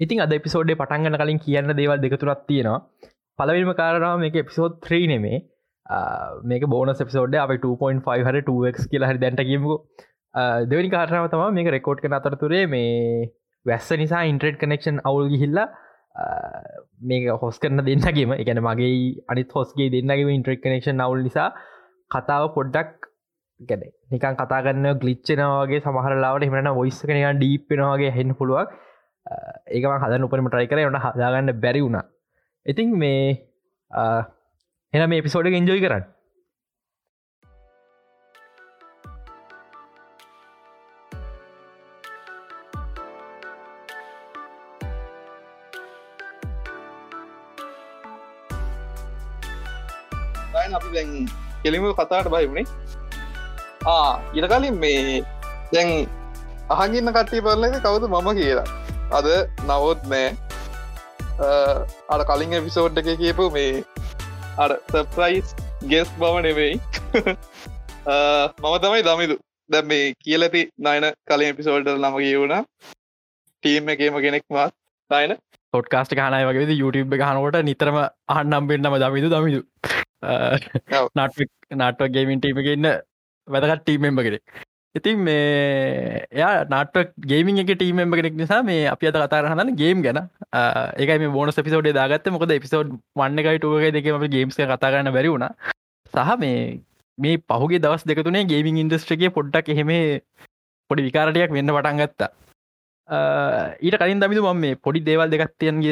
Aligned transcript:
ඉතින් 0.00 0.20
අද 0.20 0.34
පිසෝඩ්ඩේ 0.38 0.80
පටන්ගන්න 0.80 1.20
කලින් 1.22 1.38
කියන්න 1.38 1.76
දේවල් 1.76 1.98
දෙකතුරත් 1.98 2.42
තියෙනවා. 2.48 2.80
පලවිම 3.38 3.72
කාරනාව 3.74 4.18
මේක 4.18 4.36
එපිසෝඩ් 4.36 4.76
3 4.86 5.06
නෙමේ. 5.06 5.38
මේක 6.44 6.66
බෝන 6.66 6.94
සෙපිසෝඩ් 6.94 7.34
අප 7.36 7.54
2.5 7.56 8.28
හර 8.28 8.36
2ක් 8.42 8.90
කියලා 8.92 9.10
හරි 9.10 9.22
දැන්ට 9.24 9.42
කියමුකු. 9.50 9.78
දෙවනි 10.66 10.90
කාරනාව 10.90 11.30
තම 11.30 11.58
මේක 11.58 11.72
රෙකෝඩ් 11.76 12.04
කන 12.04 12.18
අතරතුරේ 12.18 12.62
මේ 12.66 13.26
වැස්ස 13.66 13.90
නිසා 13.94 14.22
ඉන්ට්‍රෙඩ් 14.32 14.58
කනෙක්ෂන් 14.58 15.02
අවුල් 15.04 15.28
ගිහිල්ලා 15.28 15.68
මේක 17.02 17.28
හොස් 17.42 17.58
කරන 17.58 17.84
දෙන්නගේම 17.88 18.36
එකන 18.36 18.60
මගේ 18.60 18.92
අනිත් 19.28 19.50
හොස්ගේ 19.52 19.90
දෙන්නගේ 19.90 20.36
ඉන්ට්‍රෙක් 20.38 20.62
කනෙක්ෂන් 20.62 21.04
අවුල් 21.06 21.22
නිසා 21.22 21.48
කතාව 22.10 22.46
පොඩ්ඩක් 22.56 23.08
ගැන 23.60 23.86
නිකන් 24.10 24.36
කතාගන්න 24.42 24.90
ගලිච්චනවාගේ 25.02 25.80
සමහරලාවට 25.80 26.46
එමට 26.48 26.72
ඔයිස්ස 26.74 27.00
කනක 27.02 27.32
ඩීප්පෙනවාගේ 27.36 28.12
හෙන් 28.18 28.36
පුළුවක් 28.40 28.76
ඒකම 29.26 29.94
හද 30.02 30.22
උපරම 30.26 30.50
ට්‍රයි 30.50 30.70
කර 30.70 30.82
ට 30.82 31.04
හදාගන්න 31.06 31.54
බැරි 31.64 31.86
වුණා. 31.86 32.04
ඉතින් 32.66 32.98
මේ 32.98 33.24
එන 34.92 35.08
මේ 35.10 35.24
පිසෝඩ 35.26 35.48
එන්ජෝයි 35.52 35.84
කරන්න. 35.86 36.06
අපි 50.76 50.88
දැන් 50.94 51.10
කෙලිම 51.62 51.84
කතාට 51.94 52.28
බහිුණේ 52.32 52.66
ආ 53.86 54.10
ඉට 54.34 54.48
කලින් 54.52 54.80
මේ 54.82 55.22
දැන් 55.72 55.90
අහගින්න 56.70 57.14
කට්ටි 57.16 57.44
පරලක 57.46 57.78
කවුද 57.84 58.04
මම 58.08 58.28
කියලා. 58.40 58.85
අද 59.12 59.26
නවොත් 59.66 60.02
නෑ. 60.04 60.36
අර 62.08 62.20
කලින් 62.24 62.52
එපිසෝඩ් 62.52 62.98
එක 62.98 63.10
කියපු 63.18 63.50
මේ 63.50 63.84
අර 64.58 64.70
සප්‍රයිස් 64.88 65.54
ගෙස් 65.88 66.08
බව 66.18 66.42
නෙවෙයි. 66.42 66.80
මම 68.62 68.76
තමයි 68.78 69.02
දමිදු 69.02 69.36
දැ 69.70 69.82
මේ 69.82 70.14
කියලති 70.24 70.62
නයන 70.78 71.10
කලින් 71.26 71.48
එපිසෝල්ඩ 71.48 71.88
නම 71.88 72.18
කියවුණ 72.18 72.56
ටීම් 73.62 73.88
එකේම 73.88 74.20
කෙනෙක් 74.20 74.44
මත් 74.50 74.72
නයන? 75.10 75.36
පොට්කාස්ට 75.72 76.14
කානය 76.14 76.44
වගේ 76.44 76.78
YouTube 76.82 77.16
හනකොට 77.22 77.62
නිතරම 77.62 77.98
අහන්නම් 78.28 78.68
පෙන්න්නම 78.68 78.98
දමිදු 78.98 79.28
දමිදු 79.28 79.60
නාටුවක් 81.74 82.10
ගේමින් 82.10 82.40
ටීමක 82.40 82.68
ඉන්න 82.68 82.88
වැදගත් 83.48 83.82
ටීමෙම්බ 83.82 84.20
කෙනෙක් 84.20 84.42
ඉතින් 84.96 85.18
මේ 85.26 86.26
එයා 86.38 86.64
නාට 86.72 86.96
ගේමින් 87.30 87.60
එක 87.62 87.70
ටීමෙම්බ 87.72 88.16
කෙනෙක් 88.18 88.36
නිසා 88.40 88.60
මේ 88.68 88.86
අප 88.92 89.02
අත 89.10 89.18
කතාරහන්න 89.22 89.72
ගේම් 89.80 90.02
ගැන. 90.06 90.20
ඒක 91.00 91.12
මේ 91.22 91.32
බෝන 91.36 91.52
පිසෝඩ් 91.68 91.88
දාගත්ත. 91.98 92.30
මොකද 92.36 92.54
පිසෝඩ් 92.64 92.92
වන්න 93.20 93.42
එකයිටුවගේ 93.42 93.92
දෙකම 93.96 94.26
ගේම්ස් 94.36 94.58
කතා 94.60 94.78
කරන්න 94.82 95.12
බැරි 95.16 95.32
වුණ. 95.34 95.46
සහ 96.14 96.32
මේ 96.44 96.58
මේ 97.18 97.36
පහුගේ 97.52 97.82
දවස් 97.84 98.04
දෙකතුනේ 98.10 98.44
ගේමින් 98.52 98.82
ඉන්දස්ට්‍රගේ 98.84 99.32
පොඩ්ඩක් 99.38 99.72
එහෙම 99.74 99.92
පොඩි 100.90 101.06
විකාරටයක් 101.08 101.56
වෙන්න 101.58 101.74
පටන් 101.76 102.02
ගත්තා. 102.02 102.30
ඊට 103.86 103.98
කලින් 104.02 104.22
දමිතු 104.22 104.46
මම 104.46 104.62
මේ 104.66 104.80
පොඩි 104.86 105.04
දේවල් 105.10 105.28
දෙකත්තියන් 105.34 105.84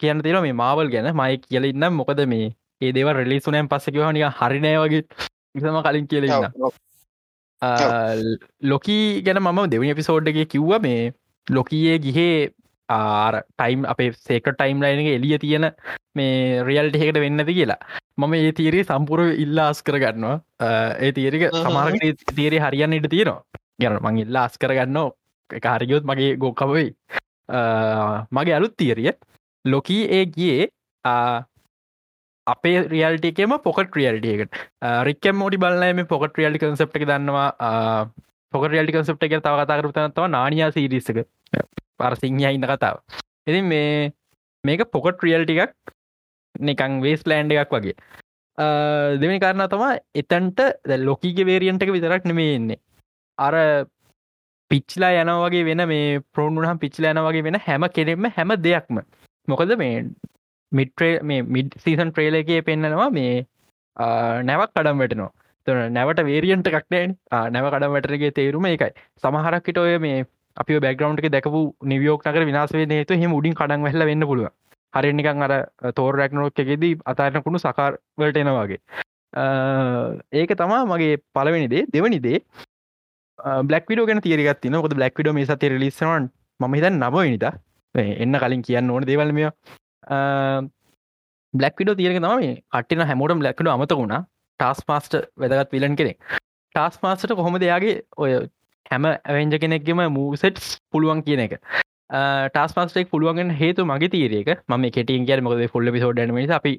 කියන්න 0.00 0.22
තියෙන 0.24 0.42
මේ 0.46 0.58
මාවල් 0.62 0.92
ගැන. 0.94 1.12
මයි 1.22 1.42
කියලඉන්න 1.44 1.92
මොකද 2.00 2.26
මේ 2.34 2.50
ඒ 2.80 2.92
දේව 2.96 3.12
රෙලිසුනෑන් 3.20 3.70
පස්සකිවනික 3.72 4.28
හරිනය 4.40 4.74
වගේ. 4.84 5.06
ඉසම 5.58 5.80
කලින් 5.86 6.06
කියලන්න 6.12 6.52
ලොකී 8.62 9.22
ගැන 9.22 9.42
මම 9.42 9.60
දෙවනි 9.70 9.90
එපිසෝඩ්ගේ 9.90 10.46
කිව්ව 10.46 10.80
මේ 10.82 11.12
ලොකයේ 11.46 11.98
ගිහේ 11.98 12.50
ආර 12.88 13.42
ටයිම් 13.42 13.84
අපේ 13.84 14.12
සේක 14.12 14.48
ටයිම් 14.48 14.82
ලයිනක 14.82 15.08
එලිය 15.14 15.38
තියෙන 15.38 15.70
මේ 16.14 16.62
රියල්ට 16.62 16.96
එකට 16.96 17.18
වෙන්නද 17.18 17.46
කියලා. 17.50 17.78
මම 18.18 18.34
ඒ 18.34 18.52
තීරේ 18.52 18.84
සම්පුර 18.84 19.20
ඉල්ලා 19.44 19.68
අස් 19.68 19.82
කරගන්නවා 19.82 20.36
ඒ 21.00 21.12
තීරක 21.12 21.46
සමාරක 21.58 22.02
තීරේ 22.34 22.60
හරියන්න 22.60 22.98
ඉට 22.98 23.08
තියෙනවා. 23.10 23.42
ගැන 23.80 23.98
මං 24.02 24.20
ඉල්ලා 24.24 24.44
අස් 24.48 24.58
කරගන්න 24.58 24.98
එක 25.50 25.66
හරිගයොත් 25.72 26.04
මගේ 26.04 26.36
ගොක්කවයි 26.36 26.88
මගේ 28.32 28.56
අලුත් 28.58 28.76
තීරිය 28.76 29.12
ලොකී 29.64 30.02
ඒ 30.10 30.24
ගියේ 30.26 30.70
අපේ 32.52 32.76
රියල්ටිකම 32.94 33.56
පොකට 33.66 33.96
රියල්ටියකට 33.98 34.60
රික්කම් 35.08 35.36
මෝටි 35.42 35.62
බලන්නම 35.64 36.06
පොකට 36.12 36.38
රියල්ටි 36.40 36.62
කන්සප්ට 36.62 37.06
දන්නවා. 37.10 37.48
පොක 38.52 38.64
රියල්ටි 38.72 38.94
කන්සප්ට 38.96 39.26
එක 39.26 39.34
තව 39.46 39.64
කතා 39.64 39.78
කරතනත්තව 39.80 40.28
නානියා 40.36 40.70
සිරිස්සක 40.76 41.18
පරසිංහය 41.98 42.52
ඉන්න 42.56 42.68
කතාව. 42.72 43.02
ඉතින් 43.48 43.66
මේ 43.72 44.12
මේක 44.64 44.86
පොකට 44.92 45.26
රියල්ටිකක් 45.26 45.74
නිකං 46.68 47.02
වේස් 47.06 47.26
ලෑන්ඩ 47.30 47.56
එකක් 47.56 47.74
වගේ. 47.76 47.96
දෙවනි 49.20 49.42
කාරණ 49.44 49.68
තමා 49.74 49.98
එතන්ට 50.22 50.62
ලොකීග 51.08 51.42
වේරියන්ටක 51.50 51.92
විතරක් 51.96 52.24
නෙමේ 52.30 52.54
එන්නේ. 52.60 52.80
අර 53.38 53.54
පිච්ලා 54.70 55.12
යනවගේ 55.22 55.66
වෙන 55.68 55.82
මේ 55.90 56.22
ප්‍රෝණුහම් 56.34 56.78
පිච්ලා 56.84 57.12
යනවගේ 57.14 57.44
වෙන 57.48 57.60
හැම 57.66 57.90
කෙනෙෙම 57.98 58.30
හැම 58.38 58.56
දෙයක්ම. 58.68 59.02
මොකද 59.48 59.76
මේ 59.82 60.06
මිට්‍රේ 60.78 61.14
මේ 61.22 61.42
මිඩ් 61.56 61.74
සීසන් 61.84 62.10
ට්‍රේලගේ 62.10 62.60
පෙන්න්නනවා 62.62 63.10
මේ 63.10 63.34
නැවක් 64.44 64.70
කඩම් 64.72 65.02
වැටනවා. 65.02 65.32
තුන 65.66 65.78
නැවට 65.92 66.20
වේරියන්ට 66.28 66.68
කක්නෑන් 66.68 67.12
නැව 67.54 67.66
කඩම් 67.68 67.94
වැටරගේ 67.94 68.32
තේරුම 68.38 68.66
එකයි 68.68 68.90
සමහරක්කට 69.22 69.78
ඔය 69.78 69.94
මේ 70.04 70.18
අපි 70.56 70.78
බැග්‍රවන්් 70.84 71.18
එක 71.20 71.28
දැකපු 71.32 71.62
නිවියෝක් 71.84 72.22
නකර 72.24 72.44
විනාසේ 72.50 72.86
නේතු 72.92 73.18
හෙම 73.22 73.34
උඩින් 73.38 73.56
කඩන් 73.60 73.86
වෙල්ල 73.86 74.06
වෙන්න 74.10 74.28
පුළුව 74.30 74.52
හරිනිකන් 74.94 75.44
අර 75.46 75.54
තෝර 75.98 76.12
රැක්නෝක් 76.20 76.62
එකෙදී 76.64 76.94
අතාරනකුණු 77.12 77.62
සකාර්වලට 77.64 78.40
එනවාගේ 78.44 78.80
ඒක 80.32 80.54
තමා 80.62 80.82
මගේ 80.92 81.16
පලවෙනිදේ 81.34 81.84
දෙවනිදේ 81.94 82.38
බ්ලක් 83.62 83.90
විඩෝ 83.90 84.06
ගැන 84.10 84.24
තීරගත් 84.26 84.70
න 84.70 84.78
ොද 84.80 84.94
බ්ලක් 84.94 85.18
විඩෝ 85.20 85.36
මේ 85.38 85.48
සති 85.50 85.72
ලිස්සවන් 85.76 86.30
ම 86.60 86.78
හිතන් 86.78 87.02
නබනිට 87.02 87.48
එන්න 87.94 88.40
කලින් 88.42 88.62
කියන්න 88.62 88.90
ඕන 88.90 89.08
දේවල්මිය 89.10 89.50
බ්ලක් 90.06 91.78
විඩෝ 91.80 91.98
තියරක 92.00 92.18
තම 92.18 92.34
මේ 92.36 92.56
අට්ටින 92.72 93.06
හැමෝටම් 93.10 93.42
බ්ලක්කඩ 93.42 93.72
අමත 93.74 93.92
වුණා. 93.92 94.22
ටස් 94.60 94.84
මාස්ට 94.88 95.16
වැදගත් 95.36 95.72
විලන් 95.72 95.96
කෙනෙක්. 95.96 96.18
ටස් 96.74 97.02
මාස්ට 97.02 97.34
කොහොම 97.40 97.58
දෙයාගේ 97.64 97.96
ඔය 98.18 98.32
හැම 98.90 99.10
ඇවෙන්ජ 99.10 99.58
කෙනෙක්ගෙම 99.64 100.02
මූසෙට්ස් 100.18 100.66
පුළුවන් 100.92 101.22
කියන 101.26 101.44
එක? 101.46 101.58
ටස් 102.10 102.74
පස්ටෙක් 102.74 103.10
පුළුවන් 103.12 103.54
හේතු 103.60 103.84
මගේ 103.84 104.10
තීරක 104.10 104.50
ම 104.68 104.90
කෙටින් 104.90 105.26
කිය 105.26 105.40
මොකද 105.40 105.64
ෆුල්ල 105.72 105.92
පිසෝඩ් 105.96 106.20
ම 106.26 106.42
අපි 106.58 106.74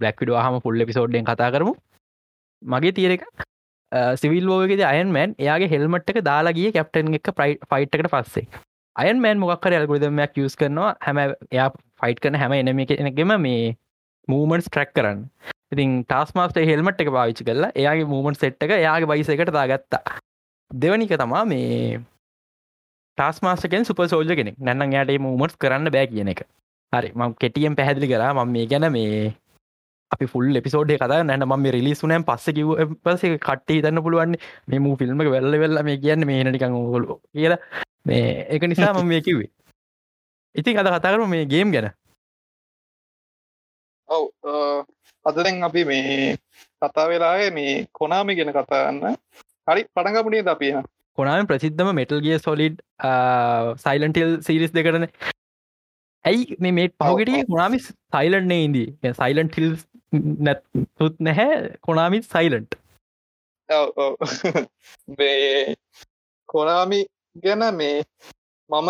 බ්ලක් 0.00 0.20
විඩ 0.20 0.36
හම 0.44 0.60
ෆුල්ල 0.66 0.86
පිසෝඩ්ඩෙන් 0.90 1.26
කතා 1.30 1.50
කරමු. 1.56 1.74
මගේ 2.62 2.92
තීරක 2.92 3.24
සිවිල් 4.22 4.48
ෝගේද 4.50 4.84
අයන්මෑන් 4.92 5.34
එයාගේ 5.38 5.72
හෙල්මට්ක 5.74 6.22
දාලාගේ 6.30 6.72
කැප්ටන් 6.76 7.18
එක 7.18 7.28
ප්‍රයි 7.40 7.58
ෆයිට්කට 7.70 8.10
පස්සේ. 8.14 8.46
අයන්මෑන් 8.96 9.38
මොක්කර 9.38 9.74
ඇල්ගුදමයක් 9.74 10.38
යස් 10.40 10.56
කරනවා 10.56 10.90
හැම 11.00 11.20
එයා 11.20 11.68
ෆයිට් 12.00 12.20
කන 12.22 12.38
හැම 12.42 12.52
එනම 12.54 12.80
එකගෙම 12.84 13.34
මේ 13.46 13.76
මූමන්ස් 14.28 14.68
ට්‍රක් 14.68 14.90
කරන්න. 14.96 15.20
ඉතින් 15.72 15.94
ටස්මාස්ට 16.04 16.58
හෙල්මට් 16.70 17.00
එක 17.02 17.10
පාවිච්චි 17.16 17.46
කරලා 17.48 17.70
එයාගේ 17.74 18.10
මූමන්ට 18.12 18.40
සෙට් 18.40 18.66
එක 18.66 18.74
යාගේ 18.78 19.10
බයිස 19.12 19.30
එකට 19.34 19.52
දාගත්තා. 19.52 20.02
දෙවනික 20.70 21.14
තමා 21.14 21.44
මේ 21.44 22.02
ටස්මාස්ටකෙන් 23.18 23.88
සුප 23.88 24.02
සෝජ 24.12 24.34
කෙනෙක්. 24.34 24.58
නැන්න 24.58 24.92
යාට 24.92 25.14
මූමටස් 25.20 25.58
කරන්න 25.58 25.90
බෑ 25.90 26.06
කියන 26.06 26.30
එක. 26.34 26.44
හරි 26.92 27.10
ම 27.12 27.34
කෙටියෙන් 27.42 27.76
පැහැදිලි 27.78 28.10
කරා 28.12 28.32
ම 28.34 28.52
මේ 28.52 28.66
ගැන 28.66 28.86
මේ 28.92 29.32
අපි 30.10 30.26
ෆුල් 30.32 30.60
එපිසෝඩ් 30.60 30.92
කත 30.94 31.18
නැන 31.24 31.46
ම 31.48 31.66
රිලිසුනෑම් 31.76 32.26
පස්ස 32.28 32.54
කිව 32.58 32.70
පස 33.04 33.24
කට්ටේ 33.38 33.82
තන්න 33.82 34.04
පුළුවන් 34.06 34.36
මේ 34.68 34.84
මූ 34.86 34.94
ෆිල්ම් 34.96 35.24
වෙල්ල 35.28 35.58
වෙල්ල 35.64 35.82
මේ 35.88 35.98
කියන්න 36.04 36.26
මේ 36.30 36.44
නටිකං 36.44 36.78
ගොලු 36.94 37.18
කියලා. 37.32 37.60
මේ 38.06 38.46
එක 38.54 38.62
නිසා 38.70 38.92
මම 38.94 39.08
මේ 39.08 39.20
කිවේ 39.20 39.50
ඉතින් 40.54 40.78
අද 40.78 40.88
කතාකරු 40.94 41.28
මේ 41.28 41.44
ගේම් 41.46 41.72
ගැන. 41.74 41.90
ඔව් 44.08 44.24
අදරෙන් 45.26 45.62
අපි 45.68 45.84
මේ 45.84 46.36
කතා 46.82 47.06
වෙලාය 47.10 47.50
මේ 47.50 47.76
කොනාමි 47.92 48.36
ගෙන 48.40 48.52
කතාන්න 48.56 49.00
හරි 49.68 49.82
පටගපුනේ 49.90 50.42
ද 50.42 50.52
අපිය 50.54 50.74
කොනාම 51.18 51.48
ප්‍රසිද්ධම 51.50 51.90
මෙටල්ගිය 51.98 52.38
සොලිඩ් 52.40 52.82
සයිලන්ටල් 53.84 54.36
සිරිස් 54.48 54.74
දෙකරන 54.76 55.06
ඇයි 56.24 56.58
මේ 56.58 56.74
මේ 56.78 56.92
පහුගෙට 57.00 57.34
කොනාමි 57.50 57.82
සයිලන්ට්නේ 57.84 58.60
ඉදී 58.68 59.14
සයිලන්ට 59.20 59.58
හිල් 59.60 59.70
නැත්තුත් 60.46 61.16
නැහැ 61.28 61.58
කොනාමිත් 61.80 62.30
සයිලන්ට් 62.34 62.78
කොනාමි 66.48 67.00
ගැන 67.36 67.64
මේ 67.74 68.02
මම 68.70 68.88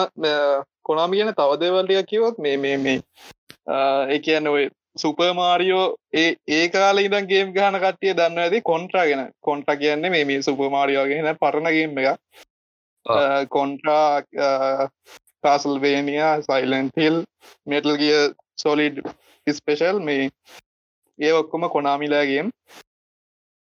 කොනාමි 0.83 1.17
කියන 1.17 1.35
තව 1.35 1.61
දේවල්ටිය 1.61 2.03
කිවොත් 2.05 2.39
මේ 2.39 2.57
මේ 2.59 2.77
මේ 2.79 2.99
ඒ 4.09 4.19
කියන්න 4.21 4.47
ඔය 4.47 4.65
සුපමාරියෝ 4.97 5.87
ඒ 6.15 6.29
ඒ 6.49 6.69
කාල 6.69 6.99
ඉදන් 6.99 7.27
ගේම් 7.27 7.53
ගහන 7.53 7.79
කට්ටිය 7.79 8.15
දන්න 8.15 8.39
ඇති 8.39 8.61
කොන්ට්‍රා 8.63 9.07
ගෙන. 9.07 9.23
කොන්ට 9.41 9.67
කියන්නේ 9.75 10.11
මේ 10.11 10.25
මේ 10.25 10.43
සුපමාරියෝගෙන 10.43 11.31
පරණගේම් 11.37 11.99
එක 11.99 12.09
Contra 13.49 14.23
Castlevania 15.81 16.23
Silent 16.43 16.91
Hill 16.97 17.21
Metal 17.67 17.97
ගිය 17.97 18.17
සොලිඩ් 18.59 19.03
ස්පේෂල් 19.47 20.01
මේ 20.01 20.31
ඒ 21.19 21.33
ඔක්කොම 21.33 21.69
කොනාමිලාගේම් 21.71 22.51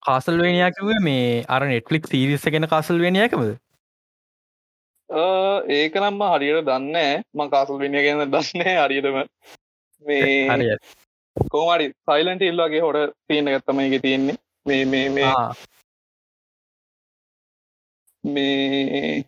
කාසල් 0.02 0.38
වේනියා 0.38 0.70
කිවේ 0.70 1.00
මේ 1.00 1.44
අර 1.48 1.62
නෙට්ලික් 1.66 2.06
සිරිස්ස 2.06 2.50
ගෙන 2.50 2.68
කාසල් 2.68 3.00
වේනියකමද 3.00 3.54
ඒක 5.10 5.94
නම්ම 5.94 6.22
හරියට 6.24 6.66
දන්න 6.66 7.22
ම 7.34 7.50
කාසල් 7.50 7.78
වෙනිය 7.78 8.02
ගැන 8.02 8.30
දන්නේ 8.30 8.76
හරියටම. 8.78 9.18
මේ 10.04 10.76
කෝමරි 11.50 11.92
සයිලන්ට 12.04 12.42
ඉල්ලගේ 12.42 12.80
හොට 12.80 13.14
තියෙන 13.28 13.46
ගත්තමයික 13.46 14.02
තියෙන්නේ. 14.02 14.36
මේ 14.66 14.84
මේ 14.86 15.08
මේ. 15.10 15.32
මේ 18.24 19.24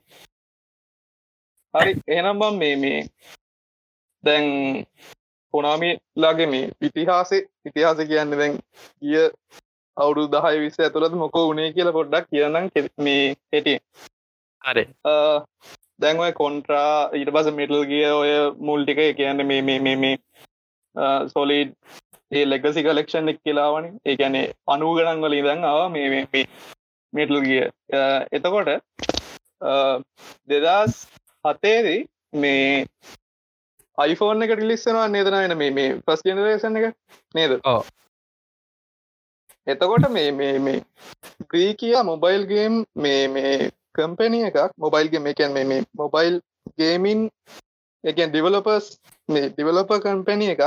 හරි 1.75 1.93
එනම් 2.09 2.39
බම් 2.39 2.59
මේ 2.59 2.77
මේ 2.77 3.01
දැන් 4.25 4.47
කොනාමිලාගේ 5.55 6.47
මේ 6.47 6.73
ඉතිහාසේ 6.83 7.43
ඉතිහාස 7.67 7.99
කියන්න 8.09 8.33
දැන් 8.33 8.59
ගිය 9.03 9.29
අවුරු 9.97 10.27
දහය 10.29 10.57
විස්ස 10.61 10.81
ඇතුළත් 10.81 11.15
මොකෝ 11.15 11.47
උනේ 11.49 11.73
කියල 11.73 11.93
පොඩ්ඩක් 11.93 12.29
කියනම් 12.31 12.71
මේ 12.99 13.25
හෙටිය 13.53 13.79
හරි. 14.67 14.85
දැන් 16.01 16.23
ඔය 16.25 16.33
කොන්ට්‍රා 16.33 16.91
ඊට 17.19 17.31
පස 17.35 17.53
මිටල් 17.59 17.85
ගිය 17.93 18.05
ඔය 18.13 18.33
මුල්ටික 18.61 19.03
කියන්න 19.17 19.47
මේ 19.51 19.63
මේ 19.63 19.79
මේ 19.81 19.97
මේ 19.97 20.17
සොලිඩ් 21.35 21.75
ඒ 22.33 22.45
ලෙගසි 22.45 22.83
කලෙක්ෂන් 22.83 23.33
එක් 23.33 23.43
කියලාවනි 23.45 23.93
ඒකැනේ 24.05 24.47
අනූ 24.67 24.93
ගණන් 24.97 25.25
වලින් 25.25 25.47
දැන් 25.49 25.65
ආව 25.65 25.85
මේ 25.93 26.25
මිටල් 27.13 27.41
ගිය. 27.47 27.63
එතකොට 28.33 28.71
දෙදස් 30.49 30.97
හතේදී 31.45 32.01
මේ 32.37 32.87
අයිෆෝන් 33.99 34.43
එක 34.43 34.55
ටිලිස්සෙනවා 34.55 35.07
නේදනගෙන 35.09 35.59
මේ 35.59 35.71
මේ 35.71 35.95
පස් 36.07 36.27
ජනරේෂන් 36.27 36.81
එක 36.81 36.87
නේද? 37.35 37.57
එතකොට 39.67 40.11
මේ 40.11 40.31
මේ 40.33 40.59
මේ 40.59 40.81
ග්‍රී 41.51 41.73
කියා 41.75 42.05
මොබයිල් 42.05 42.45
ගේම් 42.47 42.85
මේ 42.97 43.23
මේ 43.29 43.55
කම්පැනිය 43.97 44.45
එකක් 44.49 44.59
මොබයිල්ගේ 44.85 45.25
මේකැන් 45.27 45.57
මේ 45.57 45.81
මොබයිල් 46.01 46.37
ගේමින් 46.79 47.25
එකන් 48.05 48.31
ඩිවලපර්ස් 48.31 48.87
මේ 49.29 49.49
ඩිවලප 49.49 49.91
කම්පැනිය 50.05 50.53
එකක් 50.55 50.65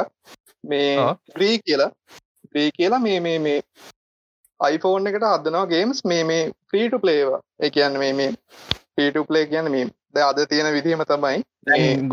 මේ 0.63 0.89
ග්‍රී 1.35 1.55
කියලා. 1.65 1.91
ග්‍රී 2.51 2.69
කියලා 2.77 2.99
මේ 2.99 3.19
මේ 3.19 3.39
මේ 3.39 3.59
අයිෆෝන් 4.59 5.07
එකට 5.09 5.25
අදනවා 5.29 5.69
ගේම්ස් 5.73 6.03
මේ 6.05 6.23
මේ 6.23 6.43
ෆ්‍රීටු 6.69 6.99
පලේවා 6.99 7.41
එකන්න 7.61 7.99
මේ 8.03 8.13
මේ 8.13 8.31
ෆීටු 8.95 9.25
පලේ 9.25 9.45
කියන්න 9.51 9.71
මේ 9.71 9.85
ද 10.13 10.23
අද 10.27 10.39
තියෙන 10.51 10.71
විදිහම 10.75 11.03
තමයි 11.11 11.37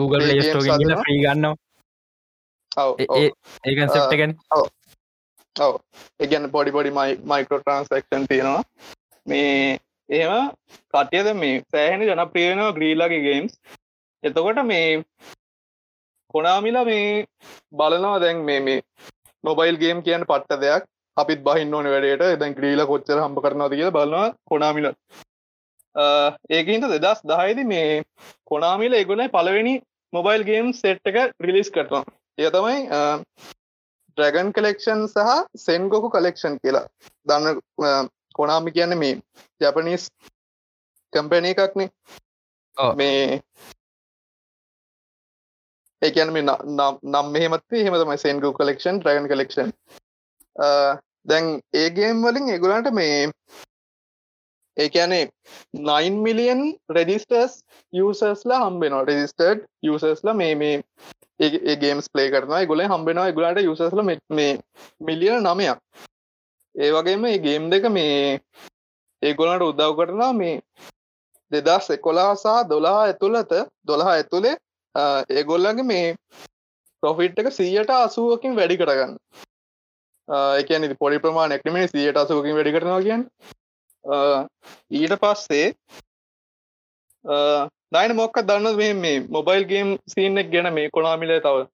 Google 0.00 0.22
්‍රී 0.24 1.20
ගන්නවා. 1.24 1.54
සෙප්ටගැන් 3.94 4.36
ඔව. 5.56 5.74
එකගන්න 6.20 6.50
පොඩි 6.54 6.76
පොඩි 6.76 6.94
මයි 6.98 7.18
මයිකෝ 7.32 7.58
ට්‍රන්ස්ක්ෂන් 7.60 8.28
තියෙනවා. 8.28 8.62
මේ 9.26 9.78
එහෙම 10.08 10.50
කටයද 10.94 11.28
මේ 11.42 11.62
සෑහෙන 11.72 12.06
ජනප්‍රියනවා 12.08 12.76
ග්‍රීලාගේ 12.78 13.22
ගේම්ස් 13.26 13.54
එතකොට 14.22 14.60
මේ 14.64 15.04
කොනාමිලා 16.34 16.84
මේ 16.84 17.26
බලනවා 17.72 18.20
දැන් 18.20 18.44
මේ 18.48 18.60
මේ 18.60 18.80
නොබයිල් 19.44 19.76
ගේම් 19.82 20.02
කියන්න 20.02 20.28
පට්ට 20.30 20.60
දෙයක් 20.60 20.84
අපිත් 21.16 21.44
බහින්න 21.44 21.74
ඕන 21.74 21.88
වැඩට. 21.92 22.40
දැන් 22.40 22.56
ක්‍රීල 22.58 22.84
කොච්චර 22.86 23.18
හම්ප 23.18 23.44
කරනවා 23.44 23.72
කිය 23.72 23.90
බලනවා 23.90 24.28
කොනාමිල 24.50 24.88
ඒකන්ට 26.50 26.88
දෙදස් 26.94 27.22
දහයිද 27.32 27.62
මේ 27.66 28.02
කොනාමිල 28.44 28.98
එගුලයි 29.02 29.28
පලවෙනි 29.36 29.74
මොබයිල් 30.12 30.48
ගේම් 30.50 30.72
සෙට් 30.72 31.12
එක 31.12 31.18
රිලිස් 31.40 31.70
කරනවා. 31.70 32.04
එය 32.38 32.50
තමයි 32.50 32.78
ඩ්‍රැගන් 34.18 34.52
කලෙක්ෂන් 34.56 35.06
සහ 35.08 35.32
සෙන්ගොකු 35.66 36.10
කලෙක්ෂන් 36.10 36.60
කියලා. 36.62 36.86
දන්න 37.26 38.08
කොනාමි 38.38 38.74
කියන්න 38.76 38.98
මේ 38.98 39.14
ජපනිස් 39.60 40.06
කම්පැනය 41.12 41.52
එකක්නේ 41.52 41.88
මේ 42.94 43.40
ඒකන 46.02 46.32
මේ 46.32 46.44
නම් 46.44 47.32
මෙහෙමත්ේ 47.32 47.84
හෙමතමයි 47.84 48.18
සෙන්ගු 48.18 48.52
කලෙක්ෂන් 48.54 49.00
ට්‍රගන් 49.00 49.28
කලෙක්ෂන් 49.28 49.70
දැන් 51.26 51.46
ඒගේම් 51.76 52.22
වලින් 52.22 52.52
එගුලන්ට 52.56 52.92
මේ 52.92 53.16
ඒකනේ 54.76 55.22
9 55.74 56.22
මිලියන් 56.26 56.62
රෙඩිස්ටර්ස් 56.90 57.54
යසස්ලා 57.92 58.60
හම්බෙනවා 58.64 59.04
රෙජිස්ටර්ඩ් 59.04 59.64
යසස්ල 59.84 60.32
මේ 60.34 60.54
මේ 60.54 60.74
ඒ 61.40 61.76
ගේම්ස් 61.76 62.10
ප්ලේ 62.12 62.28
කරනවා. 62.30 62.66
ගොල 62.66 62.82
හම්බෙනවා 62.84 63.32
ගුලාට 63.32 63.62
යසස්ල 63.62 64.02
මේ 64.30 64.52
මිලියන 65.00 65.42
නමයක් 65.44 65.78
ඒ 66.76 66.90
වගේම 66.92 67.24
ඒ 67.24 67.38
ගේම් 67.38 67.70
දෙක 67.70 67.88
මේ 67.90 68.40
ඒගොලට 69.22 69.62
උදව් 69.62 69.96
කරනවා 69.98 70.32
මේ 70.34 70.56
දෙදස් 71.52 71.90
එකොලා 71.90 72.30
සහ 72.34 72.68
දොලා 72.68 72.98
ඇතුළත 73.02 73.52
දොළහා 73.86 74.14
ඇතුළේ 74.14 74.56
ඒගොල්ලගේ 75.32 75.84
මේ 75.84 76.06
ප්‍රොෆිට් 77.02 77.38
එක 77.38 77.52
සීයට 77.52 77.92
අසුවකින් 77.92 78.56
වැඩි 78.56 78.80
කරගන්න. 78.80 79.12
එකන 80.60 80.96
පොඩි 80.98 81.18
ප්‍රමාණ 81.18 81.52
එක්ටමේ 81.52 81.86
සියට 81.88 82.16
අසුවකින් 82.16 82.56
වැඩි 82.56 82.74
කරනවා 82.76 83.02
කියන් 83.02 83.22
ඊට 84.92 85.14
පස්සේ 85.22 85.66
නයින 87.92 88.16
මොක්ක 88.16 88.42
දන්න 88.42 88.98
මේ 88.98 89.20
මොබයිල් 89.30 89.64
ගේම් 89.64 89.94
සීනෙක් 90.08 90.50
ගැන 90.50 90.72
මේ 90.74 90.90
කොනාමිලේ 90.90 91.40
තව? 91.40 91.66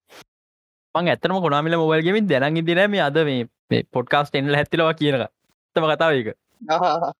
මං 0.94 1.09
ඇතනම 1.09 1.39
කොනාමිල 1.41 1.77
මොබයිල් 1.77 2.05
ගමින් 2.06 2.29
දැනග 2.29 2.59
දිනම 2.69 2.94
අද 3.03 3.19
මේ 3.25 3.83
පොඩ්කාස්ට 3.93 4.35
එන්ල 4.35 4.55
හැතිලවා 4.55 4.94
කියනක. 4.94 5.25
තම 5.77 5.87
කතාව 5.91 6.12
එක 6.12 6.29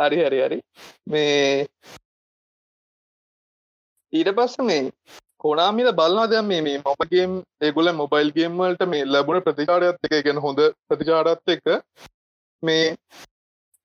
හරි 0.00 0.18
හරි 0.18 0.38
හරි. 0.44 0.58
මේ 1.06 1.66
ඊට 4.12 4.30
පස්ස 4.36 4.56
මේ 4.62 4.80
කොනාමිල 5.38 5.90
බලනා 5.92 6.26
දැම් 6.26 6.48
මේ 6.48 6.78
මොබගේම් 6.80 7.36
ඒගුල 7.60 7.92
මොබයිල් 7.94 8.32
ගේම්වලට 8.32 8.86
මේ 8.86 9.04
ලැබුණ 9.06 9.44
ප්‍රතිචාරයත් 9.46 10.08
එක 10.08 10.16
ගැන 10.26 10.42
හොඳ 10.46 10.62
ප්‍රතිචාරත් 10.88 11.54
එක. 11.54 11.64
මේ 12.62 12.96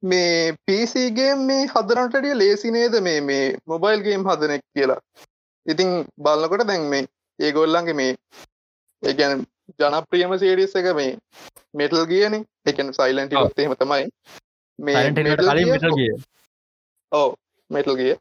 මේ 0.03 0.55
පිසිගේ 0.65 1.33
මේ 1.41 1.67
හදරටටිය 1.67 2.35
ලේසි 2.35 2.71
නේද 2.71 2.95
මේ 3.01 3.19
මේ 3.21 3.45
මොබයිල් 3.67 4.05
ගේම් 4.07 4.23
හදනෙක් 4.23 4.63
කියලා. 4.73 5.01
ඉතිං 5.65 5.91
බලන්නකොට 6.17 6.67
දැන් 6.67 6.87
මේ 6.93 7.05
ඒගොල්ලන්ගේ 7.39 7.93
මේ 7.93 8.11
ඒගැන 9.03 9.45
ජනප්‍රියම 9.79 10.33
සේඩිස් 10.39 10.75
එක 10.75 10.87
මේ 10.95 11.17
මෙටල් 11.73 12.05
කියන 12.05 12.39
එකන 12.65 12.93
සයිලන්ට 12.93 13.35
ොත්තේම 13.35 13.75
තමයි. 13.75 14.05
මේ 14.79 14.95
ඕ 17.11 17.27
මෙටල් 17.69 17.95
ගිය 17.95 18.15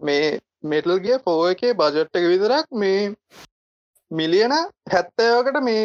මේ 0.00 0.38
මෙටල් 0.64 0.98
ගිය 0.98 1.18
පෝ 1.24 1.40
එකේ 1.48 1.74
බජට් 1.74 2.18
එක 2.18 2.28
විතරක් 2.32 2.66
මේ 2.74 3.02
මිලියන 4.10 4.54
හැත්තයකට 4.92 5.60
මේ 5.62 5.84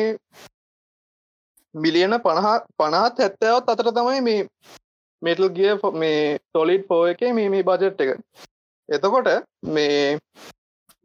මිලියන 1.76 2.18
පණහා 2.22 2.56
පනාත් 2.78 3.20
හැත්තවත් 3.20 3.70
අතර 3.70 3.92
තමයි 3.92 4.22
මේ 4.22 4.48
මෙටල් 5.22 5.50
ගිය 5.50 5.76
මේ 5.96 6.40
සොලිඩ් 6.54 6.88
පෝ 6.88 7.04
එක 7.08 7.22
මේ 7.34 7.50
මේ 7.50 7.64
බජට් 7.64 8.02
එක. 8.02 8.18
එතකොට 8.90 9.30
මේ 9.68 10.20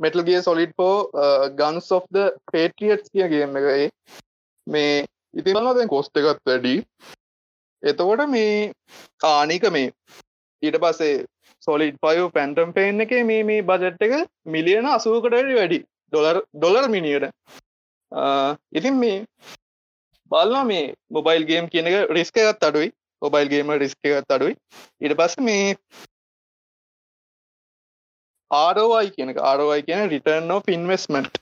මෙටල් 0.01 0.25
ගිය 0.29 0.41
Solid 0.49 0.73
four 0.81 0.95
Guns 1.61 1.91
of 1.99 2.07
the 2.17 2.25
පේටියට් 2.53 3.07
කිය 3.13 3.29
ගේම 3.35 3.57
එකයි 3.61 3.87
මේ 4.67 5.05
ඉතිබලදැන් 5.35 5.93
කොස්ට 5.95 6.21
එකත් 6.23 6.43
වැඩි. 6.51 6.75
එතකොට 7.83 8.25
මේ 8.35 8.73
ආනික 9.33 9.67
මේ 9.77 9.93
ඊට 10.63 10.81
පස්සේ 10.85 11.25
සොලිඩ් 11.63 12.01
පයු 12.07 12.31
පැන්ටම් 12.39 12.73
පේන් 12.79 13.05
එක 13.05 13.15
මේ 13.31 13.45
මේ 13.51 13.69
බජට් 13.71 14.09
එක 14.09 14.33
මිලියන 14.57 14.89
අසූකට 14.97 15.39
වැඩි 15.61 15.85
ඩොලර් 16.13 16.43
ඩොලර් 16.55 16.89
මිනියට 16.97 17.31
ඉතින් 18.73 18.99
මේ 18.99 19.25
බලන්න 20.31 20.67
මේ 20.67 20.95
මොබයිල් 21.11 21.47
ගේම් 21.47 21.69
කියන 21.69 21.87
එක 21.87 22.11
රිස්ක 22.11 22.37
එකත් 22.37 22.67
අඩුයි. 22.69 22.93
මොබයිල් 23.23 23.49
ගේම 23.49 23.71
රිස්ක 23.79 23.99
එකත් 24.03 24.31
අඩුයි. 24.31 24.55
ඉට 25.01 25.17
පස්ස 25.19 25.39
මේ 25.39 25.77
ආරෝයි 28.51 29.13
කියන 29.17 29.33
ආරෝයි 29.43 29.87
කියන 29.89 30.03
රිටර්න් 30.15 30.51
of 30.51 30.69
ඉන්වස්මට් 30.69 31.41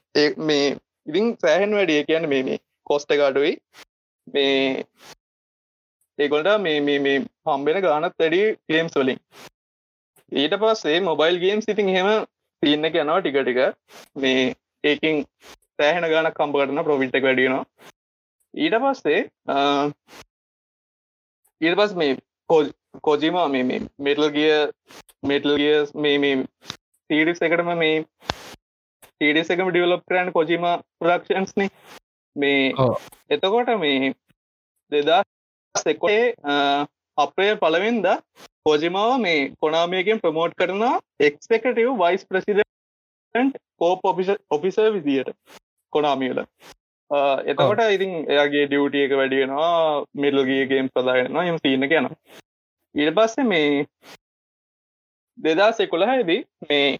මේ 0.50 0.66
ඉතින් 1.06 1.32
සෑහන් 1.42 1.76
වැඩිය 1.78 2.04
කියන 2.10 2.28
මේ 2.34 2.42
මේ 2.42 2.60
කොස්ට 2.86 3.16
අඩුයි. 3.28 3.54
මේ 4.26 4.84
ඒගොල්ට 6.18 6.52
මේ 6.60 6.78
මේ 6.80 7.00
මේ 7.06 7.16
හම්බෙන 7.48 7.80
ගානත් 7.86 8.14
වැඩි 8.18 8.42
ගේම්ස් 8.70 8.96
වලින්. 8.96 9.20
ඊට 10.32 10.56
පස්සේ 10.62 11.00
මොබයිල් 11.10 11.42
ගේම් 11.44 11.66
සිතින් 11.68 11.94
හෙම 11.96 12.10
තියන්න 12.62 12.90
යනවා 12.92 13.20
ටික 13.20 13.40
ටික. 13.40 13.60
මේ 14.16 14.54
ඒකින් 14.84 15.24
සෑහෙන 15.78 16.06
ගාන 16.12 16.30
කම්ප 16.32 16.54
කරන 16.56 16.86
ප්‍රොවිට්ක් 16.86 17.26
වැඩියනවා 17.26 17.64
ඊට 18.54 18.76
පස්සේ 18.82 19.20
ඊට 21.60 21.76
පස් 21.80 21.94
මේ 21.94 22.12
කෝජීම 23.00 23.38
මේ 23.54 23.80
මෙටල් 24.06 24.28
ගිය 24.36 24.52
මෙටල් 25.22 25.56
ගිය 25.62 25.74
මේ 25.96 26.16
මේ 26.18 26.34
සීඩිස් 27.10 27.42
එකටම 27.42 27.70
මේ 27.76 27.96
සීඩස් 29.14 29.50
එකම 29.50 29.70
ඩියවලප් 29.70 30.02
කරන්න 30.04 30.32
කොජිම 30.32 30.66
ප්‍රක්ෂන්ස්න 30.98 31.68
මේ. 32.36 32.74
එතකොට 33.30 33.72
මේ 33.78 34.12
දෙදා 34.92 35.22
එකොේ 35.74 36.22
අපේ 37.18 37.50
පලවෙන්ද 37.56 38.06
කෝජිමාව 38.62 39.12
මේ 39.20 39.50
කොනාමියකින් 39.60 40.20
ප්‍රමෝට් 40.20 40.56
කරනවා 40.56 40.94
එක්ස්පෙකටව 41.20 41.92
වයිස් 41.98 42.24
ප්‍රසිඩන්ට් 42.26 43.60
කෝප 43.78 44.08
ඔෆිස 44.50 44.80
විදියට 44.94 45.30
කොනාමියල 45.92 46.42
එතකොට 47.44 47.84
ඉතින් 47.88 48.12
එයාගේ 48.26 48.66
ඩියවටිය 48.66 49.04
එක 49.04 49.14
වැඩියෙනවා 49.14 50.04
මිල්ලගේගේම් 50.16 50.90
ප්‍රදායනවා 50.90 51.46
එම 51.46 51.62
තියන්න 51.62 51.88
ගැන 51.88 52.10
ඊට 52.94 53.14
පස්සේ 53.14 53.46
මේ 53.46 53.84
දෙදා 55.38 55.70
සෙකුලහයිදී 55.72 56.40
මේ 56.70 56.98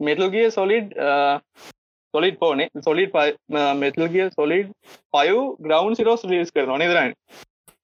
මෙටල්ගිය 0.00 0.50
Solid 0.50 0.92
Solid 2.14 2.38
පෝනේ 2.38 2.68
Solid 2.84 3.12
Metal Gear 3.82 4.30
Solid 4.30 4.72
five 5.12 5.42
Ground 5.60 5.96
Zeroes 5.96 6.24
ලිස් 6.24 6.52
කරන 6.52 6.78
නිදරන්න 6.78 7.14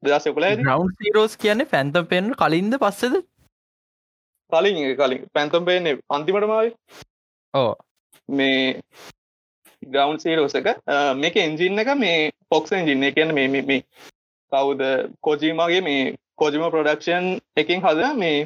දෙදස් 0.03 0.25
සෙකුල 0.25 0.47
ග්‍රවන්් 0.61 0.93
සීරෝස් 1.01 1.37
කියන්නේ 1.37 1.71
පැන්තම් 1.75 2.07
පෙන් 2.07 2.33
කලින්ද 2.35 2.79
පස්සද? 2.79 3.17
කලින් 4.53 4.97
කලින්. 4.97 5.27
පැන්තම් 5.35 5.65
පේන්නේ 5.65 5.99
අන්තිමටමාව 6.11 6.73
ඕ 7.55 7.73
මේ 8.29 8.81
ග්‍රවන්් 9.83 10.19
සීරෝස 10.19 10.55
එක. 10.55 10.69
මේක 11.17 11.37
එන්ජින්න 11.37 11.79
එක 11.79 11.95
මේ 11.99 12.31
පොක්ස් 12.49 12.73
එන්ජින්න 12.73 13.13
කියන්න 13.15 13.35
මේ- 13.35 13.67
මේ 13.67 13.83
කවුද? 14.53 14.83
කොජීමගේ 15.21 15.81
මේ 15.83 16.15
කොජිම 16.39 16.65
ප්‍රඩක්ෂන් 16.75 17.27
එකින් 17.57 17.83
හද 17.85 18.11
මේ 18.17 18.39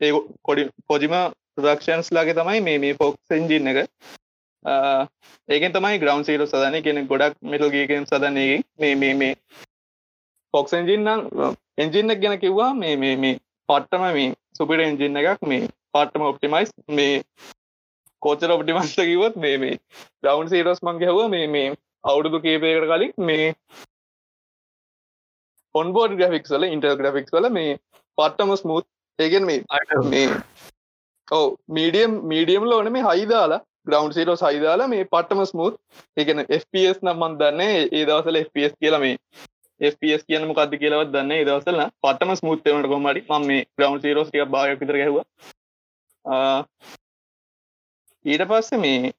ඒ 0.00 0.12
කොඩි 0.42 0.68
කොජිම 0.88 1.14
ප්‍රඩක්ෂන්ස් 1.54 2.12
ලාගේ 2.12 2.36
තමයි 2.38 2.60
මේ 2.60 2.78
මේ 2.84 2.98
පොක්ස් 3.02 3.34
එන්ජින්න 3.38 3.70
එක. 3.72 3.78
ඒකෙන් 5.48 5.74
තමයි 5.76 6.00
ග්‍රවන්් 6.02 6.26
සීරෝ 6.28 6.48
සදන 6.48 6.82
කියෙන 6.84 7.08
ගොඩක් 7.12 7.38
මිටල්ගේකම් 7.52 8.08
සදන්නේ 8.10 8.62
මේ 8.78 8.94
මේ 9.02 9.14
මේ 9.14 9.34
පොක්ස් 10.54 10.76
එන්ජින්නම් 10.80 11.20
එන්ජින්න 11.78 12.16
ගැන 12.22 12.40
කිව්වා. 12.40 12.72
මේ 12.74 12.96
මේ 12.96 13.16
මේ 13.16 13.40
පට්ටම 13.68 14.06
මේ 14.18 14.34
සුපිට 14.58 14.86
එන්ජින්න 14.88 15.22
එකක්. 15.22 15.42
මේ 15.44 15.68
පට්ටම 15.94 16.28
ඔප්ටිමයිස් 16.30 16.74
මේ 16.98 17.22
කෝචර 18.22 18.52
ඔප්ටිමස්ට 18.52 19.00
කිවත් 19.00 19.34
මේ 19.36 19.56
මේ 19.62 19.80
ග්‍රවන්් 20.22 20.52
සීරෝස් 20.52 20.80
මංගේ 20.86 21.10
හව 21.10 21.26
මේ 21.34 21.48
මේ 21.48 21.66
අවුරුදු 22.04 22.38
කේපයකට 22.44 22.86
කලින් 22.90 23.12
මේ 23.28 23.48
ඔන්බෝඩ් 25.74 26.16
ග්‍රෆික්ස් 26.16 26.54
වල 26.54 26.66
ඉන්ටර් 26.68 26.96
ග්‍රෆික්ස් 26.96 27.32
වල 27.32 27.50
මේ 27.50 27.78
පට්ටම 28.18 28.54
ස්මූත් 28.56 28.86
ඒගෙන් 29.18 29.46
මේ 29.46 29.60
මේ 30.08 30.26
ඔව 31.28 31.46
මීඩියම් 31.70 32.20
මීඩියම් 32.24 32.64
ලෝන 32.64 32.92
මේ 32.92 33.04
හයිදාලා 33.04 33.62
ග්‍රවන්් 33.86 34.12
සිරෝ 34.12 34.36
සයිදාලා 34.36 34.88
මේ 34.88 35.04
පට්ටම 35.06 35.42
ස්මූත් 35.44 35.80
ඒගෙන 36.16 36.44
FPS 36.52 37.02
නම්මන් 37.02 37.40
දන්න 37.40 37.64
ඒ 37.66 38.04
දවසල 38.04 38.40
FPS 38.42 38.78
කියලා 38.80 39.00
මේ 39.00 39.16
FPS 39.80 40.22
කියන 40.24 40.46
මොකක්ද 40.48 40.76
කියලවත් 40.76 41.10
දන්න 41.12 41.32
ඒ 41.32 41.44
දවසල 41.44 41.80
පටම 42.02 42.34
ස්මුත්තවනට 42.34 42.88
කොමටි 42.88 43.24
ම 43.30 43.46
මේ 43.46 43.66
ග්‍රවන්් 43.76 44.00
සිරෝස් 44.00 44.28
ටික 44.28 44.46
භාග 44.48 44.78
විතර 44.80 45.00
ගැහවා. 45.00 45.24
ඊට 48.24 48.44
පස්සේ 48.50 48.78
මේ 48.78 49.12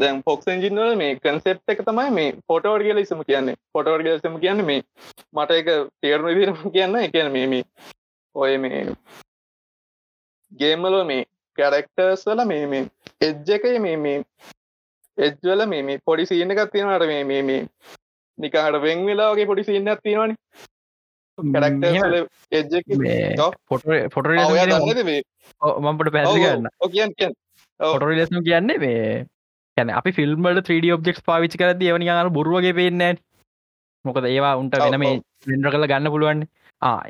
දැන් 0.00 0.22
පොක්ස් 0.22 0.46
එන්ජින්වල 0.46 0.92
මේ 0.96 1.16
කන්සෙප් 1.18 1.72
එක 1.72 1.82
තමයි 1.82 2.10
මේ 2.10 2.36
ෆොටෝඩ් 2.48 2.84
කියල 2.86 3.00
ඉසම 3.00 3.22
කියන්නේ 3.22 3.56
ෆොටෝඩ් 3.74 4.04
කියලසම 4.06 4.38
කියන්න 4.38 4.62
මේ 4.64 4.82
මට 5.32 5.58
එක 5.60 5.68
තේරුණු 6.00 6.32
විදිරම 6.32 6.62
කියන්න 6.70 7.00
එකන 7.00 7.32
මේ 7.32 7.46
මේ 7.46 7.64
ඔය 8.34 8.56
මේ 8.58 8.80
ගේමල 10.52 10.98
මේ 11.04 11.28
කැරෙක්ටර්ස් 11.58 12.24
වල 12.26 12.44
මේ 12.46 12.66
මේ 12.66 12.84
එජ්ජ 13.20 13.54
එක 13.56 13.66
මේ 13.78 13.96
මේ 13.98 14.18
එජ්වල 15.18 15.66
මේ 15.66 15.82
මේ 15.82 16.02
පොඩි 16.04 16.26
සීන 16.26 16.54
එකක් 16.54 16.72
තියෙනට 16.72 17.06
මේ 17.06 17.24
මේ 17.24 17.42
මේ 17.42 17.62
නිකාට 18.38 18.80
වෙන් 18.82 19.04
වෙලාගේ 19.06 19.46
පොඩි 19.46 19.64
සිීන්නක් 19.64 20.00
තියෙනවානි 20.02 20.34
පොට 23.68 23.84
මම්පට 25.80 26.12
පැදි 26.12 26.40
ගන්න 26.40 26.72
ඕකයන් 26.80 27.14
කිය 27.14 27.30
පොටරලෙස්ම 27.80 28.40
කියන්නේ 28.42 28.78
මේ 28.78 29.04
කැන 29.80 29.96
අපි 29.98 30.16
ෆිල්ම්බට 30.20 30.62
3D 30.68 30.94
ඔබ්ෙක්ස් 30.98 31.26
පාවිච් 31.28 31.58
කරද 31.60 31.84
එවනි 31.90 32.08
ගන්න 32.08 32.32
බොරුවගේ 32.38 32.76
පේන්න 32.78 33.20
මොකද 34.04 34.26
ඒවා 34.26 34.54
උන්ට 34.60 34.76
වෙන 34.82 34.98
මේ. 35.02 35.20
වෙන්ඩ 35.46 35.70
කළ 35.74 35.88
ගන්න 35.92 36.12
පුළුවන් 36.14 36.42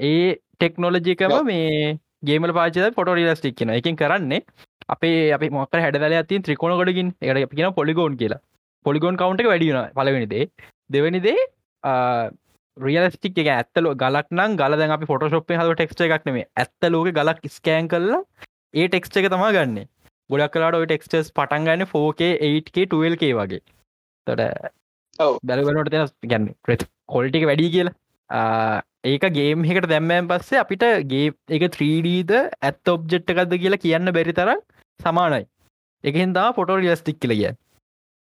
ඒ 0.03 0.27
ටෙක්නෝලජිකම. 0.55 1.35
මේ 1.45 1.97
ගේමල 2.29 2.53
පාච 2.59 2.79
පොටෝරිලස්ටික් 2.99 3.57
කියන 3.59 3.73
එකින් 3.77 3.99
කරන්නේ 4.00 4.45
අපේ 4.89 5.17
අපි 5.37 5.50
මොක 5.57 5.77
හැඩල 5.77 6.07
ඇති 6.11 6.43
ත්‍රිකෝණ 6.47 6.79
ගොඩකින්. 6.81 7.15
එකට 7.23 7.57
කියන 7.57 7.77
පොලිගෝන් 7.81 8.19
කියලා. 8.21 8.43
පොලිගෝන් 8.87 9.21
කවන්ට 9.21 9.50
වැඩියන 9.53 9.79
පලවෙනිදේ 9.97 10.45
දෙවනිදේ 10.91 11.39
රියලස්ටික් 12.77 13.41
එක 13.43 13.50
ඇත්තල 13.55 13.91
ගලක් 14.03 14.29
නම් 14.37 14.59
ගල 14.61 14.85
අපි 14.97 15.11
ෆොටෝශොප්පේ 15.12 15.59
හද 15.61 15.75
ටෙක්ස්ට 15.75 16.05
එකක් 16.07 16.29
නෙේ 16.29 16.47
ඇත්ත 16.57 16.91
ලෝක 16.95 17.11
ගලක් 17.19 17.50
ස්කෑන් 17.57 17.91
කරලා 17.93 18.23
ඒ 18.75 18.87
ටෙක්ස්ට 18.89 19.21
එක 19.21 19.29
තමා 19.35 19.55
ගන්න 19.57 19.89
ගොඩක් 20.31 20.53
කලාට 20.57 20.79
ඔය 20.81 20.87
ටෙක්ස්ටස් 20.91 21.33
පටන් 21.39 21.67
ගන්න 21.69 21.89
4K 21.95 22.31
8K 22.51 22.87
12K 22.93 23.33
වගේ. 23.41 23.63
තොට. 24.27 24.43
බැලගනට 25.49 25.91
තියෙන 25.95 26.13
ගැන්න 26.33 26.47
ප්‍රෙත් 26.67 26.87
කොල්ටික 27.15 27.47
වැඩි 27.51 27.73
කියලා. 27.75 27.95
ඒක 29.11 29.25
ගේම් 29.39 29.65
එකට 29.73 29.89
දැම්මෑන් 29.93 30.29
පස්සේ 30.31 30.61
අපිට 30.63 30.85
ගේ 31.13 31.33
එක 31.57 31.65
3Dද 31.79 32.45
ඇත් 32.69 32.93
ඔබ්ජෙට් 32.95 33.33
එකක්ද 33.35 33.57
කියලා 33.65 33.83
කියන්න 33.85 34.13
බැරි 34.17 34.37
තරම් 34.39 34.61
සමානයි. 35.01 35.45
එකහින්දා 36.05 36.49
පොටෝල් 36.59 36.81
ලියස්ටික් 36.85 37.21
කියල 37.23 37.35
කිය 37.37 37.53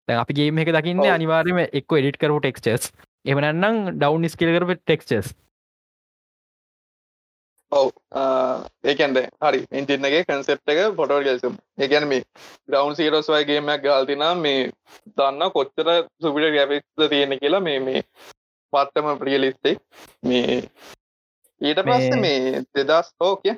දැන් 0.09 0.19
අපි 0.23 0.37
ගේම 0.39 0.59
එක 0.63 0.71
දකින්න. 0.77 1.05
අනිවාර්යම 1.17 1.59
එක් 1.65 1.97
එඩිට 1.99 2.21
කරු 2.23 2.41
ටෙක්ස්ටස් 2.41 2.93
එමනන්නම් 3.33 3.77
ඩවන් 4.01 4.29
ස්කිලකර 4.35 4.65
ටෙක්ස්ටස් 4.73 5.33
ඔව්. 7.75 7.90
ඒකන්ද 8.85 9.21
හරි. 9.43 9.61
ඉන්ටින්නගේ 9.73 10.23
කන්සෙප් 10.25 10.73
එක 10.73 10.81
පොටෝල් 10.97 11.26
ගල්සම් 11.26 11.59
ඒගැන 11.78 12.09
මේ 12.09 12.23
ග්‍රවන්් 12.69 12.97
සීරෝස් 12.97 13.28
වයිගේමක් 13.28 13.85
ගල්තිනා 13.85 14.33
මේ 14.37 14.71
දන්න 15.12 15.52
කොච්චර 15.52 15.93
සුපිට 16.21 16.54
ගැපික්ද 16.57 17.07
තියෙන 17.09 17.38
කියලා 17.38 17.62
මේ 17.62 17.78
මේ 17.81 18.02
පත්තම 18.73 19.09
ප්‍රියලිස්තෙක් 19.19 19.78
මේ 20.25 20.59
ඊට 21.61 21.81
පස්ස 21.83 22.19
මේ 22.19 22.64
දෙදස් 22.75 23.14
ඕ 23.21 23.37
කිය 23.38 23.57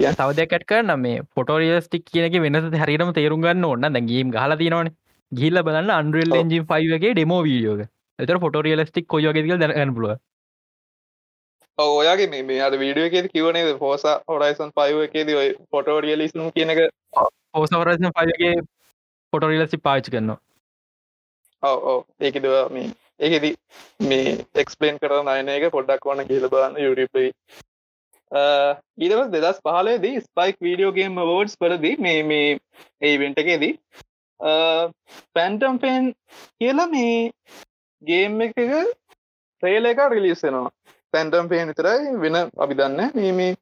සවදයක්ට 0.00 0.66
කරන්න. 0.66 0.94
මේ 0.98 1.24
පොටෝරියස්ටික් 1.34 2.04
කියනක 2.06 2.38
වෙනස 2.46 2.78
හරිරම 2.82 3.14
තේරුම් 3.14 3.42
ගන්න 3.42 3.64
ඕන්න 3.64 3.90
දැගේම් 3.90 4.30
ගහල 4.30 4.56
තිනවන 4.58 4.92
ගිල්ල 5.32 5.62
බලන්න 5.62 5.92
අන්ඩරල් 5.92 6.30
ඔව්. 6.30 6.38
එජින් 6.42 6.70
ෆයිවගේ 6.70 7.12
ඩෙමෝ 7.12 7.42
වීඩියෝග 7.42 7.84
එතර 8.18 8.38
පොටෝරියලස්ටික් 8.38 9.06
කොයෝගෙදක 9.08 9.52
දැනගන්න 9.54 9.94
පුළුව 9.96 10.18
ඔයාගේ 11.78 12.42
මේ 12.42 12.60
අද 12.60 12.78
වීඩියෝ 12.78 13.06
එකෙද 13.06 13.28
කිවනේ 13.28 13.74
පෝස 13.76 14.04
හොරයිසන් 14.28 14.72
පයව 14.72 15.02
එකේද 15.02 15.34
ඔය 15.34 15.48
පොටෝරිය 15.70 16.16
ලිස්නු 16.16 16.50
කියන 16.52 16.70
එක? 16.70 16.80
පෝසවරසන 17.52 18.10
ෆයිගේ 18.12 18.54
පොටෝරිලසි 19.32 19.80
පාච් 19.80 20.10
කරනවා. 20.10 20.38
ඔව 21.62 21.78
ඕ 21.84 21.98
ඒකද 22.20 22.48
මේ 22.70 22.88
ඒකෙද 23.20 23.46
මේ 24.02 24.38
එක්ස්පලේන් 24.56 24.98
කර 24.98 25.20
අයන 25.28 25.48
එක 25.50 25.70
පොඩ්ඩක් 25.70 26.04
වන්න 26.04 26.28
කියල 26.28 26.48
බන්න 26.48 26.78
යුරිපයි 26.78 27.30
ඊදව 29.00 29.20
දෙදස් 29.34 29.60
පහලේදී 29.62 30.20
ස්පයික් 30.20 30.56
වීඩියෝගේම 30.60 31.22
වෝඩ්ස් 31.24 31.56
පරදි 31.56 31.94
මේ 31.98 32.22
මේ 32.24 32.58
ඒ 33.02 33.14
වෙන්ට 33.18 33.38
එකේදී 33.38 33.74
පැන්ටම් 35.34 35.78
පෙන් 35.78 36.12
කියලා 36.32 36.88
මේ 36.88 37.30
ගේම් 38.02 38.40
එක 38.40 38.56
ට්‍රේල 38.56 39.86
එක 39.86 40.02
රිලිස්සෙනවා 40.10 40.72
පැන්ටම් 41.14 41.50
පේන් 41.50 41.70
විතරයි 41.70 42.14
වෙන 42.22 42.36
අපි 42.40 42.78
දන්න 42.80 43.16
මේ 43.16 43.32
මේ 43.32 43.52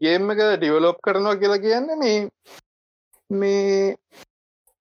ගේම් 0.00 0.30
එක 0.34 0.40
ඩිවලොප් 0.42 0.98
කරනවා 1.06 1.40
කියලා 1.40 1.64
කියන්න 1.64 1.90
මේ 1.98 2.18
මේ 3.30 3.96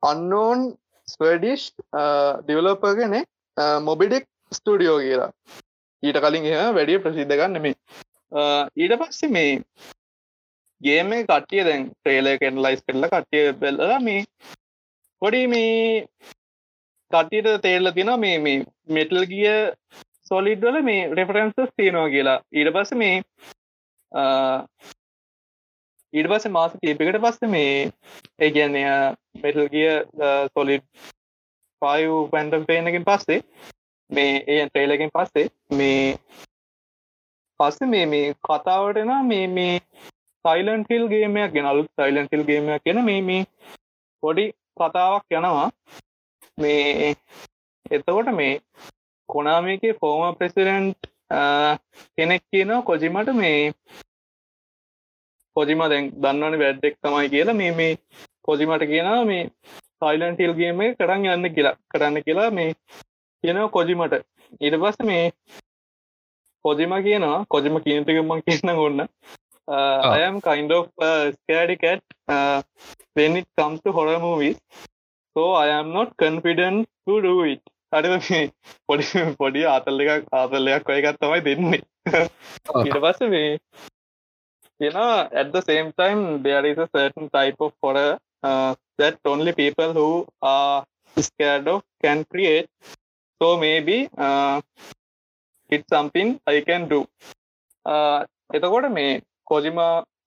අන්නෝන් 0.04 0.62
ස්වඩිෂ් 1.08 1.66
ඩිවලොපගෙන 2.42 3.16
මොබිඩෙක් 3.82 4.26
ස්ටඩියෝ 4.52 5.00
කියලා. 5.00 5.32
ඊට 6.04 6.20
කලින් 6.24 6.48
එහ 6.52 6.62
වැඩිය 6.76 7.02
ප්‍රසිද්ධ 7.04 7.36
ගන්න 7.40 7.64
මේ 7.64 7.76
uh, 8.32 8.64
ඊට 8.76 8.94
පස්සේ 9.02 9.30
මේ 9.30 9.52
ගේම 10.82 11.12
කට්ටිය 11.22 11.66
දැන් 11.68 11.84
ට්‍රේල 11.90 12.28
කෙන්ලයිස් 12.42 12.86
කරලා 12.86 13.12
කට්ටිය 13.14 13.54
බෙල්ලලා 13.62 14.00
මේ 14.02 14.22
පොඩි 15.22 15.42
මේ 15.48 16.06
කට්ටියට 17.12 17.62
තේරල 17.66 17.92
තින 17.98 18.12
මේ 18.20 18.38
මේ 18.40 18.58
මෙටල් 18.90 19.22
ගිය 19.32 19.52
සොලිඩ්වල 20.32 20.82
මේ 20.84 21.02
රෙෆරන්සස් 21.12 21.74
තියෙනවා 21.76 22.10
කියලා. 22.10 22.38
ඊට 22.54 22.74
පස්ස 22.76 22.92
මේ 22.94 23.16
ඊට 26.14 26.30
පස්ස 26.30 26.50
මාස 26.50 26.78
කීපකට 26.80 27.20
පස්ස 27.24 27.50
මේ 27.50 27.74
ඒගැන්නය 28.40 28.86
මෙටල් 29.44 29.68
ගිය 29.74 29.90
සොලිඩ් 30.54 30.88
පයු 31.82 32.18
පැන්ටම් 32.32 32.66
පේනකින් 32.66 33.06
පස්සේ 33.06 33.42
මේ 34.10 34.32
ඒ 34.48 34.64
ට්‍රේලකින් 34.64 35.14
පස්සේ 35.14 35.48
මේ 35.74 36.16
පස්ස 37.60 37.88
මේ 37.88 38.06
මේ 38.08 38.34
කතාවටන 38.44 39.14
මේ 39.28 39.46
මේ 39.50 39.76
සයිලන් 40.46 40.88
ෆිල් 40.88 41.06
ගේමයක් 41.08 41.54
ගෙනලු 41.54 41.86
සයිලන් 41.96 42.32
ෆිල් 42.32 42.44
ගේමයක් 42.46 42.84
කියෙන 42.84 43.04
මේ 43.06 43.22
මේ 43.22 43.44
පොඩි 44.24 44.46
කතාවක් 44.78 45.38
යනවා. 45.38 45.68
මේ 46.58 47.16
එතකොට 47.92 48.32
මේ 48.34 48.54
කොනාමිකේ 49.34 49.98
ෆෝම 50.02 50.38
ප්‍රෙසිඩන්ට් 50.40 51.10
කෙනෙක් 52.18 52.44
කියනවා 52.52 52.82
කොජිමට 52.90 53.30
මේ 53.42 53.74
කොජිම 55.56 55.84
දැන් 55.92 56.12
දන්නවන 56.24 56.60
වැඩ්ඩෙක් 56.64 56.96
තමයි 57.04 57.30
කියලා. 57.30 57.60
මේ 57.62 57.72
මේ 57.80 57.94
කොජිමට 58.44 58.84
කියනවා 58.92 59.26
මේ 59.26 59.44
සයිලන් 60.02 60.36
ටිල්ගේම 60.36 60.82
කරන්න 61.00 61.28
යන්න 61.36 61.54
කියලා 61.56 61.76
කරන්න 61.94 62.24
කියලා 62.28 62.50
මේ 62.52 62.70
කියනව 63.44 63.70
කොජිමට. 63.78 64.14
ඊට 64.62 64.76
පස්ස 64.82 65.08
මේ 65.12 65.26
කොජිම 66.66 66.98
කියනවා 67.08 67.46
කොජිම 67.50 67.76
කියනතිකමක් 67.86 68.44
කියන්න 68.48 68.76
ඔන්න 68.88 69.08
අයම් 69.68 70.42
kind 70.42 70.72
of 70.72 70.88
uh, 71.00 71.32
scaredy 71.32 71.80
cat. 71.80 72.02
Uh, 72.28 72.62
when 73.14 73.38
it 73.38 73.48
comes 73.58 73.80
to 73.82 73.92
horror 73.92 74.20
අඩ 77.98 78.06
පොඩි 78.88 79.06
පොඩි 79.40 79.62
ආතල් 79.74 80.04
එකක් 80.04 80.28
ආතල්ලයක් 80.42 80.92
ඔයකත් 80.96 81.18
තමයි 81.24 81.42
දෙන්නේ. 81.48 81.80
ඊට 82.86 82.98
පස්ස 83.04 83.22
මේ 83.34 83.42
you 84.80 84.92
know 84.96 85.10
at 85.42 85.50
the 85.56 85.62
same 85.70 85.90
time 86.02 86.22
there 86.46 86.66
is 86.72 86.78
a 86.86 86.88
certain 86.98 87.28
type 87.38 87.60
of 87.66 87.74
horror 87.84 88.12
uh, 88.50 88.72
that 89.00 89.18
only 89.34 89.54
people 89.62 89.92
who 90.00 90.10
are 90.42 90.84
scared 91.18 91.68
of 91.74 91.82
can 92.04 92.20
create. 92.32 92.70
So 93.42 93.48
maybe 93.58 93.98
uh, 94.18 94.62
it's 95.70 95.90
something 95.96 96.30
I 96.54 96.62
can 96.70 96.84
do. 96.94 97.02
Uh, 97.86 98.20
එතකොට 98.58 98.88
මේ 98.98 99.06
කොජිම 99.52 99.80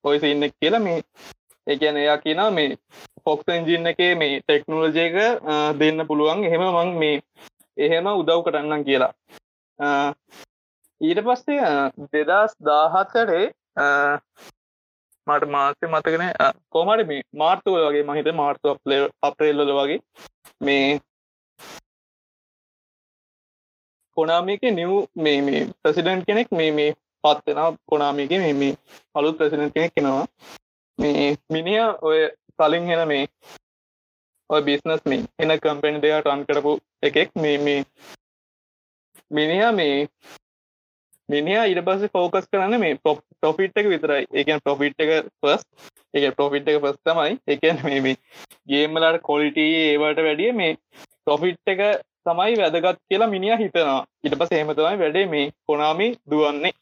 ඔය 0.09 0.17
සින්න 0.25 0.45
කියලා 0.61 0.85
මේ 0.87 0.97
එකන 1.67 1.97
එයා 2.03 2.17
කියනා 2.25 2.51
මේ 2.59 2.69
fox 3.27 3.53
engine 3.57 3.91
එකේ 3.93 4.13
මේ 4.23 4.41
ටෙක්නෝලජයක 4.41 5.17
දෙන්න 5.83 6.07
පුළුවන්. 6.09 6.45
එහෙම 6.49 6.65
මං 6.71 6.91
මේ 7.03 7.15
එහෙම 7.77 8.07
උදව් 8.13 8.41
කරන්නම් 8.43 8.85
කියලා. 8.85 9.13
ඊට 11.01 11.21
පස්සේ 11.21 12.27
දෙදස් 12.27 12.53
දාහත්තරේ 12.63 13.47
මට 15.27 15.49
මාසය 15.49 15.87
මතකන 15.87 16.25
කෝමට 16.71 17.07
මේ 17.07 17.23
මාර්තුව 17.35 17.81
වගේ 17.81 18.05
මහිත 18.05 18.29
මාර්තු 18.35 18.77
අප්‍රේල්ලල 19.23 19.73
වගේ 19.73 20.01
මේ 20.61 21.01
කොනාමික 24.17 24.63
නිව් 24.73 24.93
මේ 25.17 25.41
මේ 25.41 25.63
ප්‍රසිඩන්් 25.81 26.25
කෙනෙක් 26.27 26.53
මේ 26.53 26.71
මේ 26.73 26.91
පත්වෙන 27.25 27.79
කොනාමික 27.87 28.31
මේ 28.37 28.55
මේ 28.55 28.79
අලුත් 29.15 29.39
ප්‍රසිඩන්් 29.39 29.75
කෙනෙක් 29.75 29.95
කෙනවා 29.95 30.27
මේ 30.99 31.37
මිනිිය 31.51 31.87
ඔය 32.03 32.21
කලින් 32.59 32.87
හෙන 32.87 33.09
මේ 33.09 33.25
ඔය 34.55 34.63
බිස්නස් 34.63 35.03
මේ 35.11 35.25
එන 35.43 35.53
කම්පෙන් 35.59 36.01
දෙයක් 36.03 36.27
රන් 36.27 36.43
කරපු 36.49 36.73
එකෙක් 37.09 37.31
මේ 37.43 37.59
මේ 37.59 37.81
මිනිහා 39.31 39.73
මේ 39.73 39.97
මිනිහා 41.29 41.67
ඉට 41.73 41.83
පස්සේ 41.87 42.13
ෆෝකස් 42.15 42.49
කරන්න 42.53 42.81
මේ 42.81 42.99
ප්‍රොෆිට් 43.43 43.79
එක 43.81 43.91
විතරයි. 43.93 44.25
ඒකන් 44.33 44.65
ප්‍රොෆිට් 44.65 45.05
එක 45.05 45.13
පස් 45.43 45.63
එක 46.15 46.37
ප්‍රොෆිට් 46.39 46.69
එක 46.69 46.81
පස් 46.85 46.99
තමයි. 47.09 47.39
එකන් 47.49 47.81
මේ 47.87 48.01
මේ 48.07 48.17
ගේම්මලට 48.71 49.23
කොලිට 49.23 49.59
ඒවට 49.59 50.21
වැඩිය 50.27 50.53
මේ 50.61 50.77
ප්‍රොෆිට් 51.25 51.73
එක 51.75 51.83
තමයි 52.27 52.59
වැදගත් 52.61 53.01
කියලා 53.09 53.33
මිනිිය 53.35 53.57
හිතනවා. 53.63 54.03
ඉට 54.25 54.39
පස 54.41 54.55
හෙම 54.59 54.75
තමයි 54.75 55.01
වැඩේ 55.03 55.27
මේ 55.27 55.51
කොනාමි 55.67 56.09
දුවන්නේ. 56.31 56.75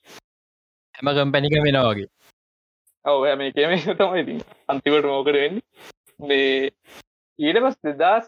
හැම 0.94 1.14
කම්පැනික 1.16 1.56
වෙනවාගේ 1.68 2.08
ඔව 3.04 3.24
හැම 3.26 3.40
එකම 3.48 3.72
තමයි 4.00 4.36
අන්තිවට 4.68 5.06
මෝකට 5.06 5.38
වෙන්නේ? 5.38 5.62
මේ 6.20 6.70
ඊට 7.38 7.58
පස් 7.58 7.76
දෙදස් 8.00 8.26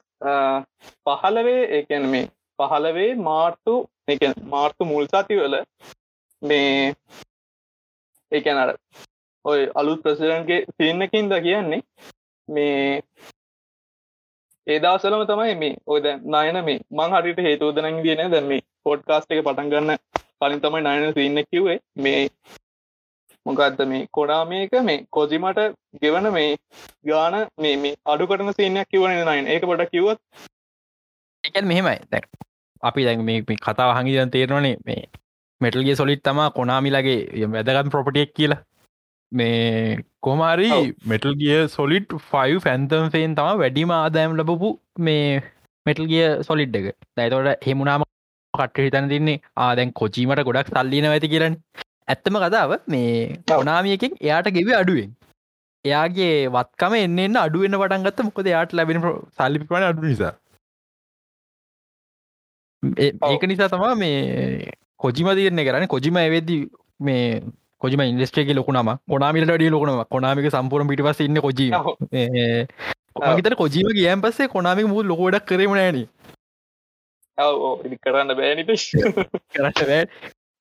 පහලවේ 1.04 1.62
ඒකැන 1.70 2.08
මේ 2.08 2.30
පහලවේ 2.58 3.10
මාර්තු 3.20 3.74
එක 4.08 4.26
මාර්තු 4.46 4.84
මුල් 4.84 5.06
සතිවල 5.06 5.56
මේ 6.42 6.94
ඒකැන 8.32 8.58
අර 8.58 8.70
ඔය 9.44 9.60
අලුත් 9.74 10.02
ප්‍රසිඩන්ගේ 10.02 10.66
සින්නකින්ද 10.74 11.38
කියන්නේ 11.42 11.82
මේ 12.48 13.02
ඒදවසලම 14.66 15.24
තමයි 15.26 15.54
මේ 15.56 15.80
ඔයද 15.86 16.06
නයන 16.28 16.58
මේ 16.64 16.78
මං 16.92 17.16
හරිට 17.16 17.40
හේතුවදනන් 17.40 18.02
දියන 18.02 18.30
දැම 18.30 18.46
මේ 18.46 18.66
පොඩ්කාස්ට 18.86 19.32
එක 19.32 19.42
පටන් 19.42 19.70
ගන්න 19.70 19.98
කලින් 20.38 20.60
තමයි 20.60 20.82
නයන 20.82 21.12
සින්න 21.14 21.42
කිව්වේ. 21.46 21.78
මේ 21.96 22.28
මොකක්ද 23.46 23.80
මේ 23.90 24.06
කොඩාමේක 24.10 24.74
මේ 24.88 24.98
කොජිමට 25.10 25.60
ගෙවන 26.02 26.30
මේ 26.36 26.50
ගාන 27.06 27.36
මේ 27.58 27.76
මේ 27.76 27.94
අඩු 28.06 28.28
කරන 28.30 28.52
සිනයක් 28.58 28.88
කිවන 28.90 29.16
නයින්? 29.30 29.46
ඒක 29.46 29.66
පොට 29.70 29.84
කිවත් 29.92 30.20
එකන් 31.44 31.66
මෙහෙමයි. 31.66 31.98
දැ 32.10 32.22
අපි 32.82 33.06
දැන් 33.06 33.24
මේ 33.24 33.58
කතාව 33.62 33.96
හඟිදන් 33.96 34.34
තේරවනේ 34.36 34.76
මේ 34.86 35.02
මෙටල්ගේ 35.60 35.96
සොලිත් 35.96 36.22
තමා 36.22 36.50
කොනාමිලගේ 36.50 37.50
වැදගත් 37.56 37.92
ප්‍රොපටියක් 37.94 38.32
කියලා. 38.38 38.62
මේ 39.32 39.98
කොමාරි 40.20 40.70
මෙටල් 41.10 41.34
ගිය 41.42 41.60
සොලිට් 41.68 42.16
ෆයි 42.30 42.58
ෆැන්තම් 42.66 43.12
ෆේන් 43.14 43.36
තම 43.38 43.60
වැඩිම 43.62 43.94
ආදායම් 43.98 44.36
ලබපු 44.38 44.70
මේ 45.06 45.28
මෙටල් 45.86 46.10
ගිය 46.12 46.26
සොලිඩ් 46.48 46.76
එක. 46.80 46.86
දැතවට 47.16 47.66
හෙමුණනාම 47.68 48.04
කට 48.54 48.86
හිතන 48.86 49.10
තින්නේ 49.12 49.40
ආදැන් 49.64 49.92
කොචීමට 50.00 50.44
ගොඩක් 50.48 50.70
සල්ලින 50.72 51.08
ඇති 51.10 51.32
කියරන්න 51.32 51.56
ඇත්තම 52.08 52.38
කතාව 52.38 52.72
මේ 52.88 53.10
කවනාමියකින් 53.48 54.16
එයාට 54.20 54.48
ගෙව 54.56 54.70
අඩුවෙන්. 54.78 55.10
එයාගේ 55.84 56.32
වත්කම 56.50 56.94
එන්න 57.00 57.36
අඩුවෙන් 57.38 57.76
පටන්ගත්ත 57.80 58.24
මොකද 58.28 58.46
යාට 58.46 58.72
ලැබෙන 58.72 59.02
සල්ලිපිපන 59.36 59.88
අඩු 59.88 60.06
නිසා. 60.06 60.32
ඒක 63.30 63.44
නිසා 63.44 63.68
තමා 63.68 63.94
මේ 63.96 64.72
කොජිම 64.98 65.28
තියරන්නේ 65.32 65.66
කරන 65.66 65.86
කොජිම 65.88 66.16
ඇවෙද්දි 66.16 66.56
මේ 67.00 67.24
කොජිම 67.78 68.02
ඉන්දස්ට්‍රේක 68.02 68.52
ලොකුනම 68.54 68.90
කොනාමිට 69.08 69.48
ඩිය 69.48 69.70
ලොකුනම 69.70 70.04
කොනාමික 70.10 70.50
සම්පූර්ණ 70.50 70.90
පිටිපස 70.90 71.20
ඉන්න 71.20 71.40
කොජී 71.40 71.70
මගතර 73.28 73.56
කොජීම 73.56 73.88
කියයන් 73.96 74.22
පස්සේ 74.22 74.48
කොනාමික 74.48 74.86
මුූ 74.86 75.02
ලොකෝඩක් 75.04 75.46
කරම 75.48 75.74
නෑන 75.74 76.00
කරන්න 77.98 78.36
බෑනිට 78.38 78.70
කරන්න 79.54 79.74
බෑ. 79.82 80.04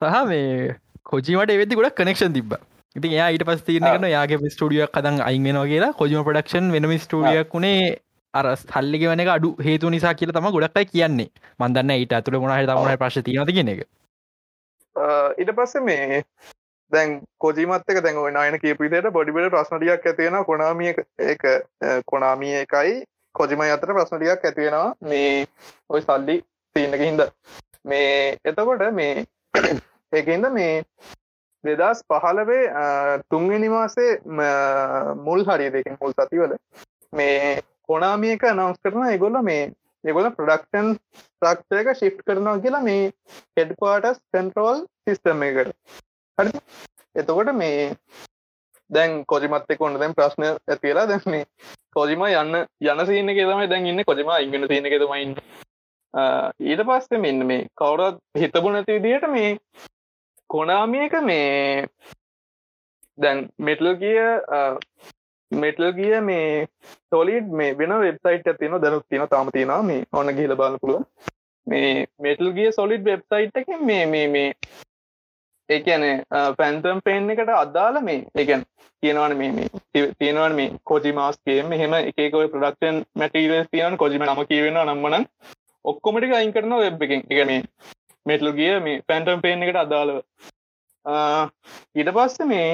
සහ 0.01 0.23
මේ 0.25 0.75
කොජීමට 1.11 1.51
එවෙදි 1.55 1.79
ගොඩක් 1.79 1.99
කනෙක්ෂන් 1.99 2.33
තිබ 2.37 2.53
ඉති 2.95 3.13
යා 3.17 3.27
ඊට 3.33 3.43
පස් 3.49 3.61
තිරන 3.67 4.07
යාගේ 4.13 4.49
ස්ටඩියක් 4.53 4.91
කදන් 4.95 5.21
අයිගෙනවා 5.27 5.67
කියලා. 5.71 5.93
කොජම 5.99 6.25
පඩක්ෂන් 6.27 6.71
වෙනම 6.75 6.91
ස්ටඩියක් 7.05 7.53
වුණේ 7.55 7.99
අර 8.33 8.45
ස්හල්ලිග 8.61 9.05
වන 9.11 9.23
අඩු 9.35 9.49
හේතු 9.67 9.89
නිසා 9.93 10.13
කියල 10.19 10.33
තම 10.35 10.49
ගොඩක්යි 10.55 10.85
කියන්නේ. 10.91 11.29
මන්දන්න 11.59 11.93
ඊට 11.95 12.13
ඇතුළ 12.17 12.39
මොනහ 12.43 12.57
තමන 12.71 12.99
ප්‍රශ් 13.03 13.23
තියනති 13.27 13.55
කියෙන 13.57 13.71
එක. 13.73 13.81
ඊට 15.41 15.51
පස්ස 15.57 15.81
මේ 15.87 16.21
දැන් 16.91 17.15
කොජීමත්තක 17.45 18.01
දැන් 18.05 18.19
නයන 18.37 18.59
කියපිතට 18.63 19.09
බොඩිබට 19.17 19.49
ප්‍රශ්නටියක් 19.55 20.05
ඇතියෙන 20.11 20.37
කොනාමිය 20.49 20.93
එක 21.33 21.45
කොනාමිය 22.11 22.59
එකයි 22.59 22.93
කොජිම 23.35 23.63
අතර 23.67 23.95
ප්‍රශ්නටියක් 23.97 24.45
ඇතිවෙනවා 24.49 24.93
මේ 25.13 25.47
ඔය 25.89 26.01
සල්ලි 26.01 26.37
තියන්නක 26.75 27.01
හින්ද. 27.07 27.25
මේ 27.85 28.37
එතකොට 28.51 28.85
මේ 28.93 29.25
ඒකන්ද 30.13 30.49
මේ 30.53 30.73
දෙදස් 31.63 32.01
පහලවේ 32.09 32.63
තුන්වෙනි 33.29 33.69
මාසේ 33.69 34.11
මුල් 35.25 35.45
හරි 35.45 35.69
දෙකින් 35.75 35.97
මුල් 36.01 36.13
සතිවල 36.15 36.57
මේ 37.13 37.61
කොනාමියක 37.87 38.43
නවස් 38.49 38.83
කරන 38.83 39.07
එගොල්ල 39.07 39.39
මේ 39.49 39.63
එගොල 40.03 40.29
ප්‍රඩක්ටන් 40.37 40.89
්‍රක්ෂයක 41.41 41.89
ශිප් 41.99 42.19
කරනවා 42.27 42.59
කියලා 42.59 42.83
මේ 42.83 43.11
හෙඩ්පාටස් 43.59 44.21
සෙන්ට්‍රෝල් 44.31 44.85
සිිස්ටම් 45.03 45.43
එකට. 45.47 45.73
හරි 46.37 46.51
එතකොට 47.15 47.53
මේ 47.55 47.89
දැන් 48.89 49.23
කොජිමත් 49.25 49.73
කොන්න 49.79 49.99
දැන් 49.99 50.15
ප්‍රශ්න 50.17 50.49
ඇතිලා 50.49 51.07
දැන්නේ 51.07 51.45
කොජිම 51.93 52.25
යන්න 52.27 52.61
යන 52.83 53.05
සින්න 53.07 53.35
කෙතමයි 53.39 53.69
දැන් 53.69 53.87
ඉන්න. 53.87 54.03
කොජම 54.05 54.33
ඉගෙන 54.39 54.67
සින 54.67 54.91
කෙතමයින්න 54.93 55.35
ඊට 56.61 56.83
පස්සේ 56.87 57.19
මෙන්න 57.19 57.47
මේ 57.47 57.67
කවුරත් 57.75 58.19
හිතබු 58.37 58.69
නැති 58.69 58.99
විදිහට 58.99 59.29
මේ 59.29 59.57
කොනාමියක 60.53 61.13
මේ 61.23 61.85
දැන් 63.17 63.43
මෙටල් 63.59 63.91
ගිය 63.95 64.19
මෙටල් 65.51 65.85
ගිය 65.91 66.15
මේ 66.21 66.67
තොලිඩ් 67.11 67.53
මේ 67.53 67.77
වෙන 67.77 67.95
වෙබ්සයිට් 67.99 68.47
ඇතින 68.47 68.79
දැනුත් 68.79 69.05
තින 69.09 69.27
තාම 69.27 69.51
තියෙන 69.51 69.73
මේ 69.85 70.03
ඔන්න 70.13 70.33
ගිල 70.35 70.55
බලන්න 70.55 70.81
පුළුව 70.81 71.31
මේ 71.67 71.93
මෙටල් 72.19 72.51
ගිය 72.51 72.71
සොලිඩ් 72.71 73.05
වෙබ්සයිට් 73.05 73.57
එක 73.57 73.73
මේ 73.81 74.05
මේ 74.07 74.27
මේ 74.29 74.49
ඒකන 75.69 76.05
පැන්තම් 76.57 77.01
පේන් 77.01 77.29
එකට 77.29 77.51
අදාල 77.55 77.99
මේ 78.01 78.21
එකන් 78.35 78.63
කියනවන 79.03 79.35
මේ 79.37 79.67
තියෙනවන් 80.13 80.55
මේ 80.55 80.69
කොජි 80.83 81.11
මාස්ගේ 81.13 81.59
මෙහෙම 81.65 81.97
එකකොයි 81.99 82.53
ප්‍රඩක්ෂන් 82.53 83.03
මැටීරස් 83.15 83.69
තියන 83.71 83.97
කොජිම 83.97 84.25
නම 84.25 84.45
කියවෙන 84.45 84.79
නම්මන 84.83 85.27
ඔක්කොමටික 85.85 86.33
අයින් 86.33 86.51
කරන 86.51 86.75
වෙබ් 86.77 87.01
එකෙන්. 87.01 87.23
එක 87.29 87.47
මේ 87.47 87.61
මෙටල් 88.25 88.51
ගිය 88.59 88.79
මේ 88.79 89.01
පැන්ටම් 89.07 89.41
පේන් 89.41 89.63
එකට 89.63 89.81
අදාළව. 89.81 90.21
ඊට 91.95 92.13
පස්ස 92.15 92.47
මේ 92.51 92.69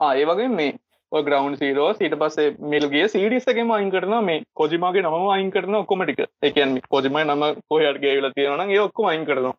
ඒ 0.00 0.24
වගේ 0.30 0.48
මේ 0.50 0.72
ග්‍රවන්් 1.12 1.56
සීරෝ 1.56 1.90
ඊට 1.98 2.16
පස්සේ 2.22 2.54
මිල්ගේ 2.72 3.08
සිඩිස්සකම 3.08 3.70
අයින් 3.76 3.90
කරන 3.90 4.16
මේ 4.24 4.42
කොජිමගේ 4.54 5.04
නම 5.04 5.28
අයින් 5.34 5.50
කරන 5.50 5.80
ඔක්කොමටික 5.82 6.24
එකන් 6.42 6.80
කොජිමයි 6.88 7.24
නම 7.26 7.44
කොහට 7.68 8.00
ගේල 8.00 8.32
තියෙන 8.34 8.70
ඒ 8.70 8.80
ඔක්කොම 8.80 9.12
අයින් 9.12 9.24
කරනවා. 9.24 9.54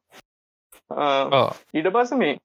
ඊට 1.74 1.90
පස්ස 1.94 2.12
මේ 2.24 2.36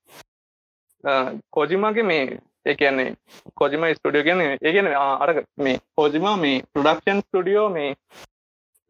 කොජිමගේ 1.51 2.09
මේ 2.11 2.25
එකන්නේ 2.67 3.15
කොජිම 3.55 3.85
ස්ටඩියෝ 3.91 4.27
ගැන 4.27 4.41
ඒගෙන 4.63 4.89
අර 4.97 5.31
මේ 5.59 5.79
හෝජිම 5.99 6.29
මේ 6.41 6.63
ප්‍රඩක්ෂන් 6.75 7.23
ස්ටඩියෝ 7.23 7.69
මේ 7.69 7.91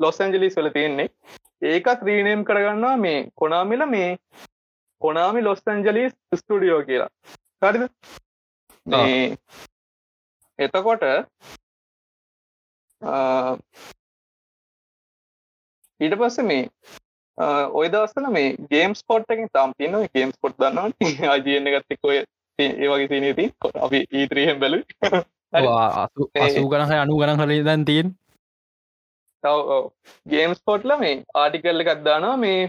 ලොස් 0.01 0.21
ඇන්ජලිස් 0.21 0.57
වල 0.57 0.71
තියෙන්නේ 0.71 1.09
ඒකත් 1.62 2.03
රීනේම් 2.03 2.44
කරගන්නවා 2.44 2.96
මේ 2.98 3.18
කොනාමිල 3.35 3.87
මේ 3.87 4.11
කොනාමි 5.03 5.42
ලොස් 5.42 5.62
ඇන්ජලිස් 5.66 6.14
ස්ටඩියෝ 6.35 6.83
කියලා. 6.83 7.11
හරිද? 7.62 7.85
මේ 8.87 9.37
එතකොට 10.59 11.05
ඊට 16.01 16.16
පස්ස 16.18 16.38
මේ 16.42 16.64
ඔය 17.72 17.88
දවස්සල 17.88 18.29
මේ 18.31 18.57
ගේම් 18.70 18.94
ස්පොට්ටකින් 18.94 19.48
තම් 19.51 19.77
තියන 19.79 19.98
ගේම් 20.14 20.33
ස්පොට් 20.33 20.59
දන්නවා 20.59 21.35
අජයන්න 21.35 21.70
ගත්තෙක් 21.75 22.01
ඔය 22.05 22.18
ඒ 22.59 22.88
වගේ 22.88 23.09
තිනති 23.09 23.46
අපි 23.81 24.03
ඊත්‍රීහෙම් 24.12 24.61
බැලු 24.61 24.83
අසූ 25.53 26.66
ගනහ 26.68 26.92
අනු 26.96 27.20
ගන 27.20 27.40
කල 27.40 27.55
දන් 27.62 27.85
තියෙන් 27.85 28.14
ගේම්ස් 30.29 30.61
පොට්ල 30.65 30.97
මේ 30.99 31.15
ආටිකල්ල 31.43 31.85
එකක්දානවා 31.85 32.37
මේ 32.37 32.61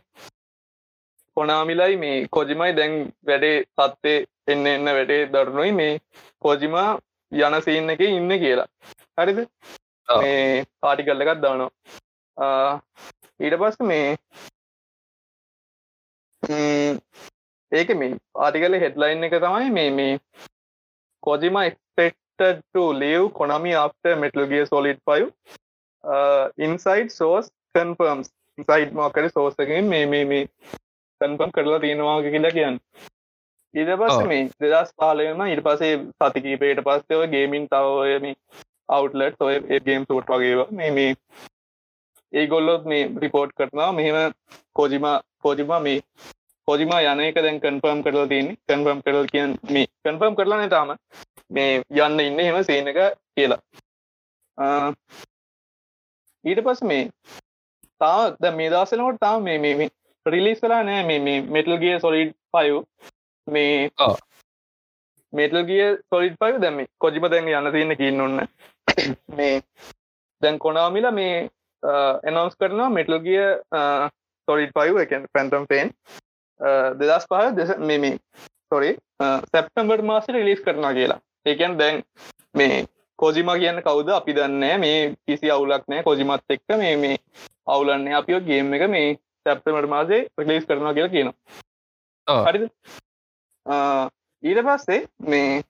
කොනාමිලයි 1.37 1.97
මේ 1.97 2.17
කොජිමයි 2.31 2.75
දැන් 2.79 2.95
වැඩේ 3.29 3.55
සත්තේ 3.79 4.17
එන්න 4.47 4.67
එන්න 4.67 4.93
වැඩේ 4.97 5.21
දරුණුයි 5.33 5.73
මේ 5.79 5.93
කොජිමා 6.39 6.89
යන 7.31 7.61
සීන්න 7.65 7.93
එක 7.93 8.01
ඉන්න 8.07 8.39
කියලා. 8.43 8.67
හරිද? 9.17 9.39
මේ 10.09 10.65
ආටිකල්ල 10.83 11.25
එකක් 11.25 11.41
දානවා. 11.41 12.81
ඊට 13.39 13.57
පස්ස 13.61 13.79
මේ 13.91 14.17
ඒක 17.71 17.95
මේ 18.01 18.19
ආටිකල 18.45 18.79
හෙඩ්ලයින් 18.85 19.27
එක 19.29 19.39
තමයි 19.45 19.73
මේ 19.79 19.89
මේ 19.99 20.13
කොජිම 21.23 21.57
expected 21.61 22.63
to 22.73 22.91
leave 22.93 23.25
Konami 23.39 23.73
after 23.85 24.15
Metal 24.15 24.45
Gear 24.47 24.65
Solid 26.03 26.11
5 26.11 26.11
uh, 26.11 26.49
inside 26.57 27.11
source 27.11 27.51
confirms. 27.75 28.29
Inside 28.57 28.91
මොකරි 28.91 29.25
එකකින් 29.25 29.85
මේ 29.85 30.05
මේ 30.05 30.25
මේ 30.25 30.47
confirm 31.19 31.51
කරලා 31.51 31.79
තියෙනවා 31.79 32.21
කියලා 32.21 32.51
කියන්නේ. 32.51 32.79
ඊට 33.73 33.87
පස්සේ 33.97 34.27
මේ 34.27 34.49
2015 34.59 35.33
ම 35.35 35.41
ඊට 35.41 35.63
පස්සේ 35.63 35.97
සති 35.97 36.41
කිහිපයකට 36.41 36.83
පස්සේ 36.83 37.17
ඔය 37.17 37.27
ගේමින් 37.27 37.67
තව 37.67 37.83
ඔය 37.83 38.19
මේ 38.19 38.35
අවුට්ලට් 38.87 39.41
ඔය 39.41 39.55
ඒ 39.69 39.79
ගේම් 39.79 40.05
සූට් 40.07 40.27
වගේ 40.27 40.65
මේ 40.71 40.91
මේ 40.91 41.15
ඒගොල්ලොත් 42.33 42.85
මේ 42.85 43.11
රිපෝට් 43.21 43.51
කරනවා. 43.57 43.91
මෙහෙම 43.91 44.33
කෝජිමා 44.73 45.21
කෝජිමා 45.41 45.79
මේ 45.79 46.01
පොදිම 46.65 46.89
යන 46.89 47.19
එක 47.19 47.35
දැන් 47.35 47.59
කන්ෆර්ම් 47.59 48.03
කරලා 48.03 48.27
තියන්නේ. 48.27 48.55
කන්ෆර්ම් 48.67 49.01
කරල් 49.01 49.25
කියන් 49.25 49.55
මේ 49.69 49.85
කන්ෆර්ම් 50.07 50.35
කරලාන 50.35 50.69
තාම. 50.69 50.95
මේ 51.49 51.81
යන්න 51.89 52.19
ඉන්න 52.19 52.39
හෙම 52.39 52.63
සේන 52.63 52.87
එක 52.87 52.97
කියලා 53.35 53.59
ඊට 56.45 56.63
පස් 56.65 56.81
මේ 56.83 57.03
තා 58.01 58.21
ද 58.37 58.51
මේ 58.51 58.69
දසනකොට 58.69 59.19
තා 59.19 59.35
මේ 59.39 59.57
මේ 59.59 59.89
රිලිස් 60.25 60.59
කලා 60.59 60.83
නෑ 60.83 61.03
මේ 61.03 61.19
මේ 61.19 61.41
මෙටල් 61.49 61.77
ගිය 61.77 61.95
සොලිඩ් 61.99 62.35
පයු 62.53 62.83
මේ 63.47 63.89
මෙටල් 65.33 65.63
ගිය 65.63 65.83
සොලිඩ් 66.09 66.37
පයු 66.39 66.59
දැම 66.59 66.79
කොජිම 66.97 67.29
දැන් 67.29 67.51
යන්න 67.51 67.71
තියන්න 67.71 67.97
කියන්න 68.01 68.21
ඔන්න 68.21 68.41
මේ 69.37 69.55
දැන් 70.41 70.59
කොනාමිල 70.59 71.11
මේ 71.11 71.37
එනවස් 72.23 72.59
කරනවා 72.59 72.89
මෙටල් 72.89 73.19
ගිය 73.27 73.41
සොලිඩ් 74.47 74.71
පයු 74.73 75.01
එක 75.03 75.15
පැන්තම් 75.33 75.67
පේන් 75.67 75.93
දෙදස් 76.99 77.27
පහ 77.27 77.53
දෙස 77.55 77.77
මෙම 77.79 78.09
සොරි 78.71 78.91
සැප්ටම්බර් 79.19 80.01
මාස 80.01 80.27
රිලිස් 80.29 80.61
කරනවා 80.61 80.93
කියලා. 80.93 81.21
ඒකන් 81.45 81.77
දැන් 81.77 82.03
මේ 82.55 82.85
කෝජිම 83.19 83.49
කියන්න 83.59 83.81
කවුද? 83.81 84.09
අපි 84.09 84.35
දන්න 84.37 84.79
මේ 84.79 85.15
කිසි 85.25 85.51
අවුලක් 85.51 85.85
නෑ 85.87 86.03
කොජිමත් 86.03 86.55
එක්ක 86.55 86.77
මේ 86.81 86.95
මේ 86.97 87.17
අවුලන්නේ 87.67 88.17
අපිෝ 88.19 88.41
ගේම් 88.47 88.73
එක 88.73 88.89
මේ 88.89 89.07
සැප්ටමට 89.45 89.89
මාසේ 89.89 90.21
රිලිස් 90.39 90.67
කරනවා 90.67 90.93
කියලා 90.93 91.13
කියනවා. 91.15 91.35
හරිද? 92.47 92.65
ඊට 94.43 94.61
පස්සේ 94.67 95.01
මේ 95.31 95.63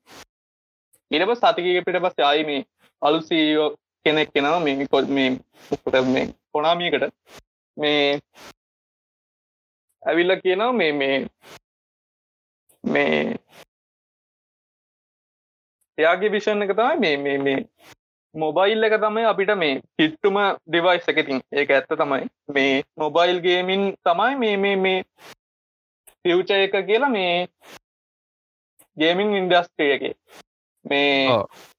පස් 1.12 1.42
සතිකක 1.42 1.86
පිට 1.86 2.02
පස් 2.04 2.26
ආයි 2.28 2.46
මේ 2.50 2.62
අලු 3.02 3.22
සීෝ 3.22 3.70
කෙනෙක් 4.06 4.34
කෙනවා 4.34 4.60
මේ 4.60 4.88
කො 4.88 5.02
මේ 5.18 5.30
මේ 6.14 6.26
කොනාමියකට. 6.54 7.06
මේ 7.78 8.20
ඇවිල්ල 10.04 10.36
කියනවා 10.44 10.74
මේ 10.74 10.92
මේ 11.02 11.18
මේ 12.84 13.36
එයාගේ 15.98 16.32
විෂන් 16.32 16.66
එක 16.66 16.74
තමයි 16.74 16.98
මේ 17.00 17.18
මේ 17.18 17.38
මේ 17.40 17.60
මොබයිල් 18.36 18.84
එක 18.84 18.96
තමයි 18.98 19.26
අපිට 19.26 19.54
මේ 19.56 19.82
හිට්ටුම 20.00 20.38
ඩිවයිස් 20.66 21.06
එකතින් 21.06 21.42
ඒක 21.54 21.70
ඇත්ත 21.70 21.92
තමයි. 21.94 22.26
මේ 22.50 22.84
මොබයිල් 22.98 23.42
ගේමින් 23.42 23.84
තමයි 24.04 24.36
මේ 24.36 24.58
මේ 24.58 24.76
මේ 24.78 25.00
ෆියච 26.24 26.52
එක 26.52 26.76
කියලා 26.88 27.10
මේ 27.10 27.48
ගේමින් 28.98 29.36
ඉන්ඩස්ට්‍රිය 29.36 29.92
එක. 29.92 30.04
මේ 30.86 31.30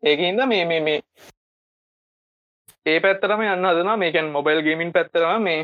ඒකහින්ද 0.02 0.46
මේ 0.46 0.64
මේ 0.64 0.80
මේ 0.80 1.00
ඒ 2.86 2.98
පැත්තරම 3.00 3.42
යන්න 3.42 3.66
අදනා 3.66 3.96
මේකැන් 3.96 4.32
මොබයිල් 4.32 4.62
ගේමින් 4.62 4.92
පැත්තරම 4.92 5.42
මේ 5.42 5.60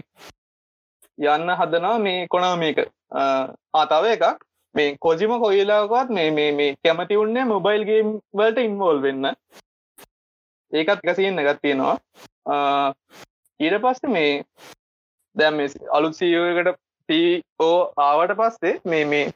යන්න 1.18 1.50
හදනවා 1.52 1.98
මේ 2.00 2.28
කොනාමේක 2.28 2.78
ආතාව 3.74 4.04
එකක් 4.06 4.24
මේ 4.74 4.96
කොජිම 5.00 5.32
කොයිලාකත් 5.42 6.10
මේ 6.16 6.30
මේ 6.38 6.50
මේ 6.58 6.76
කැමති 6.84 7.20
උන්නේ 7.22 7.44
මොබයිල් 7.52 7.84
ගේම් 7.90 8.08
වලට 8.38 8.66
ඉන්වෝල් 8.68 9.02
වෙන්න. 9.02 9.24
ඒකත් 10.72 11.00
එකසියෙන් 11.04 11.38
එකත් 11.42 11.62
තියෙනවා. 11.62 11.96
ඊට 13.60 13.76
පස්ස 13.84 14.12
මේ 14.16 14.30
දැම් 15.36 15.58
අලුත් 15.98 16.14
සීයකට 16.20 16.78
පෝ 17.58 17.76
ආවට 18.08 18.36
පස්සේ 18.40 18.74
මේ 18.84 19.04
මේ 19.12 19.26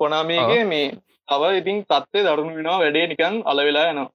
කොනාමේගේ 0.00 0.64
මේ 0.72 0.86
තව 1.28 1.42
ඉතින් 1.60 1.78
තත්වේ 1.90 2.26
දරුණු 2.26 2.56
වෙනවා 2.56 2.82
වැඩේ 2.82 3.06
නිකන් 3.12 3.40
අලවෙලා 3.44 3.86
යනවා. 3.92 4.10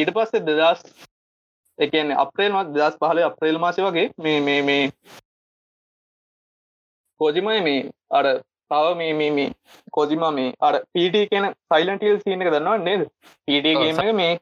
ඊට 0.00 0.14
පස්සේ 0.16 0.46
දෙදස් 0.46 0.80
එකන 1.78 2.14
අප්‍රේල් 2.24 2.52
මත් 2.56 2.74
දස් 2.74 2.96
පහල 3.00 3.22
අප්‍රේල් 3.28 3.58
මාසය 3.58 3.82
වගේ 3.86 4.08
මේ 4.24 4.40
මේ 4.48 4.62
මේ 4.68 4.84
කෝජිමයි 7.20 7.60
මේ 7.66 7.80
අර 8.14 8.26
තව 8.70 8.94
මේ 8.96 9.12
මේ 9.18 9.30
මේ 9.30 10.48
අර 10.60 10.74
පීට 10.92 11.18
කියන 11.30 11.50
සයිලන්ටල් 11.68 12.18
සිීන 12.18 12.44
එක 12.44 12.52
දන්නවා 12.52 12.78
නේද? 12.78 13.02
පීටගේම 13.48 14.16
මේ 14.16 14.32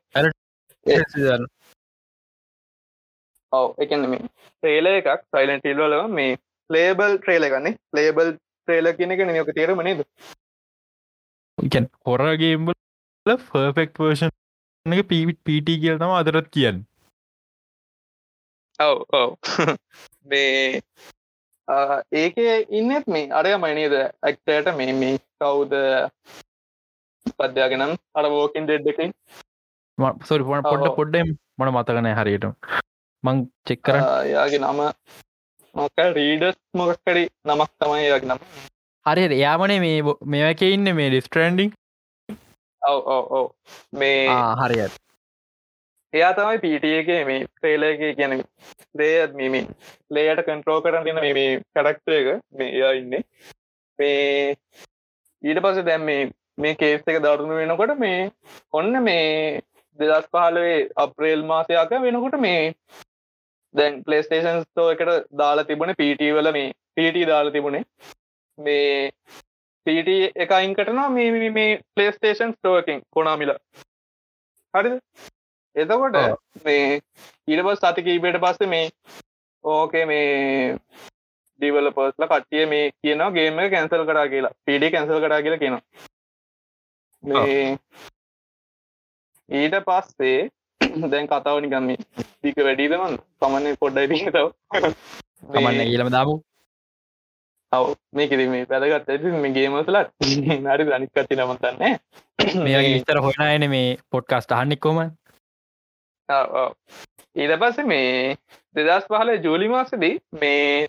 ඔව 3.52 3.68
එකන 3.78 4.06
මේ 4.08 4.28
ට්‍රේල 4.28 4.90
එකක් 4.90 5.26
සයිලන්ටල් 5.28 5.82
වල 5.82 5.96
මේ 6.10 6.38
ලේබල් 6.70 7.18
ට්‍රේල 7.18 7.48
ගන්නේ 7.48 7.78
ලේබල් 7.94 8.30
ට්‍රේල 8.34 8.92
කියන 8.94 9.16
එක 9.16 9.24
නියක 9.24 9.52
තේරම 9.54 9.82
නේද? 9.82 10.06
හොරගේම්බල 12.06 13.36
ෆර්ෆෙක්් 13.42 13.98
වර්ෂන් 13.98 14.96
එක 14.96 15.08
පිවිට 15.08 15.40
පීට 15.44 15.68
කියල් 15.74 15.98
තම 15.98 16.12
අදරත් 16.12 16.48
කියන්න. 16.50 16.84
ඔව 18.78 19.04
ඔව. 19.12 19.30
මේ 20.24 20.80
ඒක 22.12 22.36
ඉන්නෙත් 22.70 23.06
මේ 23.06 23.30
අරය 23.40 23.54
මයිනේද 23.64 23.94
ඇක්ටයට 24.00 24.74
මේ 24.76 24.92
මේ 24.92 25.18
කවුද? 25.40 25.74
පද්‍යාගෙනම් 27.38 27.96
අර 28.14 28.24
වෝකින් 28.36 28.66
ඩෙඩ් 28.66 28.86
එකින්. 28.92 29.12
සොරි 30.24 30.44
පොන 30.44 30.62
පොඩ්ඩ 30.62 30.96
පොඩ්ඩම් 30.96 31.36
මොන 31.58 31.74
මතකන 31.74 32.10
හරියට. 32.20 32.46
මං 33.24 33.46
චෙක්කර 33.68 33.96
යාගේ 34.34 34.58
නම 34.60 34.80
මොක 35.74 36.02
රීඩස් 36.18 36.58
මොකක්කරි 36.74 37.24
නමක් 37.46 37.70
තමයි 37.80 38.08
යාගේ 38.08 38.28
නම්. 38.28 38.40
හරි 39.06 39.22
එයාමනේ 39.38 39.78
මේ 39.84 40.16
මේක 40.34 40.62
ඉන්න 40.62 40.94
මේ 40.98 41.08
ඩිස්ට්‍රන්ඩිං 41.10 41.70
ඔව 42.82 42.98
ඔව 43.38 43.46
මේ 43.92 44.26
හරිත් 44.60 44.92
එයා 46.12 46.32
තමයි 46.32 46.58
පිටියගේ 46.58 47.20
මේ 47.24 47.44
ට්‍රේලක 47.46 48.02
කියන 48.18 48.34
දේත් 48.98 49.34
මෙම 49.34 49.54
ලේයට 50.10 50.42
කන්ට්‍රෝ 50.46 50.78
කරන 50.80 51.06
තින 51.06 51.20
මේ 51.20 51.50
කඩක්ට 51.74 52.16
එක 52.16 52.28
මේ 52.52 52.70
එයා 52.70 52.92
ඉන්න. 52.92 53.14
මේ 53.98 54.56
ඊට 55.42 55.60
පස 55.60 55.82
දැම් 55.82 56.04
මේ 56.04 56.30
මේ 56.58 56.74
කේස් 56.74 57.06
එක 57.06 57.20
දරුණු 57.20 57.60
වෙනකොට 57.60 57.94
මේ 57.98 58.18
ඔන්න 58.72 59.02
මේ 59.02 59.62
දෙදස් 59.98 60.28
පහලවේ 60.32 60.76
අප්‍රේල් 60.96 61.44
මාසයක 61.44 61.94
වෙනකොට 62.00 62.38
මේ 62.38 62.60
දැන් 63.74 64.00
පලේස්ටේෂන් 64.04 64.64
තෝ 64.74 64.88
එකට 64.90 65.30
දාලා 65.36 65.64
තිබුණ 65.64 65.94
පිටවල 65.94 66.52
මේ 66.52 66.72
පිට 66.94 67.22
දාලා 67.26 67.52
තිබුණේ. 67.52 67.84
මේ 68.58 69.12
පිට 69.86 70.08
එක 70.36 70.52
අයින් 70.52 70.74
කටනවා 70.74 71.08
මේ 71.10 71.50
මේ 71.50 71.70
පලේස්ටේෂන් 71.96 72.52
ස්ටෝකින් 72.52 73.00
කොනාමිල 73.10 73.54
හරි 74.74 74.98
එතකොට. 75.76 76.16
මේ 76.64 77.00
ඊටපස් 77.48 77.80
සති 77.80 78.02
කීපයට 78.02 78.40
පස්සේ 78.40 78.68
මේ 78.68 78.86
ඕකේ 79.64 80.04
මේ 80.06 80.76
ඩිවල 81.60 81.90
පර්ස්ල 81.90 82.26
කට්ටිය 82.26 82.66
මේ 82.66 82.90
කියනවා 82.98 83.30
ගේම 83.30 83.60
කැන්සල් 83.70 84.04
කරා 84.04 84.28
කියලා. 84.28 84.56
පිඩි 84.66 84.90
කැන්සල් 84.90 85.20
කරා 85.20 85.42
කියලා 85.42 85.58
කියනවා. 85.58 85.82
මේ 87.24 87.78
ඊට 89.48 89.76
පස්සේ 89.82 90.38
දැන් 91.08 91.28
කතාව 91.28 91.60
නිකම් 91.60 91.84
මේ 91.84 91.98
දික 92.42 92.56
වැඩීදමන් 92.60 93.18
සමන්නේ 93.38 93.76
පොඩ්ඩයි 93.76 94.24
තව. 94.28 94.46
කමන්න 95.48 95.84
කියලම 95.84 96.10
දාමු 96.10 96.34
ඔව. 97.72 97.94
මේ 98.12 98.28
කිරි 98.28 98.48
මේ 98.48 98.66
පැදගත් 98.66 99.08
ඇති 99.12 99.34
මේ 99.36 99.52
ගේමසලත් 99.52 99.96
නරි 100.58 100.92
අනික් 100.92 101.10
කති 101.14 101.38
නමතන්නේ 101.38 101.92
මේ 102.60 102.82
විස්තර 102.86 103.20
හොනයන 103.20 103.68
මේ 103.70 103.98
පොඩ්කාස්ට 104.10 104.52
අහන්නෙක්කොම 104.52 105.02
ඊට 106.28 107.54
පස්ස 107.60 107.86
මේ 107.86 108.36
දෙදස් 108.76 109.06
පහල 109.08 109.30
ජූලි 109.38 109.68
මාසදී 109.68 110.14
මේ 110.40 110.88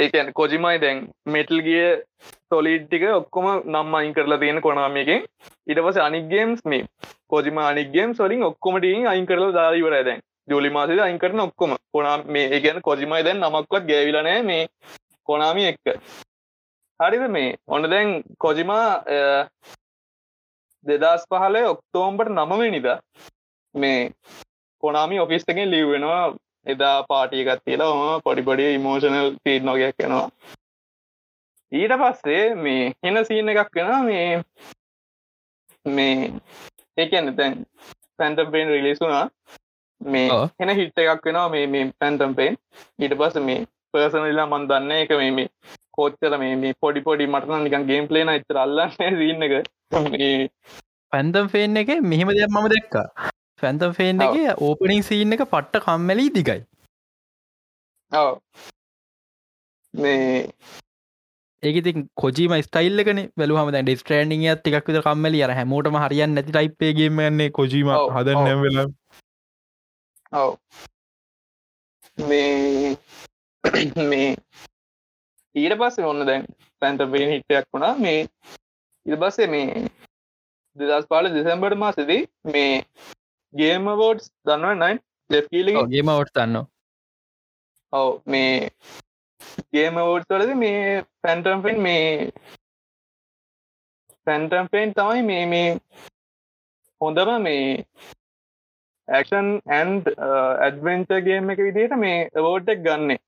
ඒකන් 0.00 0.32
කොජිමයි 0.32 0.78
දැන් 0.78 0.98
මෙටල් 1.26 1.60
ගිය 1.62 1.84
සොලිට්ටික 2.50 3.04
ඔක්කොම 3.12 3.46
නම් 3.64 3.94
අයින් 3.94 4.14
කරලා 4.14 4.38
තියෙන 4.38 4.60
කොනාමියකින් 4.60 5.24
ඉට 5.66 5.80
පස 5.80 5.98
අනිගේම්ස් 5.98 6.64
මේ 6.64 6.84
කොජිම 7.28 7.58
අනිගේම් 7.60 8.14
සොලින් 8.14 8.42
ඔක්කොමටින් 8.42 9.06
අයින් 9.06 9.26
කරලා 9.26 9.52
දාරිවර 9.52 9.96
දැන්. 10.04 10.20
ජූලි 10.48 10.70
මාසද 10.70 10.98
අයින් 10.98 11.18
කරන 11.18 11.40
ඔක්කොම. 11.40 11.76
කොනා 11.92 12.16
මේ 12.26 12.46
ඒගැන 12.48 12.82
කොජිමයි 12.82 13.24
දැන් 13.24 13.40
නමක්වත් 13.40 13.88
ගැවිලනෑ 13.90 14.42
මේ 14.42 14.68
කොනාමි 15.28 15.66
එක්ක. 15.66 15.84
හරිද 17.00 17.24
මේ? 17.30 17.56
ඔන්න 17.68 17.90
දැන් 17.90 18.22
කොජිමා 18.38 18.88
දෙදස් 20.86 21.24
පහල 21.30 21.56
ඔක්තෝම්බට 21.64 22.30
නමවෙනිද 22.30 22.86
මේ 23.74 24.00
කොනාමි 24.82 25.20
ඔෆිස් 25.20 25.48
එකෙන් 25.48 25.70
ලිව් 25.70 25.88
වෙනවා. 25.88 26.24
එදා 26.66 26.96
පාටියකත් 27.08 27.64
කියලා 27.64 27.90
ඔම 27.94 28.22
පොඩිපොඩි 28.22 28.68
ඉමෝෂනල් 28.74 29.34
පීඩ් 29.44 29.66
නොගයක් 29.68 29.98
වෙනවා 29.98 30.28
ඊට 31.72 31.94
පස්සේ 31.96 32.54
මේ 32.56 32.92
හෙන 33.02 33.20
සීන 33.24 33.48
එකක් 33.48 33.76
වෙන 33.76 34.06
මේ 34.06 34.42
මේ 35.86 36.32
ඒකන්න 36.96 37.36
තැන් 37.36 37.54
පැන්ටම් 38.18 38.52
පේන් 38.52 38.68
රිලිසුනා 38.68 39.24
මේ. 40.00 40.28
හෙන 40.60 40.74
හිට් 40.76 41.04
එකක් 41.04 41.26
වෙනවා 41.26 41.48
මේ 41.48 41.66
මේ 41.66 41.90
පැන්ටම් 41.98 42.34
පේන් 42.34 42.58
ඊට 42.98 43.16
පස්ස 43.18 43.46
මේ 43.48 43.60
පර්සනලිලා 43.94 44.46
මන් 44.46 44.68
දන්න 44.70 44.96
එක 44.98 45.14
මේ 45.14 45.30
මේ 45.32 45.48
කෝච්චර 45.92 46.38
මේ 46.38 46.56
මේ 46.56 46.80
පොඩි 46.80 47.02
පොඩි 47.02 47.26
මටන 47.26 47.64
නිකන් 47.64 47.88
ගේම් 47.90 48.08
පලේන 48.08 48.30
එච්චර 48.30 48.62
අල්ලන්න 48.64 48.96
සීන්න 49.20 49.46
එක. 49.48 49.54
පැන්තම් 51.12 51.48
ෆේන් 51.48 51.76
එක 51.76 51.96
මෙහෙම 52.04 52.32
දෙයක් 52.32 52.50
මම 52.50 52.68
දෙක්ක 52.70 53.00
ෆැන්තම් 53.60 53.92
ෆේන් 53.92 54.22
එක 54.22 54.60
ඕපනින් 54.60 55.02
සීන් 55.02 55.32
එක 55.32 55.44
පට්ට 55.46 55.84
කම්මැලී 55.84 56.30
දිගයි. 56.30 56.60
ඔව්. 58.12 58.32
මේ 59.94 60.48
ඒකති 61.62 61.92
කොජීම 62.16 62.56
ස්ටයිල් 62.62 63.04
එකන 63.04 63.20
වැලුහම 63.36 63.72
දැ 63.72 63.82
ඩිස්ට්‍රේනිිය 63.82 64.56
තිකක් 64.58 64.88
විත 64.88 65.02
කම්මලි. 65.02 65.44
අර 65.44 65.54
හැමෝටම 65.54 66.00
හරියන් 66.04 66.34
නැති 66.34 66.52
ටයිපේගේමන්නේ 66.52 67.50
කොජීම 67.52 67.94
හදන්න 68.10 68.62
වෙලා 68.64 68.88
ඔව්. 70.32 70.56
මේ 72.18 72.96
මේ 74.10 74.30
ඊට 75.54 75.76
පස්සේ 75.80 76.06
ඔන්න 76.06 76.26
දැන් 76.26 76.46
පැන්ටබෙන් 76.82 77.30
හිටයක් 77.30 77.66
වුණා. 77.72 77.94
මේ 77.96 78.20
ඉට 79.06 79.20
පස්සේ 79.20 79.46
මේ 79.46 79.86
දෙදස් 80.76 81.06
පාල 81.08 81.30
දෙසැම්බට 81.30 81.76
මාසදී 81.78 82.22
මේ 82.44 82.72
ගේම 83.54 83.90
වෝඩ්ස් 83.94 84.30
දන්නුව 84.46 84.74
නයින් 84.76 85.00
ලෙෆ්කීලි 85.30 85.74
ගේම 85.90 86.12
ඔට් 86.14 86.32
තන්න 86.32 86.60
ඔව 87.92 88.10
මේ 88.26 88.70
ගේම 89.72 90.00
වෝඩ් 90.00 90.28
වලද 90.30 90.56
මේ 90.56 90.82
පැන්ටම්පෙන් 91.22 91.80
මේ 91.80 92.04
පැන්ටම්පෙන් 94.26 94.94
තමයි 94.94 95.22
මේ 95.22 95.46
මේ 95.46 95.70
හොඳම 97.00 97.32
මේ 97.42 97.64
ඇක්ෂන් 99.08 99.48
ඇන්් 99.70 99.90
ඇඩවෙන්චගේම 100.58 101.50
එක 101.54 101.64
විදිහට 101.66 101.96
මේ 101.98 102.18
අවෝඩ්ඩක් 102.40 102.84
ගන්න. 102.86 103.18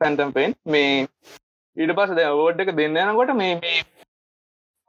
පැන්ටම්පෙන් 0.00 0.54
මේ 0.66 0.92
ඊට 1.76 1.92
පස 1.96 2.14
දැ 2.18 2.28
අවෝඩ් 2.28 2.62
එක 2.62 2.70
දෙන්න 2.78 3.02
යනකොට 3.02 3.34
මේ 3.34 3.54
මේ 3.56 3.80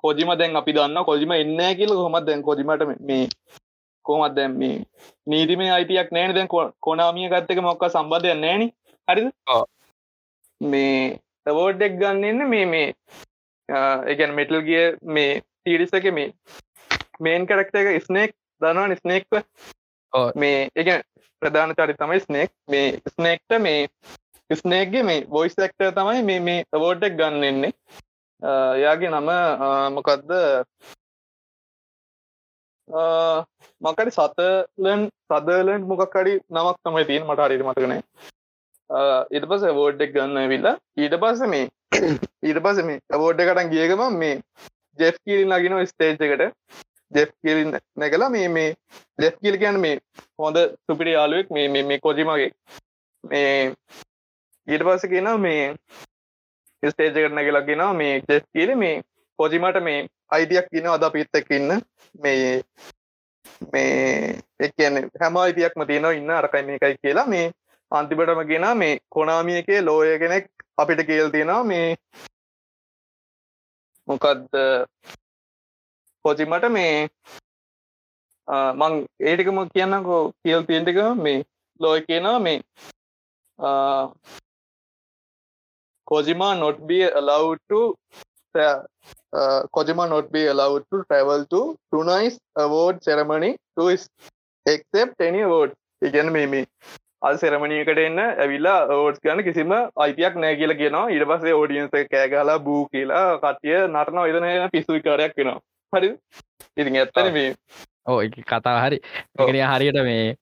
කොජිම 0.03 0.31
දැන් 0.35 0.59
අපි 0.59 0.77
දන්න 0.77 1.07
කොජිම 1.09 1.33
එන්න 1.33 1.59
කියල 1.79 1.93
කොමත් 1.97 2.27
දැන් 2.27 2.47
කොජිමට 2.47 2.87
මේ 3.09 3.25
කොමත් 4.05 4.35
දැම් 4.37 4.57
මේ 4.61 4.77
නීතිමේ 5.27 5.71
අයිතියක් 5.71 6.11
නෑන 6.11 6.35
දැන් 6.37 6.49
කොනාමිය 6.81 7.29
ගත්තක 7.29 7.63
මොක්ක 7.67 7.85
සම්බධයක් 7.87 8.39
නෑන 8.39 8.63
හරිද. 9.07 9.29
මේ 10.61 11.19
අවෝඩ්ඩෙක් 11.45 11.99
ගන්නන්න 12.01 12.49
මේ 12.49 12.65
මේ 12.65 12.87
එකන් 14.13 14.35
මෙටල් 14.39 14.61
ගිය 14.67 14.83
මේ 15.15 15.41
තීරිස 15.63 15.93
එක 15.93 16.09
මේ 16.13 16.33
මේන් 17.19 17.47
කරක්ට 17.47 17.75
එක 17.75 18.03
ස්නේක් 18.07 18.35
දනවන් 18.61 18.97
ස්නේක්ව. 18.97 19.43
මේ 20.35 20.69
එක 20.75 20.89
ප්‍රධාන 21.41 21.77
චරි 21.77 21.93
තමයි 21.95 22.19
ස්නේක් 22.19 22.51
මේ 22.67 22.87
ස්නේක්ට 23.13 23.59
මේ 23.59 23.87
ස්නේක්ගේ 24.49 25.03
මේ 25.03 25.25
වොයිස් 25.29 25.55
ක්ට 25.57 25.93
තමයි 25.95 26.23
මේ 26.23 26.39
මේ 26.41 26.65
අවෝඩ්ඩක් 26.73 27.17
ගන්නන්නේ 27.19 27.73
යාගේ 28.81 29.11
නම 29.11 29.29
මොකක්ද 29.95 30.31
මකඩි 32.91 34.15
සතලන් 34.17 35.07
සදලන් 35.29 35.87
මොකක්කඩි 35.87 36.37
නමක් 36.49 36.77
තමයි 36.83 37.07
තිීන් 37.09 37.27
මට 37.27 37.47
හරිට 37.47 37.65
මතකනේ 37.65 38.01
ඉට 39.31 39.47
පස 39.49 39.67
වෝඩ්ඩක් 39.77 40.13
ගන්න 40.15 40.51
විල්ලා 40.53 40.75
ඊට 40.97 41.17
පස්ස 41.23 41.47
මේ 41.47 41.65
ඊට 42.43 42.59
පස 42.65 42.85
මේ 42.85 43.01
අවෝඩ්ඩ 43.09 43.47
කටන් 43.47 43.73
ගියගම 43.73 44.03
මේ 44.17 44.35
ජෙෆ් 44.97 45.17
කිරින් 45.25 45.49
ලගෙන 45.49 45.87
ස්ටේජ් 45.87 46.17
එකට. 46.19 46.43
ජෙෆ් 47.11 47.31
කිරින් 47.43 47.75
නැකලා 47.95 48.29
මේ 48.29 48.47
මේ 48.49 48.69
ජෙෆ් 49.19 49.35
කිල් 49.41 49.57
කියන්න 49.57 49.79
මේ 49.79 49.99
හොඳ 50.39 50.57
සුපිටි 50.85 51.15
යාලුවෙක් 51.17 51.49
මේ 51.49 51.67
මේ 51.69 51.83
මේ 51.83 51.99
කොජිමගේ. 51.99 52.51
මේ 53.23 53.73
ඊට 54.67 54.83
පස්ස 54.83 55.09
කියන 55.13 55.29
මේ 55.39 55.63
ස්ටේජ 56.83 57.13
කරන 57.15 57.43
කියලාගෙන 57.45 57.83
මේ 57.95 58.13
ජෙස් 58.29 58.43
කියල 58.53 58.75
මේ 58.75 59.01
පොජිමට 59.41 59.79
මේ 59.87 59.99
අයිතියක් 60.37 60.67
කියන 60.73 60.87
අද 60.95 61.05
පිත්තක් 61.15 61.51
ඉන්න. 61.57 61.71
මේ 62.15 62.63
මේ 63.73 64.41
එකන 64.67 64.95
හැම 65.21 65.37
අයිතියක්ම 65.43 65.85
තියෙනවා 65.91 66.17
ඉන්න 66.19 66.31
අරකයි 66.39 66.63
මේකයි 66.69 66.97
කියලා. 67.03 67.27
මේ 67.33 67.45
අන්තිබටම 67.91 68.43
ගෙන 68.51 68.67
මේ 68.81 68.99
කොනාමිය 69.15 69.59
එකේ 69.61 69.81
ලෝය 69.89 70.19
කෙනෙක් 70.23 70.45
අපිට 70.83 71.01
කියල් 71.09 71.31
තියෙනවා. 71.35 71.63
මේ 71.63 71.87
මොකක්ද 74.07 74.43
පොජිමට 76.25 76.69
මේ 76.77 76.93
මං 78.79 78.93
ඒටිකම 79.29 79.59
කියන්නකෝ 79.75 80.21
කියල් 80.43 80.63
තියෙන්ටික 80.69 80.99
මේ 81.25 81.39
ලෝය 81.79 81.99
කියනවා 82.09 82.39
මේ 82.47 82.57
Kojima 86.07 86.59
not 86.59 86.85
be 86.87 87.03
allowed 87.03 87.59
to 87.69 87.95
tra- 88.19 88.30
uh, 88.55 89.63
Kojima 89.75 90.09
not 90.09 90.31
be 90.31 90.47
allowed 90.47 90.83
to 90.91 91.03
travel 91.09 91.45
to 91.45 91.77
tonight's 91.93 92.39
award 92.55 93.03
ceremony 93.03 93.57
to 93.77 93.89
accept 94.65 95.21
any 95.21 95.41
award. 95.41 95.71
ඉගැන 96.01 96.31
මේ 96.33 96.65
අල් 97.21 97.35
සෙරමණියකට 97.37 97.99
එන්න 98.03 98.19
ඇවිල්ලා 98.25 98.77
ඕඩ්ස් 98.97 99.21
ගන්න 99.25 99.43
කිසිම 99.47 99.73
අයිතියක් 100.05 100.35
නෑ 100.43 100.55
කියලා 100.61 100.79
කියනවා. 100.81 101.09
ඊට 101.13 101.25
පස්සේ 101.31 101.53
ඕඩියන්ස 101.53 101.91
කෑගලා 102.13 102.59
බූ 102.67 102.87
කියලා 102.93 103.27
කටිය 103.43 103.77
නටන 103.87 104.19
ඉදන 104.31 104.69
පිස්සුයි 104.75 105.03
කාරයක් 105.07 105.37
වෙනවා. 105.37 105.59
හරි 105.93 106.09
ඉතින් 106.77 106.95
ඇත්තන 107.01 107.33
මේ 107.33 107.55
ඕ 108.07 108.19
කතා 108.53 108.77
හරි. 108.85 108.99
හරියට 109.39 110.01
මේ 110.03 110.35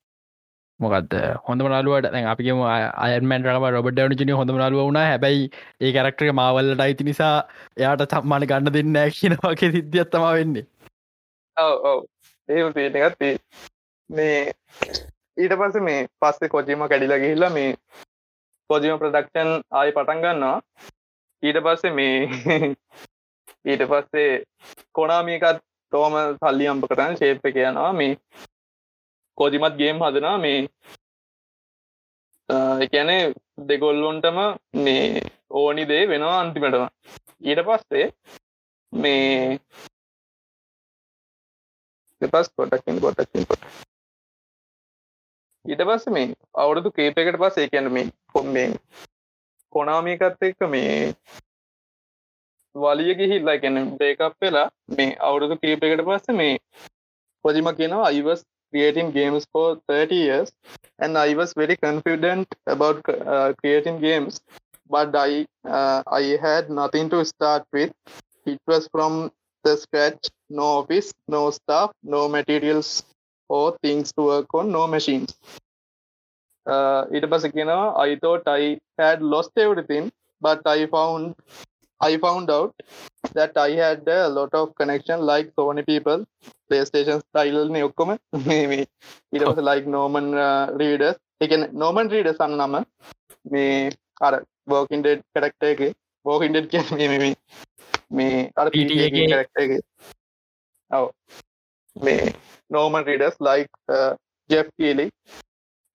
මොකද 0.80 1.14
හොඳ 1.46 1.62
නලුවට 1.62 2.06
අපිම 2.24 2.60
අයමන් 3.04 3.46
රම 3.46 3.66
රොබට 3.68 4.20
ජනි 4.20 4.32
හොඳ 4.32 4.52
නලුව 4.52 4.80
වුණ. 4.80 5.00
හැබැයි 5.02 5.50
ඒ 5.80 5.92
කරක්ටක 5.92 6.32
මවල්ලට 6.32 6.80
අයිති 6.80 7.04
නිසා 7.04 7.34
එයාට 7.76 8.04
තම්මාන 8.12 8.46
ගන්න 8.46 8.72
දෙන්න 8.72 8.98
කියනවාගේ 9.12 9.72
සිද්ධියත්තම 9.72 10.26
වෙන්නේ. 10.28 10.66
ඔව 11.56 11.74
ඔව. 11.84 12.00
ඒ 12.48 12.70
තියෙනගත් 12.74 13.20
මේ 14.10 14.38
ඊට 15.36 15.54
පස්ස 15.54 15.80
මේ 15.80 16.06
පස්සේ 16.20 16.48
කොජීම 16.48 16.86
කැඩිල 16.88 17.16
ගිහිල්ලා 17.16 17.50
මේ 17.50 17.70
කොජීම 18.70 18.98
ප්‍රඩක්ෂන් 18.98 19.50
ආය 19.72 19.92
පටන් 19.92 20.22
ගන්නවා. 20.22 20.56
ඊට 21.42 21.58
පස්සේ 21.62 21.92
මේ 21.92 22.16
ඊට 23.64 23.84
පස්සේ 23.86 24.30
කොනාමිකත් 24.92 25.60
තෝම 25.92 26.16
සල්ලි 26.38 26.66
අම්ප 26.68 26.88
කරන්න 26.88 27.16
ශේප්ප 27.16 27.46
කියනවා 27.50 27.92
මේ 27.92 28.16
කෝජිමත් 29.40 29.76
ගේම් 29.76 30.02
හදනා 30.04 30.36
මේ 30.38 30.58
එකනේ 32.84 33.20
දෙගොල්ලොන්ටම 33.68 34.38
මේ 34.84 35.04
ඕනි 35.52 35.84
දේ 35.90 36.02
වෙනවා 36.08 36.40
අන්තිමටම. 36.40 36.84
ඊට 37.42 37.60
පස්සේ 37.68 38.06
මේ 38.92 39.58
පස් 42.22 42.50
පොටක්ින් 42.56 43.00
පොටක්ින් 43.00 43.46
පොට 43.46 43.62
ඊට 45.64 45.82
පස්ස 45.84 46.06
මේ 46.10 46.26
අවුරුදු 46.56 46.90
කේපකට 46.92 47.40
පස් 47.40 47.58
ඒ 47.58 47.68
කියන්න 47.68 47.92
මේ 47.92 48.06
කොම් 48.32 48.46
මේ 48.56 48.68
කොනාමිකත් 49.72 50.42
එක්ක 50.42 50.60
මේ 50.68 50.94
වලිය 52.74 53.14
ගිහිල්ලා 53.16 53.58
ගැන 53.58 53.78
බේකප් 53.98 54.34
වෙලා 54.40 54.68
මේ 54.96 55.10
අවුරුදු 55.26 55.60
කීපයකට 55.62 56.06
පස්ස 56.06 56.38
මේ 56.38 56.54
පොජිම 57.44 57.70
කියනවා 57.78 58.06
අයිවස් 58.06 58.42
creating 58.71 59.11
games 59.11 59.45
for 59.51 59.79
30 59.87 60.15
years 60.15 60.51
and 60.99 61.17
I 61.17 61.33
was 61.35 61.53
very 61.53 61.77
confident 61.77 62.53
about 62.67 63.07
uh, 63.09 63.53
creating 63.61 63.99
games 64.01 64.39
but 64.89 65.15
I 65.15 65.45
uh, 65.77 66.03
I 66.07 66.37
had 66.47 66.69
nothing 66.69 67.09
to 67.09 67.23
start 67.25 67.63
with 67.71 67.91
it 68.45 68.59
was 68.67 68.87
from 68.91 69.31
the 69.63 69.75
scratch 69.77 70.29
no 70.49 70.65
office 70.79 71.11
no 71.27 71.43
staff 71.51 71.91
no 72.03 72.27
materials 72.29 73.03
or 73.49 73.77
things 73.83 74.11
to 74.13 74.23
work 74.31 74.53
on 74.53 74.71
no 74.71 74.83
machines 74.95 75.31
uh, 76.73 77.01
ඊට 77.15 77.25
පස 77.31 77.43
කියනවා 77.55 77.79
I 78.07 78.17
thought 78.21 78.45
I 78.59 78.63
had 79.01 79.19
lost 79.33 79.53
everything 79.65 80.05
but 80.41 80.61
I 80.75 80.79
found 80.95 81.23
I 82.01 82.17
found 82.17 82.49
out 82.51 82.73
that 83.33 83.53
I 83.57 83.71
had 83.71 84.07
a 84.07 84.29
lot 84.29 84.53
of 84.53 84.75
connection 84.75 85.21
like 85.21 85.47
so 85.57 85.63
many 85.69 85.83
people 85.91 86.19
PlayStation 86.69 87.19
style 87.27 87.59
නේ 87.75 87.81
ඔක්කොම 87.87 88.11
මේ 88.47 88.57
මේ 88.71 88.79
ඊට 89.33 89.45
පස්සේ 89.49 89.63
like 89.69 89.85
Norman 89.97 90.27
uh, 90.47 90.65
Reedus 90.81 91.15
ඒ 91.41 91.47
කියන්නේ 91.51 91.67
Norman 91.83 92.07
Reedus 92.13 92.39
අන්න 92.45 92.57
නම 92.59 92.75
මේ 93.53 93.65
අර 94.27 94.33
Walking 94.73 95.03
Dead 95.07 95.21
character 95.35 95.69
එකේ 95.73 95.89
Walking 96.25 96.53
Dead 96.55 96.67
කියන්නේ 96.73 97.07
මේ 97.13 97.19
මේ 97.23 97.31
මේ 98.19 98.29
අර 98.61 98.67
PTA 98.75 99.07
PTA 99.07 99.25
character 99.33 99.61
එකේ 99.67 99.79
ඔව් 100.91 101.07
මේ 101.95 102.17
Norman 102.75 103.03
Reedus 103.09 103.35
like 103.49 103.71
uh, 103.97 104.11
Jeff 104.49 104.67
Keighley 104.79 105.09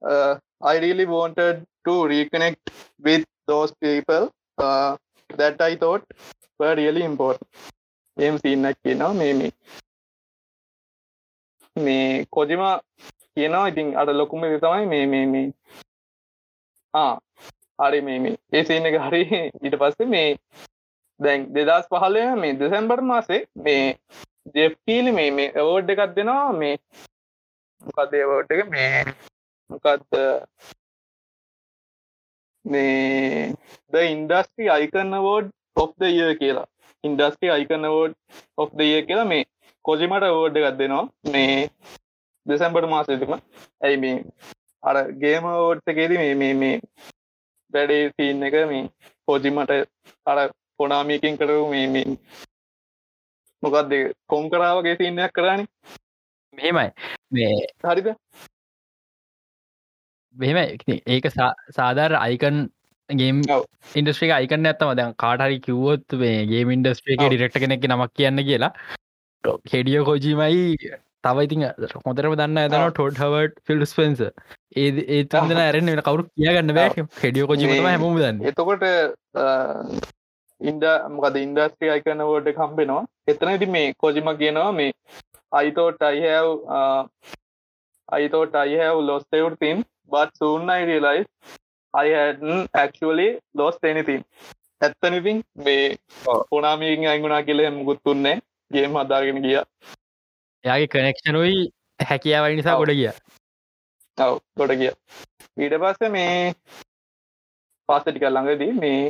uh, 0.03 0.33
I 0.73 0.79
really 0.87 1.07
wanted 1.19 1.57
to 1.87 1.95
reconnect 2.13 2.63
with 3.07 3.25
those 3.51 3.71
people 3.85 4.25
uh, 4.59 4.93
that 5.30 5.62
I 5.62 5.76
thought 5.76 6.04
were 6.60 6.76
really 6.76 7.04
important. 7.04 7.48
එහෙම 8.18 8.36
සීන් 8.38 8.68
එකක් 8.68 8.78
කියනවා 8.84 9.14
මේ 9.14 9.32
මේ 9.40 9.52
මේ 11.76 12.26
කොජිම 12.32 12.62
කියනවා 13.36 13.66
ඉතින් 13.72 13.90
අර 14.02 14.08
ලොකුම 14.14 14.46
දේ 14.46 14.60
තමයි 14.60 14.86
මේ 14.94 15.06
මේ 15.14 15.26
මේ 15.34 15.48
ආ 16.94 17.12
හරි 17.80 18.00
මේ 18.02 18.20
මේ 18.20 18.36
ඒ 18.54 18.64
සීන් 18.70 18.88
එක 18.92 18.98
හරි 19.08 19.24
ඊට 19.66 19.76
පස්සේ 19.82 20.10
මේ 20.14 20.30
දැන් 21.20 21.44
2015 21.58 22.40
මේ 22.44 22.54
දෙසැම්බර් 22.62 23.02
මාසේ 23.12 23.42
මේ 23.66 23.84
ජෙෆ් 24.56 24.74
කීලි 24.86 25.12
මේ 25.12 25.30
මේ 25.32 25.52
අවෝඩ් 25.62 25.90
එකක් 25.90 26.16
දෙනවා. 26.16 26.52
මේ 26.54 26.76
මොකක්ද 27.82 28.14
ඒ 28.14 28.26
අවෝඩ් 28.28 28.52
එක? 28.52 28.66
මේ 28.70 29.04
මොකක්ද 29.70 30.20
මේ 32.66 33.54
the 33.94 34.04
industry 34.06 34.70
icon 34.70 35.18
award 35.28 35.52
of 35.76 35.92
the 36.00 36.12
year 36.12 36.38
කියලා. 36.42 36.68
Industry 37.04 37.50
icon 37.50 37.88
award 37.96 38.16
of 38.58 38.72
the 38.74 38.90
year 38.90 39.04
කියලා 39.08 39.30
මේ 39.34 39.46
කොජිමට 39.86 40.28
වෝඩ් 40.32 40.60
එකක් 40.60 40.78
දෙනවා. 40.80 41.06
මේ 41.32 41.70
දෙසැම්බට 42.46 42.90
මාසතිම 42.90 43.36
ඇයි 43.36 43.98
මේ? 43.98 44.18
අර 44.84 44.98
ගේම 45.24 45.46
ෝඩ්සකේද 45.52 46.12
මේ 46.16 46.34
මේ 46.36 46.54
මේ 46.56 46.76
වැඩේ 47.74 48.04
සීන් 48.16 48.44
එක 48.44 48.58
මේ 48.72 48.84
පෝජිමට 49.28 49.72
අර 50.26 50.40
කොනාමියකින් 50.80 51.40
කරව 51.40 51.62
මේ 51.70 51.88
මේ 51.88 52.18
මොකක්ද 53.64 53.94
කොම් 54.28 54.50
කරාවගේ 54.50 54.98
සින්නයක් 54.98 55.34
කරන්නේ 55.34 55.68
මෙහෙමයි. 56.54 56.90
මේ 57.32 57.56
හරිද 57.84 58.10
මෙහෙම 60.36 60.58
ඒක 61.08 61.26
සාධාර 61.32 62.12
අයිකන් 62.20 62.60
ගේම් 63.10 63.42
ඔව්. 63.52 63.64
ඉන්ඩස්ට්‍රික 63.96 64.32
අයිකන්න 64.34 64.70
ඇත්තම 64.70 64.94
දැන් 65.00 65.14
කාටහරි 65.24 65.60
කිව්වොත් 65.66 66.18
මේ 66.22 66.46
ගේම 66.48 66.72
ඉන්ඩස්ට්‍රේක 66.72 67.20
ඔව්. 67.22 67.30
ඩිරෙක්ට 67.30 67.60
කෙනෙක් 67.64 67.90
නමක් 67.90 68.14
කියන්න 68.14 68.46
කියලා. 68.50 68.72
හෙඩිය 69.74 70.04
කෝජීමයි 70.04 70.64
තව 71.24 71.44
ඉතින් 71.46 71.62
හොඳරම 72.06 72.34
දන්න 72.40 72.58
ඇතන. 72.64 72.82
ටොඩ් 72.92 73.22
හවට 73.22 73.62
ෆිල් 73.68 73.86
ස්පෙන්ස 73.86 74.20
ඒ 74.24 74.90
ඒ 75.10 75.22
තුන්දන 75.26 75.62
ඇරෙන් 75.62 75.92
වෙන 75.92 76.02
කවරු 76.08 76.26
කියගන්න 76.32 76.74
බෑ. 76.80 77.06
හෙඩිය 77.22 77.48
කොජීමටම 77.52 77.84
මේ- 77.84 77.96
හැමම 77.96 78.20
දන්න. 78.20 78.42
එතකොට 78.50 78.84
ඉන්ඩ 80.62 80.84
මොකද 81.16 81.36
ඉන්ඩස්ට්‍රී 81.38 81.92
අයිකන 81.94 82.22
වෝඩ 82.28 82.48
කම්බෙනවා 82.58 83.04
එතන 83.28 83.50
ඉති 83.56 83.66
මේ 83.68 83.94
කොජිම 83.98 84.30
කියනවා 84.42 84.72
මේ 84.74 84.92
I thought 85.52 86.02
I have 86.02 86.48
I thought 88.10 88.56
I have 88.62 89.02
lost 89.10 89.26
everything 89.32 89.84
but 90.12 90.30
soon 90.38 90.70
I 90.70 90.84
realized 90.84 91.30
I 91.94 92.08
hadn't 92.10 92.70
actually 92.76 93.28
lost 93.54 93.84
anything. 93.84 94.24
ඇත්තනිතින් 94.82 95.44
මේ 95.58 95.96
ඔව්. 96.26 96.42
පොනාමීකින් 96.50 97.08
අයිගුණා 97.08 97.44
කියල 97.44 97.62
මුකුත්තුන්නේ 97.72 98.36
ගේම 98.72 98.96
අදාගෙන 98.96 99.42
ගිය. 99.42 99.56
යාගේ 100.64 100.88
කනෙක්ෂනුයි 100.88 101.70
හැකියාවයි 102.00 102.56
නිසා. 102.56 102.78
ගොඩ 102.78 102.94
ගිය. 102.94 103.12
ඔව් 104.18 104.40
ගොඩ 104.58 104.76
ගිය. 104.76 104.94
ඊට 105.58 105.78
පස්ස 105.82 106.12
මේ 106.12 106.54
පස්සටික 107.90 108.28
ළඟදී 108.28 108.74
මේ 108.76 109.02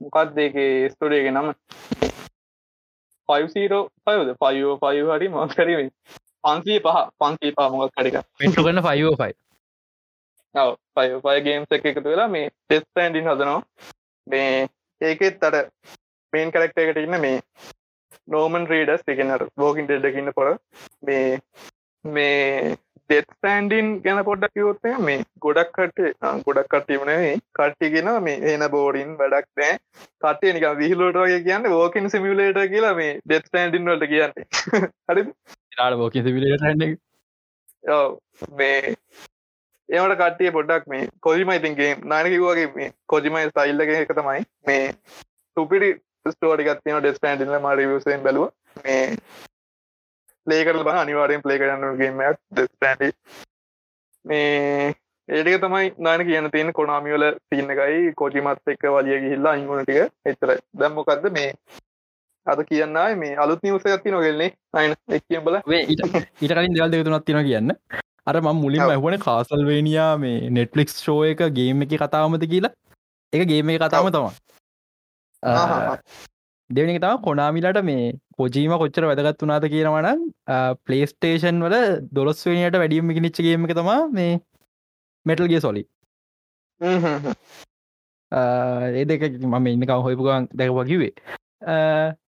මොකක් 0.00 0.34
දෙකේ 0.36 0.90
ස්ටෝඩියක 0.90 1.30
නම? 1.30 1.54
505ද 3.28 4.34
505 4.40 5.10
හරි 5.10 5.28
මොකරීම 5.28 5.90
පන්සී 6.44 6.80
පහ 6.80 6.98
පන්සී 7.20 7.52
පහ 7.52 7.70
මොකක් 7.72 7.92
කඩික 7.96 8.16
පෙන්ටු 8.38 8.64
කන්න 8.64 8.82
ෆයිෝ 8.82 9.14
ෆයි 9.20 9.32
ඔව 10.54 10.76
505 10.96 11.46
ගේම්ස් 11.46 11.74
එක 11.76 11.88
එකතු 11.92 12.06
වෙලා 12.06 12.28
මේ 12.28 12.50
ටෙස්ටන්ඩින් 12.50 13.30
හදනවා. 13.30 13.62
මේ 14.26 14.68
ඒකෙත් 15.00 15.44
අර 15.44 15.56
මේන් 16.32 16.52
කරක්ට 16.52 16.78
එකට 16.78 17.02
ඉන්න 17.02 17.20
මේ 17.20 17.42
නෝමන් 18.28 18.66
රීඩස් 18.66 19.04
එකනර 19.06 19.48
බෝකින් 19.56 19.86
ඩෙඩ්ඩකින්න 19.86 20.32
පොර. 20.34 20.56
මේ 21.02 21.40
මේ 22.04 22.76
ඩෙත්ස්ටන්ඩින් 23.10 23.86
ගැන 24.02 24.20
පොඩ්ඩක් 24.24 24.60
යවත්තය 24.62 24.94
මේ 25.06 25.22
ගොඩක් 25.44 25.72
කට 25.76 26.10
ගොඩක් 26.46 26.68
කට්ටීමනේ 26.68 27.32
කට්ටිගෙන 27.58 28.10
මේ 28.22 28.54
එන 28.54 28.66
බෝඩින් 28.74 29.16
වැඩක් 29.20 29.48
නෑ 29.56 29.78
කටේ 30.24 30.52
නික 30.56 30.66
විහිලෝට 30.80 31.22
වගේ 31.22 31.40
කියන්න 31.46 31.70
ෝකින් 31.78 32.10
සිමිලේට 32.10 32.60
කියලා 32.74 32.94
මේ 32.94 33.18
ඩෙත්ස්ටන්ඩින් 33.20 33.90
වලට 33.90 34.10
කියන්නේ. 34.14 34.46
හරි 35.08 35.26
රාට 35.78 35.98
බෝක 36.02 36.18
සිවිලට 36.18 37.00
ඔව්. 37.88 38.18
මේ 38.56 38.94
ඒවට 39.90 40.20
කට්ටිය 40.20 40.52
පොඩ්ඩක් 40.56 40.86
මේ 40.86 41.08
කොජිම 41.20 41.50
ඉතින්ගේ 41.52 41.90
නානකිවගේ 42.04 42.68
මේ 42.76 42.88
කොජිමයි 43.06 43.50
ස්ටයිල්ලක 43.50 43.92
එක 43.94 44.14
තමයි. 44.14 44.42
මේ 44.66 44.84
සුපිරි 45.56 45.90
ස්ටෝටිකත්තින 46.26 46.98
ඩෙස්ටන්ඩිල 46.98 47.54
ම 47.58 47.68
රිවසෙන් 47.74 48.24
බැලුව. 48.26 48.48
මේ 48.84 49.04
පලේකරල 50.46 50.84
බ 50.84 50.96
අනිවාරයෙන් 50.96 51.44
පලේ 51.44 51.60
කරන්නගේමයක් 51.60 52.40
ඩෙස්ටන්ඩි 52.52 53.08
මේ 54.24 54.94
ඒටික 55.28 55.60
තමයි 55.60 55.92
නාන 55.98 56.26
කියන 56.26 56.50
තියෙන 56.50 56.72
කොනාමියල 56.72 57.24
තියන්න 57.48 57.74
එකයි. 57.74 58.14
කොජිමත් 58.14 58.74
එක්ක 58.74 58.84
වලිය 58.96 59.20
ගිහිල්ලා 59.24 59.54
අංගුණටික 59.54 59.98
එතර 60.26 60.54
දැම්මොකක්ද 60.80 61.26
මේ 61.38 61.50
අද 62.46 62.62
කියන්න 62.68 63.00
මේ 63.18 63.34
අලුත් 63.36 63.62
නිවස 63.62 63.86
ඇති 63.86 64.14
නොගෙල්න්නේ 64.14 64.50
අයින 64.74 64.94
එක්කිය 65.18 65.42
බල 65.48 65.58
ඊට 65.72 66.06
ඊට 66.42 66.54
කලින් 66.54 66.78
දෙවල් 66.78 66.94
දෙකතුනත් 66.94 67.26
තින 67.26 67.42
කියන්න. 67.48 67.76
අර 68.26 68.36
ම 68.36 68.48
මුලින්. 68.56 68.86
ඇහුවන 68.86 69.18
කාසල්වේනියා 69.26 70.12
මේ 70.18 70.50
නෙට්ලික්ස් 70.50 70.96
ෂෝ 70.96 71.20
එක 71.24 71.46
ගේම 71.52 71.82
එක 71.82 71.96
කතාවමද 71.98 72.48
කියලා. 72.52 72.74
එක 73.32 73.48
ගේම 73.48 73.70
එක 73.70 73.82
ඔව්. 73.82 74.12
තමා 75.42 75.98
දෙවනි 76.70 76.98
තම 76.98 77.22
කොනාමිලට 77.24 77.80
මේ 77.84 78.04
කොජීම 78.38 78.72
කොච්චර 78.82 79.06
වැදගත් 79.10 79.42
වනාද 79.44 79.66
කියනවනම් 79.72 80.20
පලේස්ටේෂන් 80.86 81.58
වල 81.64 81.76
දොළොස්වනියට 82.12 82.78
වැඩියම 82.82 83.12
නිච්චගේම 83.18 83.66
එක 83.66 83.74
තමා 83.76 84.00
මේ 84.18 84.32
මෙටල්ගේ 85.26 85.60
සොලි 85.60 85.84
ඒ 88.32 89.04
දෙක 89.04 89.26
මම 89.44 89.66
ඉන්නක 89.66 89.94
හොයිපුගන් 90.06 90.50
දැක 90.54 90.74
වකිවේ 90.78 91.12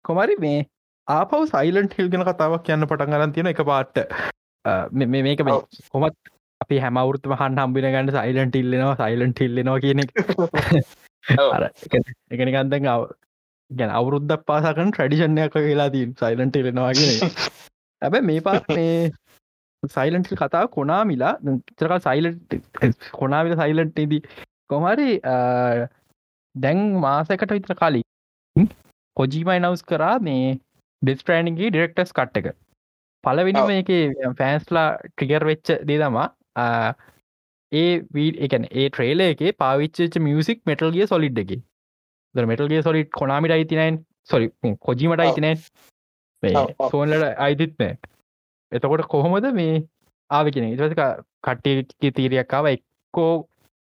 කොමරි 0.03 0.39
මේ 0.39 0.65
ආපව 1.09 1.47
සයිලන්ට 1.53 1.99
හිල්ගෙන 1.99 2.27
කතාවක් 2.31 2.67
කියන්න 2.67 2.89
පටන් 2.89 3.15
ගරන් 3.15 3.37
තියෙන 3.37 3.53
එක 3.53 3.63
පාට්ට 3.71 4.03
මේක 4.65 5.45
මේ. 5.45 5.61
කොමත් 5.91 6.17
අපි 6.61 6.79
හැමවුරුත්තම 6.79 7.35
හන් 7.35 7.59
හම්බින 7.59 7.89
ගන්න 7.89 8.13
සයිලන්ට 8.13 8.57
ඉල්ලෙනවා 8.57 8.97
සයිලන්ට 9.03 9.41
ඉල්ලෙනවා 9.41 9.81
කියන 9.81 10.05
එක 10.05 10.11
ඔව්. 11.39 11.51
අර 11.51 11.63
එකනිකන්දන් 12.31 12.89
ගැන 13.71 13.91
අවුරුද්ධ 13.91 14.39
පාසකන 14.47 14.91
ට්‍රඩිෂණයක් 14.91 15.61
වෙලා 15.61 15.91
තින් 15.91 16.17
සයිලන්ට 16.23 16.57
ඉලෙනවා 16.57 16.93
කියන 16.93 17.29
ඇබ 18.03 18.19
මේ 18.23 18.41
පාත් 18.41 18.69
මේ 18.71 19.13
සයිලන්ට 19.83 20.33
කතාව 20.35 20.71
කොනාමිලා 20.71 21.35
චරක 21.79 22.01
සයිලට් 22.03 22.59
කොනාවිල 23.13 23.57
සයිලන්ට්දී 23.57 24.21
කොමරි 24.69 25.09
දැන් 26.55 26.83
මාසකට 26.99 27.51
විතර 27.51 27.77
කලින් 27.77 28.69
කොජීමයි 29.17 29.59
නවස් 29.59 29.83
කරා 29.85 30.15
මේ 30.21 30.45
ඩිස්ට්‍රෑනිගේ 31.03 31.71
ඩිරෙක්ටස් 31.71 32.13
කට් 32.13 32.43
එක 32.43 32.47
පලවෙනිම 33.25 33.71
එක 33.75 33.91
ෆෑන්ස්ලා 34.41 34.87
ට්‍රිගර් 35.03 35.47
වෙච්ච 35.51 35.73
දේ 35.89 35.99
තමා 35.99 36.27
ඒ 37.73 37.93
වී 38.15 38.33
එකන 38.47 38.67
ඒ 38.73 38.89
ට්‍රේල 38.89 39.25
එක 39.27 39.45
පාවිච්චච 39.59 40.19
මියසික් 40.27 40.61
මෙටල්ගේ 40.71 41.07
සොලිඩ් 41.07 41.41
එක. 41.45 41.55
ද 42.35 42.47
මෙටල්ගේ 42.53 42.83
සොලිට් 42.83 43.11
කොනාමිට 43.21 43.57
අයිතිනයින් 43.57 44.01
සොරි 44.31 44.51
කොජීමට 44.81 45.25
අයිතිනයින් 45.25 45.59
ෆෝන්ලට 46.91 47.27
අයිතිත් 47.39 47.75
නෑ. 47.79 47.97
එතකොට 48.73 49.07
කොහොමද 49.09 49.49
මේ 49.61 49.81
ආවිකෙන 50.31 50.69
ඉටක 50.69 51.03
කට්ටි 51.45 52.13
තීරයක්කාව 52.13 52.71
එක්කෝ 52.75 53.33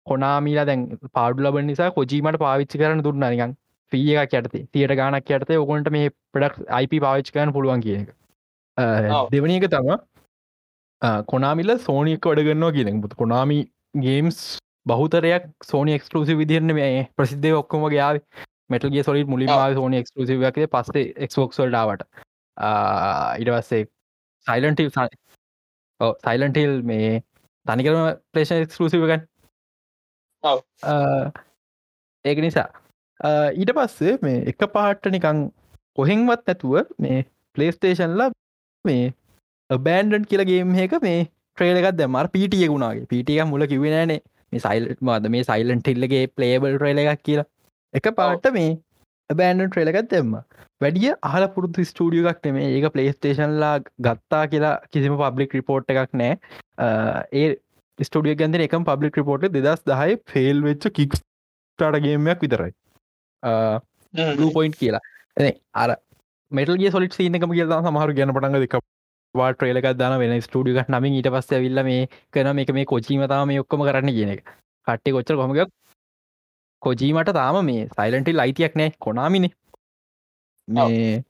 කොනාමීලා 0.06 0.66
දැන් 0.66 0.86
පාඩු 1.12 1.44
ලබ 1.44 1.66
නිසා 1.66 1.90
කොජීමට 1.92 2.38
පාවිච්චි 2.38 2.82
කරන 2.82 3.04
දුන්න. 3.04 3.26
නිකන් 3.26 3.58
්‍රිය 3.92 4.16
එකක් 4.16 4.34
යටතේ 4.38 4.64
තියට 4.72 4.98
ගානක් 5.00 5.30
යටතේ 5.30 5.62
ඔකොන්ට 5.64 5.94
මේ 5.96 6.10
පඩක් 6.32 6.74
අයිප 6.78 6.98
පාවිච්චි 7.06 7.34
කරන 7.34 7.54
පුළුවන් 7.56 7.84
කියන 7.86 8.04
එක 8.04 8.21
දෙවනි 8.76 9.56
එක 9.56 9.68
තම 9.70 9.90
කොනාමිල 11.26 11.78
සෝනික 11.78 12.26
වඩගන්නවා 12.26 12.72
කියන 12.72 13.00
බුත් 13.00 13.14
කොනාමි 13.14 13.58
ගේම්ස් 14.00 14.58
බහතරයක් 14.86 15.48
සෝනි 15.64 15.94
එක්ස්කලසිි 15.94 16.36
විදිරන්න 16.36 16.74
මේ 16.74 17.08
ප්‍රසිද්ධ 17.16 17.58
ඔක්කොම 17.58 17.88
යාව 17.92 18.20
මෙටල්ගේ 18.70 19.04
සොලි 19.04 19.24
මුලින් 19.24 19.52
සෝනි 19.74 20.02
එක්ස්කලසිවක්ේ 20.02 20.66
පස්සේ 20.66 21.12
එක්ෝක්සල්ඩාවට 21.16 22.06
ඉඩවස්සේ 23.40 23.84
සයිලන්ටල් 24.46 24.90
සයිලන්ටල් 26.24 26.82
මේ 26.82 27.22
තනිකරම 27.66 28.18
ප්‍රේෂන් 28.32 28.62
එක්ස්කලසිවගන් 28.62 29.26
ඒක 32.24 32.38
නිසා. 32.38 32.68
ඊට 33.54 33.72
පස්සේ 33.76 34.18
මේ 34.22 34.44
එක 34.52 34.64
පාට්ට 34.72 35.10
නිකං 35.10 35.42
කොහෙන්වත් 35.98 36.46
නැතුව 36.46 36.94
මේ 36.98 37.26
පලේස්ටේෂන්ල 37.56 38.30
මේ 38.88 39.14
බෑන්ඩන් 39.70 40.28
කියලගේම් 40.30 40.76
එක 40.84 40.94
මේ 41.06 41.24
ට්‍රේලකත් 41.26 41.98
දැමර 42.00 42.28
පිටිය 42.36 42.68
ගුණාගේ 42.72 43.08
පිටිය 43.12 43.42
මුල 43.50 43.66
කිවෙනෑනේ 43.72 44.20
මේ 44.52 44.62
සයිල් 44.66 44.88
මද 45.08 45.32
මේ 45.34 45.48
සයිලන් 45.50 45.82
ටිල්ලගේ 45.82 46.24
පලේබල් 46.36 46.76
ට්‍රේල 46.76 47.02
එකක් 47.04 47.22
කියලා. 47.28 47.48
එක 47.94 48.08
පාට 48.20 48.48
මේ 48.58 48.70
බෑන්ඩන් 49.30 49.72
ට්‍රේලකත් 49.72 50.10
දෙම්ම. 50.14 50.32
වැඩිය 50.84 51.12
අහල 51.30 51.48
පුරුදු 51.56 51.86
ස්ටඩිය 51.90 52.28
එකක් 52.32 52.48
නෙමේ 52.48 52.70
ඒක 52.76 52.88
පලේස්ටේෂන්ලා 52.96 53.74
ගත්තා 54.08 54.44
කියලා 54.54 54.74
කිසිම 54.92 55.18
පබ්ලික් 55.22 55.58
රිපෝට් 55.58 55.94
එකක් 55.94 56.18
නෑ. 56.22 56.38
ඒ 57.40 57.48
ස්ටඩිය 57.98 58.38
ගැන්ද 58.42 58.62
එක 58.68 58.78
පබ්ලික් 58.90 59.20
රිපෝට් 59.22 59.48
දෙදස් 59.58 59.86
දහයි 59.92 60.20
ෆෙල් 60.34 60.64
වෙච්ච 60.68 60.90
කික් 61.00 61.18
ටාටගේමයක් 61.18 62.46
විතරයි. 62.46 62.72
ලූ 64.40 64.50
පොයින්් 64.58 64.74
කියලා. 64.80 65.02
අර 65.82 65.96
මෙටල්ගේ 66.58 66.92
සොලිට 66.94 67.16
සීනකම 67.18 67.54
කියලා 67.56 67.80
සමහරු 67.86 68.16
ගැන 68.18 68.34
පටන්ග 68.36 68.64
දෙක 68.64 68.74
වා 69.34 69.50
ට්‍රේලක 69.52 69.88
දාන 70.00 70.16
වෙන 70.22 70.34
ස්ටඩියක 70.46 70.90
නමින් 70.94 71.18
ඊට 71.18 71.30
පස්ස 71.34 71.62
විල්ල 71.64 71.82
මේ 71.88 72.08
කන 72.36 72.62
එක 72.64 72.72
මේ 72.78 72.88
කොචීමතාව 72.92 73.44
මේ 73.50 73.62
ඔක්කොම 73.64 73.84
කරන්න 73.88 74.14
කියන 74.16 74.32
එක. 74.34 74.42
කට්ටේ 74.86 75.14
කොච්චර 75.16 75.36
කොමග 75.40 75.60
කොජීමට 76.82 77.32
තාම 77.38 77.60
මේ 77.68 77.86
සයිලන්ටල් 77.96 78.42
අයිතියක් 78.44 78.74
නෑ 78.80 78.96
කොනාමින. 79.06 79.46
මේ 80.68 81.22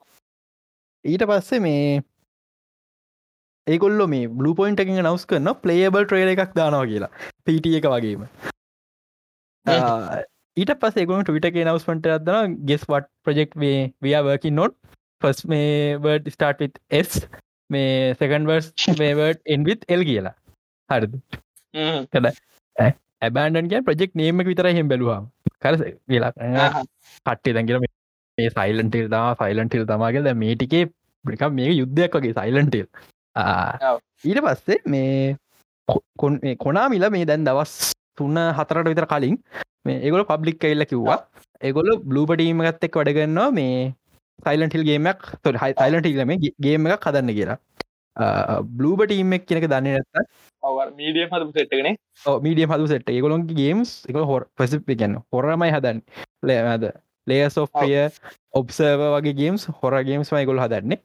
ඊට 1.04 1.24
පස්සේ 1.30 1.62
මේ 1.66 2.02
ඒගොල්ල 3.66 4.06
මේ 4.14 4.28
බ්ලු 4.40 4.54
පොයින්ට 4.58 4.82
එක 4.82 4.90
නවස් 4.96 5.28
කරන්න 5.30 5.54
පලේබල් 5.64 6.04
ට්‍රේල 6.06 6.34
එකක් 6.34 6.58
දානවා 6.58 6.90
කියලා. 6.92 7.12
පිට 7.46 7.66
එක 7.80 7.88
වගේම. 7.94 8.26
ඊට 10.56 10.72
පස් 10.80 10.96
ගුණ 11.08 11.24
ටවිට 11.26 11.60
නවස්මට 11.66 12.08
අදන 12.16 12.56
guess 12.70 12.82
what 12.88 13.08
project 13.24 13.54
we 13.62 14.22
working 14.26 14.58
not 14.60 14.74
ෆස් 15.22 15.44
මේ 15.52 15.98
වර්ඩ් 16.04 16.32
ස්ටාර්ට් 16.34 16.80
එස් 17.00 17.20
මේ 17.70 18.14
සකන් 18.14 18.48
වර්ස් 18.50 18.98
මේවර්ඩ් 19.00 19.40
එන්විත් 19.56 19.86
එල් 19.96 20.04
කියලා. 20.10 20.34
හරිද? 20.90 21.14
කද 22.14 22.34
ඇබන්ඩන් 23.22 23.70
කිය 23.70 23.82
ප්‍රජෙක්් 23.88 24.18
නේමක 24.20 24.48
විතර 24.50 24.68
හෙම 24.78 24.88
බැලවා 24.92 25.20
කර 25.64 25.78
වෙලා 26.12 26.32
කට්ටේ 27.26 27.54
දැන්ගර 27.56 27.78
මේ 27.82 28.50
සයිලන්ටල් 28.56 29.08
දා 29.14 29.28
ෆයිලන්ටල් 29.40 29.86
තමාගේ 29.90 30.24
දැ 30.26 30.36
මේටිකේ 30.42 30.84
බ්‍රික 31.24 31.44
මේ 31.58 31.70
යුද්ධයක් 31.80 32.18
වගේ 32.18 32.36
සයිලන්ටල් 32.38 32.86
ඊට 34.28 34.40
පස්සේ 34.46 34.78
මේ 34.86 35.36
කොනා 36.64 36.86
මිල 36.94 37.08
මේ 37.16 37.28
දැන් 37.30 37.46
දවස් 37.48 37.74
තුන්න 38.18 38.38
හතරට 38.58 38.90
විතර 38.92 39.06
කලින් 39.12 39.38
මේ 39.86 39.98
ඒගොල 40.04 40.24
පබ්ලික් 40.30 40.58
කල්ල 40.62 40.84
කිව්වා. 40.90 41.18
ඒගොල 41.62 41.88
බ්ලූපටීම 42.10 42.62
ගත්ත 42.66 42.88
එක් 42.88 42.98
වඩගන්නවා 43.00 43.50
මේ 43.58 43.76
සයිලන්ටිල් 44.44 44.84
ගේමක් 44.88 45.20
තො 45.42 45.52
හයි 45.62 45.76
සයිලන්ටිල්ම 45.80 46.32
ගේම 46.66 46.86
එකක් 46.96 47.06
හදන්න 47.10 47.34
කියලා. 47.38 47.58
බ්ලූබටීමක් 48.78 49.46
කියනක 49.48 49.66
දන්න 49.72 49.86
නැත්ත 49.96 50.92
මීඩියම් 50.98 51.30
හතු 51.32 51.52
සෙට්ගෙන 51.56 51.88
මීඩියම් 52.46 52.74
හතු 52.74 52.90
සෙට් 52.92 53.08
ඒගොලොන් 53.14 53.46
ගේම්ස් 53.60 53.94
එක. 54.08 54.16
හොර 54.32 54.42
පසිපි 54.58 54.98
ගන්න 55.00 55.22
හොරමයි 55.32 55.72
හදන්න. 55.76 56.02
ලෑමද 56.48 56.84
ලේස් 57.30 57.56
ඔෆ්ිය 57.64 57.96
ඔබ්සර්ව 58.58 59.02
වගේ 59.16 59.38
ගේම්ස් 59.40 59.66
හොර 59.80 59.94
ගේම්ස් 60.10 60.32
මයි 60.34 60.46
ගොල් 60.50 60.62
හදන්නේ. 60.64 61.00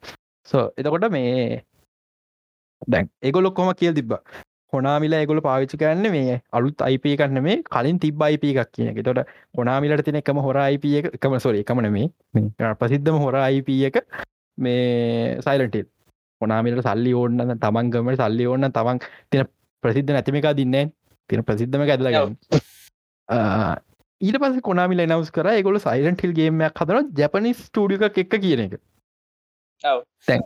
සෝ 0.48 0.66
එතකොට 0.80 1.08
මේ 1.16 1.64
දැන් 2.88 3.10
ඒගොලොක් 3.26 3.56
කොම 3.58 3.70
කියල් 3.80 3.94
තිබ්බ 3.98 4.14
හොනාමිල 4.74 5.14
ඒගොල 5.18 5.42
පාවිච්චි 5.48 5.80
කරන්න 5.82 6.08
මේ 6.16 6.38
අලුත් 6.52 6.82
අයිප 6.88 7.06
කන්න 7.20 7.42
මේ 7.48 7.58
කලින් 7.74 8.00
තිබ 8.04 8.24
අයිප 8.28 8.44
එකක් 8.44 8.72
කියන 8.76 8.90
එක. 8.92 9.00
තොට 9.08 9.20
හොනාමිලට 9.58 10.06
තින 10.08 10.20
එකම 10.22 10.42
හොර 10.48 10.58
අයිප 10.64 10.86
එක 11.00 11.06
එකම 11.18 11.38
සොර 11.46 11.56
එකමන 11.62 11.90
මේ 11.98 12.74
ප්‍රසිද්ධම 12.82 13.20
හොර 13.26 13.36
අයිප 13.42 13.70
එක 13.90 14.02
මේ 14.58 15.40
සයිලටල් 15.46 15.88
හොනාමිලට 16.42 16.84
සල්ලි 16.88 17.14
ඕන්න 17.22 17.58
තමන්ගමට 17.66 18.24
සල්ලි 18.24 18.48
ඕන්න 18.52 18.72
තමන් 18.78 19.04
තින 19.32 19.46
ප්‍රසිද්ධ 19.84 20.14
නැතිම 20.16 20.40
එක 20.42 20.50
දින්න 20.60 20.78
තින 21.30 21.44
ප්‍රසිද්ධම 21.48 21.86
ඇදලගන්න 21.86 22.36
ඊට 24.22 24.38
පස 24.42 24.60
කොනාමිල 24.68 25.04
නවස් 25.06 25.32
කර 25.32 25.50
ගොල 25.66 25.80
සයිලන්ටිල් 25.80 26.36
ගේමයක් 26.40 26.84
හදන 26.84 27.10
ජපනිස් 27.20 27.64
ටඩික 27.70 28.20
එක්ක 28.24 28.38
කියන 28.44 28.62
එක. 28.66 28.78
තැන් 30.28 30.46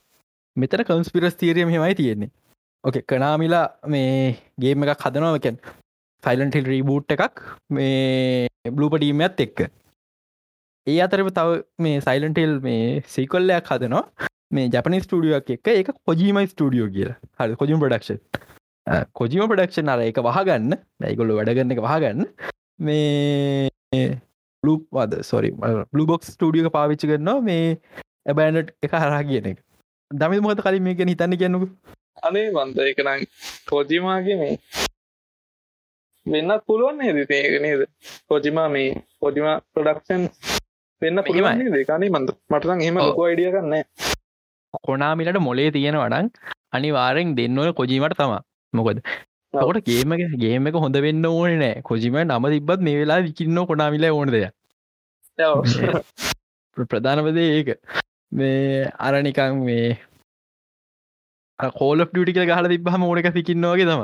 මෙතන 0.58 0.84
කන්ස්පිරස් 0.88 1.38
තීරියම 1.42 1.70
හෙමයි 1.74 1.96
තියෙන්නේ 2.00 2.32
ඕකේ 2.84 3.04
කනාමිලා 3.12 3.66
මේ 3.94 4.36
ගේම 4.62 4.84
එකක් 4.84 5.04
හදනවකැන් 5.06 5.58
ෆයිලන්ටිල් 6.24 6.66
රීබූට් 6.72 7.14
එකක් 7.16 7.42
මේ 7.78 8.48
බ්ලූපඩීමත් 8.78 9.42
එක්ක. 9.46 9.60
ඒ 10.88 10.98
අතරම 11.06 11.30
තව 11.38 11.60
මේ 11.86 12.00
සයිලන්ටෙල් 12.08 12.56
මේ 12.66 13.04
සීකොල්ලයක් 13.16 13.70
හදනවා. 13.74 14.30
මේ 14.56 14.72
ජපනි 14.74 15.02
ස්ටඩියක් 15.04 15.52
එක 15.58 15.68
එක 15.74 15.94
පොජීමයි 16.10 16.50
ස්ටඩියෝ 16.54 16.90
කියලා. 16.96 17.18
හරි 17.40 17.60
කොජිම 17.62 17.84
ප්‍රඩක්ෂ 17.84 18.12
කොජිම 19.20 19.46
ප්‍රඩක්ෂන් 19.52 19.94
අර 19.94 20.02
එක 20.08 20.18
වහගන්න. 20.30 20.74
ඇයිගොල්ල 21.06 21.38
වැඩගන්න 21.38 21.78
එක 21.78 21.86
වහගන්න. 21.88 22.28
මේ 22.80 23.70
ලූප්වාද 24.64 25.18
සොරි 25.32 25.54
බ්ලුබොක් 25.94 26.26
ස්ටඩියක 26.32 26.74
පාවිච්චි 26.78 27.14
කරනවා 27.14 27.48
මේ 27.50 27.64
ඇබෑනට් 28.26 28.74
එක 28.86 29.00
හරා 29.06 29.24
කියන 29.32 29.54
එක. 29.54 29.66
දමි 30.12 30.46
මොහත 30.46 30.62
කලින් 30.66 30.84
මේ 30.90 30.98
ගැන 31.00 31.14
හිතන්න 31.14 31.42
කියන්නකු? 31.42 31.76
අනේ 32.18 32.48
බන්ද 32.56 32.80
එකනම් 32.86 33.28
කෝජිමාගේ 33.68 34.38
මේ 34.42 34.56
වෙන්නත් 36.26 36.64
පුළුවන් 36.68 36.98
නේද? 36.98 37.20
ඒක 37.32 37.62
නේද? 37.62 37.84
කෝජිමා 38.30 38.70
මේ 38.70 38.90
කෝජිම 39.20 39.48
ප්‍රඩක්ෂන් 39.74 40.24
වෙන්න 41.02 41.24
පුළුවන් 41.28 41.78
දෙකානේ 41.78 42.16
මන්ද 42.16 42.34
මටතන් 42.50 42.84
එහෙම 42.86 43.00
ලොකු 43.02 43.28
අයිඩිය 43.28 43.52
කන්න 43.52 43.86
කොනාමිලට 44.84 45.40
මොලේ 45.48 45.70
තියෙන 45.72 45.98
වඩන් 46.02 46.28
අනිවාරෙන් 46.72 47.36
දෙන්නවල 47.36 47.74
කොජීමට 47.74 48.16
තමා. 48.20 48.42
මොකද? 48.74 49.02
ට 49.54 49.82
ගේම 49.88 50.14
ගේම 50.44 50.68
එක 50.70 50.78
හොඳ 50.84 50.98
වෙන්න 51.06 51.26
ඕන 51.26 51.58
නෑ. 51.64 51.82
කොජිම 51.90 52.18
නම 52.22 52.46
තිබත් 52.54 52.86
මේ 52.88 53.00
වෙලා 53.02 53.20
විකින්න 53.28 53.66
කොනාමිල 53.72 54.08
ඕන 54.12 54.32
දෙය 54.36 54.48
ප්‍රධානපදේ 56.92 57.50
ඒක. 57.58 57.70
මේ 58.32 58.88
අරනිකං 59.08 59.60
මේ 59.68 59.88
කෝල 61.70 62.06
ටික 62.06 62.42
ගහල 62.44 62.68
තිබහම 62.68 63.04
ඕනක 63.04 63.32
සිකින්නවාගේ 63.34 63.86
තම 63.86 64.04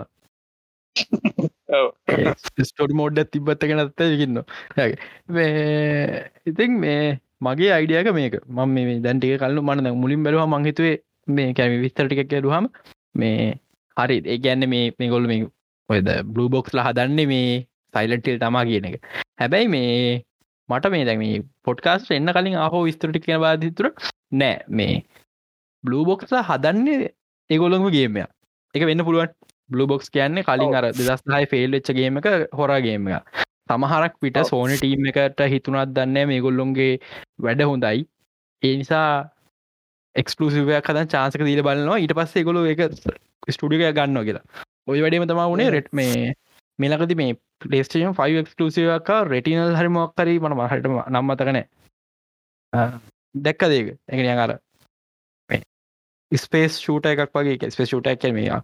ස්ටෝඩ් 2.64 2.94
මෝඩ්ඩ 2.94 3.30
තිබත්ත 3.34 3.64
ගැනත්ත 3.70 4.04
විකින්න 4.06 4.42
ඉතින් 6.46 6.80
මේ 6.80 7.20
මගේ 7.42 7.72
අයිඩියක 7.72 8.10
මේක. 8.14 8.36
මම 8.48 8.70
මේ 8.70 9.00
දැන්ටික 9.00 9.40
කල්ලු 9.40 9.62
මන 9.62 9.90
මුලින් 9.96 10.24
බැලවා 10.24 10.48
මංහිතුවේ 10.48 10.96
මේ 11.30 11.50
කැමි 11.54 11.82
විස්තරටික 11.84 12.34
ඇරුහම 12.34 12.70
මේ 13.16 13.60
හරි. 13.98 14.18
ඒ 14.26 14.38
ගැන්න 14.38 14.70
මේ 14.70 14.86
මේ 15.00 15.10
ගොල්ල 15.10 15.28
මේ 15.28 15.50
ඔයද 15.90 16.10
බ්ලූ 16.26 16.48
බොක්ස්ල 16.50 16.80
හදන්නේ 16.80 17.28
මේ 17.28 17.52
සයිලට්ටල් 17.94 18.40
තමා 18.40 18.66
කියන 18.66 18.88
එක. 18.90 18.96
හැබැයි 19.40 19.68
මේ 19.68 20.24
මට 20.70 20.92
මේ 20.94 21.06
දැම 21.06 21.24
පොට්කාස්ට 21.64 22.12
එන්න 22.12 22.34
කලින් 22.34 22.58
ආහෝ 22.58 22.84
විස්තරටි 22.84 23.24
කියන 23.26 23.40
බාධතුර 23.40 23.88
නෑ. 24.34 24.56
මේ 24.70 24.96
බ්ලූ 25.84 26.04
බොක්ස 26.06 26.34
හදන්නේ 26.50 27.14
ඒගොල්ලොම 27.50 27.90
ගේමය 27.90 28.24
එක 28.76 28.84
වෙන්න 28.84 29.04
පුළුවන් 29.04 29.34
බ්ලු 29.70 29.88
බොක්ස් 29.88 30.10
කියන්නේ 30.10 30.44
කලින් 30.44 30.76
අර 30.76 30.90
දෙදස් 30.92 31.24
හයි 31.30 31.50
ෆෙල් 31.52 31.72
වෙච්ච 31.72 31.92
ගේම 31.94 32.20
එක 32.20 32.28
හොරාගේම 32.54 33.08
එක 33.10 33.46
සමහරක් 33.68 34.14
පිට. 34.22 34.38
සෝනි 34.46 34.78
ටීම් 34.78 35.10
එකට 35.12 35.42
හිතුනත් 35.54 35.96
දන්න 35.96 36.30
මේ 36.30 36.42
ගොල්ලොන්ගේ 36.42 36.94
වැඩ 37.40 37.64
හොඳයි. 37.64 38.06
ඒ 38.64 38.76
නිසා 38.78 39.10
එක්ස්කලසිවයක් 40.16 40.92
හද 40.92 41.06
චාසක 41.08 41.44
දීල 41.44 41.64
බලන්නවා 41.64 42.00
ඊට 42.00 42.16
පස්සේ 42.18 42.46
ගොලු 42.48 42.66
එක 42.66 42.84
ස්ටඩිය 43.48 43.92
ගන්න 43.92 44.24
කියලා. 44.24 44.46
ඔය 44.88 45.02
වැඩීම 45.02 45.28
තමා 45.28 45.50
වුණේ 45.52 45.72
රෙට් 45.72 45.92
මේ 45.94 46.34
මෙලකති 46.80 47.20
මේ 47.22 47.36
පලේස්ටේෂන් 47.62 48.16
5 48.16 48.42
එක්ස්කලසිවක 48.44 49.12
රෙටිනල් 49.28 49.76
හරිමක්කරී 49.80 50.40
මන 50.40 50.58
මහට 50.58 50.88
නම්මතකනෑ 51.10 51.66
දැක්ක 53.36 53.68
දේක 53.72 53.88
එකනිය 54.08 54.34
අර 54.38 54.54
ස්පේස් 56.32 56.74
ෂූට 56.74 57.06
එකක් 57.08 57.30
වගේ 57.34 57.70
ස්පේ 57.70 57.86
ෂූට 57.86 58.08
එක 58.08 58.28
මේ 58.32 58.60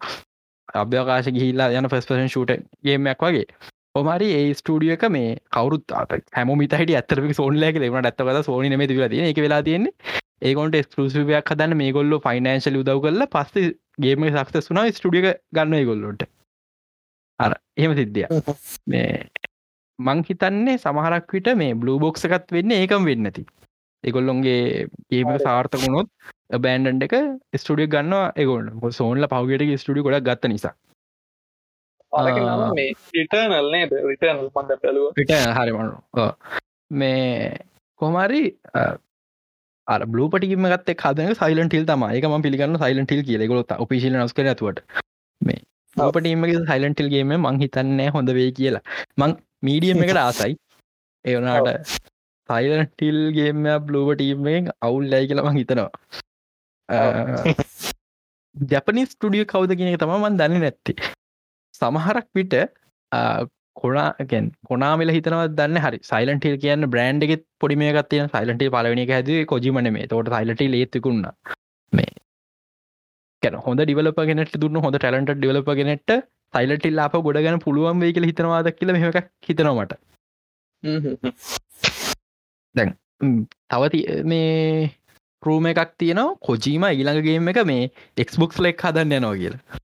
අභ්‍යකාශ 0.76 1.32
ගිහිල්ලා 1.32 1.72
යන 1.74 1.88
ෆස්පසන් 1.88 2.28
ෂූට 2.28 2.59
ගේමයක් 2.84 3.22
වගේ. 3.22 3.47
ඔමරි 3.95 4.28
ඒ 4.34 4.53
ස්ටඩිය 4.53 4.91
එක 4.91 5.03
මේ 5.09 5.34
කවරුත් 5.51 5.91
හැම 6.34 6.51
මිට 6.57 6.76
ඇතරක 6.76 7.34
සෝන්ලක 7.36 7.76
ලෙවන 7.78 8.07
ඇත්තකද 8.09 8.39
සෝනි 8.43 8.70
නෙම 8.70 8.84
තියෙන 8.88 9.26
එක 9.26 9.39
වෙලා 9.39 9.61
තියෙන්නේ 9.61 10.22
ඒකොන්ට 10.41 10.78
ස්කලසිවයක් 10.86 11.51
හදන්න 11.51 11.78
මේ 11.78 11.91
ගොල්ල 11.91 12.18
ෆයිනන්ශල් 12.20 12.80
උදව් 12.80 13.01
කරලා 13.03 13.30
පස්ස 13.30 13.76
ගේම 13.97 14.26
සක්ත 14.30 14.64
සුනා 14.64 14.86
ස්ටඩිය 14.91 15.28
ගන්න 15.51 15.86
ගොල්ලොට 15.86 16.26
අර 17.39 17.55
එහෙම 17.78 17.93
සිද්ධිය 17.95 18.26
මේ 18.91 19.11
මං 19.99 20.26
හිතන්නේ 20.26 20.80
සමහරක් 20.80 21.30
විට 21.30 21.51
මේ 21.55 21.76
බ්ලූ 21.76 21.99
බොක්ස 21.99 22.26
එකත් 22.30 22.51
වෙන්න 22.51 22.74
ඒකම් 22.74 23.05
වෙන්නති 23.05 23.45
එකොල්ලොන්ගේ 24.04 24.88
හරි. 25.12 25.43
සාර්ථකුණොත් 25.43 26.08
බෑන්ඩ 26.60 27.06
එක 27.08 27.16
ස්ටඩිය 27.56 27.88
ගන්න 27.88 28.16
එගොන්න 28.38 28.91
සෝන්ල 28.91 29.28
පවගට 29.28 29.82
ස්ටඩි 29.82 30.06
ගොඩක් 30.08 30.28
ගත්ත 30.30 30.51
නිසා. 30.54 30.74
පිට 35.14 35.34
හරිමනු 35.56 36.28
මේ 36.91 37.58
කොමරි 38.01 38.43
අර 39.88 40.01
බලපටිම 40.08 40.68
ගත් 40.68 40.95
කදන 40.95 41.36
සයිලන් 41.36 41.70
ටිල් 41.70 41.86
තම 41.86 42.06
එකම 42.12 42.38
පිළිගන්න 42.41 42.80
සයිලන් 42.80 43.08
ටිල් 43.08 43.24
කියල. 43.30 43.47
ගොත් 43.47 43.76
ඔපිසිල 43.78 44.16
නස් 44.16 44.34
කර 44.34 44.49
ඇතුවට 44.51 44.84
මේ 45.41 45.62
ලෝපටීමගේ 45.97 46.66
සයිලන්ටිල් 46.70 47.10
ගේම 47.10 47.34
මං 47.36 47.62
හිතන්නේ 47.64 48.10
හොඳ 48.10 48.36
වේ 48.39 48.51
කියලා. 48.51 48.84
මං 49.18 49.38
මීඩියම් 49.62 50.01
එකට 50.06 50.24
ආසයි. 50.24 50.58
ඒවනාට 51.26 52.12
සයිලන්ටිල් 52.54 53.20
ගේම 53.39 53.64
බ්ලෝව 53.88 54.10
ටීම්ෙන් 54.16 54.72
අවුල් 54.88 55.06
ලයි 55.14 55.28
කියලා 55.32 55.49
මං 55.49 55.60
හිතනවා. 55.62 55.89
ජපනි 58.56 59.04
ස්ටඩිය 59.12 59.45
කවද 59.51 59.78
කියෙන 59.82 59.99
තම 60.04 60.16
මන් 60.22 60.39
දන්න 60.41 60.64
නැත්ති. 60.66 60.93
සමහරක් 61.80 62.28
විට 62.39 62.56
කොනාගෙන් 63.82 64.45
කොනාමල 64.70 65.12
හිතනව 65.16 65.41
දන්න 65.60 65.80
හරි. 65.86 65.99
සයිලන්ටිල් 66.10 66.58
කියන්න 66.64 66.89
බ්‍රන්ඩ් 66.93 67.26
එකෙත් 67.28 67.43
පොඩි 67.62 67.80
මේ 67.82 67.93
ගත්තිය 67.97 68.22
සයිලන්ටේ 68.36 68.74
පලවෙනි 68.76 69.06
හැද 69.14 69.32
කොජිමන 69.51 69.89
මේ 69.97 70.10
තෝට 70.12 70.30
සයිලට 70.36 70.62
ලේතිකුන්න 70.76 71.26
මේ 71.93 72.12
කැන 73.43 73.58
හොඳ 73.66 73.82
ඩිවලපගෙනට 73.84 74.56
දුන්න 74.64 74.82
හොඳ 74.86 74.99
ටලන්ට 74.99 75.34
ඩිවලපගෙනට 75.39 76.14
සයිලටිල් 76.54 77.04
අප 77.06 77.16
ගොඩගන 77.28 77.60
පුළුවන් 77.66 78.04
වේ 78.06 78.14
කියල 78.18 78.30
හිතනවාද 78.30 78.70
කියල 78.80 78.93
මෙක 78.97 79.20
හිතනවට 79.49 79.93
තවති 83.69 84.01
මේ 84.26 84.91
රූම 85.43 85.65
එකක් 85.67 85.95
තියනවා. 85.97 86.36
කොජීම 86.41 86.84
ඊළඟගේම 86.89 87.49
එක 87.49 87.63
මේ 87.65 87.89
එක්ස්බොක්ස් 88.17 88.59
ලෙක් 88.59 88.82
හදන්න 88.82 89.17
යනවා 89.19 89.39
කියලා. 89.39 89.82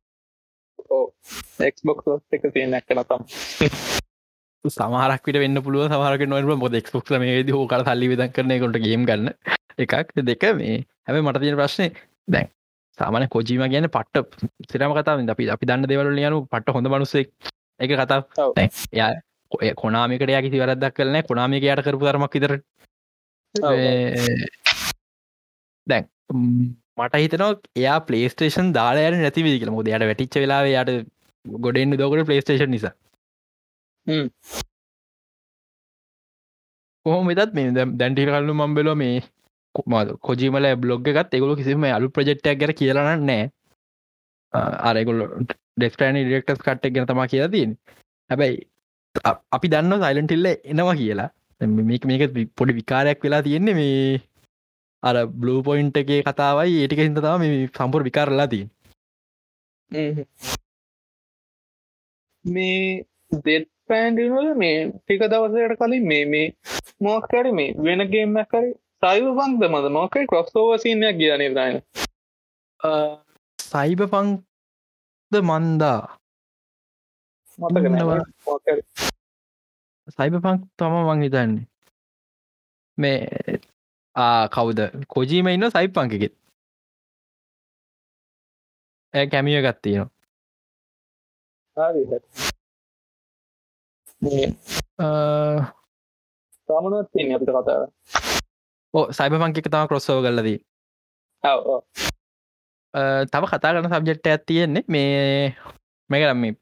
එක්බොක් 1.62 2.04
එක 2.32 2.44
තියෙන 2.54 2.74
එක්කන 2.74 3.04
තම් 3.04 3.26
සමහරක්විට 4.76 5.40
වෙන්න 5.44 5.62
පුළුව 5.64 5.88
සමහරක 5.88 6.24
නොව 6.28 6.54
මොද 6.58 6.78
එක්ස්බොක් 6.80 7.12
මේ 7.16 7.44
ද 7.44 7.56
හෝකර 7.56 7.84
සල්ලි 7.86 8.12
විදන් 8.14 8.34
කරන 8.36 8.56
කොට 8.64 8.80
ගේම් 8.86 9.06
ගන්න 9.06 9.34
එකක්. 9.78 10.16
දෙක 10.24 10.44
මේ 10.56 10.84
හැම 11.06 11.22
මට 11.24 11.44
තියෙන 11.44 11.60
ප්‍රශ්නය 11.62 11.88
දැන් 12.28 12.52
සාමන 12.98 13.30
කොජීම 13.30 13.64
ගැන 13.68 13.90
පට්ට 13.90 14.72
සිරම 14.72 14.94
කතාව 14.94 15.26
අපි 15.30 15.50
අපි 15.56 15.72
දන්න 15.72 15.88
දෙවල 15.88 16.12
යනු 16.18 16.46
පට්ට 16.46 16.76
හොඳ 16.76 16.92
මනුස්සෙක් 16.92 17.32
එක 17.80 17.96
කතා 17.96 18.22
ඔව්. 18.38 18.54
ඔය 19.52 19.72
කොනාමිකට 19.82 20.34
යා 20.34 20.44
කිසි 20.46 20.62
වැරදක් 20.62 20.96
කරන 20.98 21.18
කොනාමික 21.30 21.64
යට 21.66 21.84
කරපු 21.86 22.06
කරමක් 22.06 22.36
ඔව්. 23.56 23.78
දැන් 25.88 26.06
මට 26.98 27.22
හිතනවා 27.24 27.52
එයා 27.76 28.00
පලේස්ටේෂන් 28.02 28.74
දාලායට 28.74 29.22
නැතිවී 29.22 29.60
කියල. 29.60 29.72
මොද 29.72 29.88
යට 29.88 30.08
වැටිච්ච 30.10 30.42
වෙලා 30.44 30.64
යට 30.66 31.06
ගොඩෙන් 31.46 31.96
දකට 31.96 32.28
පලේස්ටේෂන් 32.30 32.72
නිසා. 32.72 32.94
හ්ම්. 34.08 34.28
කොහොම 37.06 37.28
වෙතත් 37.30 37.54
මේ 37.54 37.72
දැන්ටි 38.00 38.26
කල්ලු 38.28 38.54
මම්බෙලෝ 38.54 38.96
මේ 38.96 39.22
කොමද 39.76 40.10
කොජීමල 40.22 40.68
බ්ලොග් 40.78 41.08
එකත් 41.08 41.34
එගොල 41.34 41.56
කිසිම 41.56 41.84
අලු 41.90 42.10
ප්‍රජෙක්්ටක් 42.10 42.60
ගැර 42.62 42.74
කියලන්න 42.80 43.26
නෑ 43.30 43.44
අරගොල 44.90 45.22
ඩෙස්ටන 45.78 46.20
ඩෙක්ටස් 46.22 46.62
කට්ටක් 46.64 46.94
ගැන 46.96 47.08
තමා 47.08 47.32
කියලා 47.32 47.54
තින් 47.56 47.72
හැබැයි 48.30 48.58
අපි 49.56 49.68
දන්න 49.74 50.02
සයිලන්ටිල්ල 50.04 50.48
එනවා 50.50 50.98
කියලා. 51.02 51.30
මේක 51.62 52.04
මේක 52.10 52.24
පොඩි 52.58 52.78
විකාරයක් 52.80 53.24
වෙලා 53.24 53.42
තියෙන්නේ 53.48 53.78
මේ 53.80 54.22
අර 55.04 55.16
බ්ලූ 55.42 55.60
පොයින්ට 55.68 55.98
එකේ 56.02 56.22
කතාවයි. 56.28 56.82
ඒටික 56.82 57.00
හිද 57.04 57.20
තම 57.26 57.40
මේ 57.44 57.68
සම්පුර 57.78 58.04
විකාරලා 58.10 58.48
තින් 58.54 58.68
මේ 62.46 63.04
දෙත් 63.46 63.68
පෑන්ඩිනල 63.90 64.54
මේ 64.62 64.78
ටික 64.92 65.22
දවසයට 65.32 65.80
කලින් 65.80 66.06
මේ 66.12 66.26
මේ 66.34 66.48
මොක්කරි 67.02 67.52
මේ 67.60 67.74
වෙන 67.86 68.02
ගේම 68.14 68.38
කරි 68.52 68.70
සයිව 69.04 69.28
බන්ද 69.38 69.62
මද? 69.72 69.86
මොකයි 69.98 70.30
කොස්තෝවසිනයක් 70.34 71.18
කියනේ 71.20 71.52
දයින 71.58 71.82
සයිබ 73.60 74.02
පංද 74.14 75.44
මන්දා 75.50 76.02
මතක 77.60 77.86
සයිබ 80.16 80.36
පංක් 80.44 80.62
තම 80.78 80.94
මං 81.08 81.20
හිතන්නේ. 81.24 81.66
මේ 82.98 83.20
ආ 84.16 84.44
කවුද? 84.56 84.80
කොජීම 85.14 85.48
ඉන්න 85.52 85.72
සයි 85.76 85.88
පංකෙත් 85.96 86.34
ඇ 89.14 89.26
කැමිය 89.32 89.62
ගත්තියනවා 89.66 90.10
තමනත් 96.68 97.08
තින්න 97.14 97.36
අපිට 97.36 97.52
කතාව 97.56 97.84
ඕ 98.94 99.06
සයිබ 99.18 99.34
පංකික 99.42 99.68
තම 99.74 99.88
කොස්සෝ 99.92 100.20
කල්ලදී. 100.26 100.60
තව 103.32 103.44
කතා 103.52 103.72
කරන 103.74 103.92
සබ්ජෙට් 103.92 104.28
ඇත් 104.28 104.44
තියෙන්නේ. 104.48 104.84
මේ 104.94 105.56
මේකරම් 106.10 106.40
මේ 106.44 106.54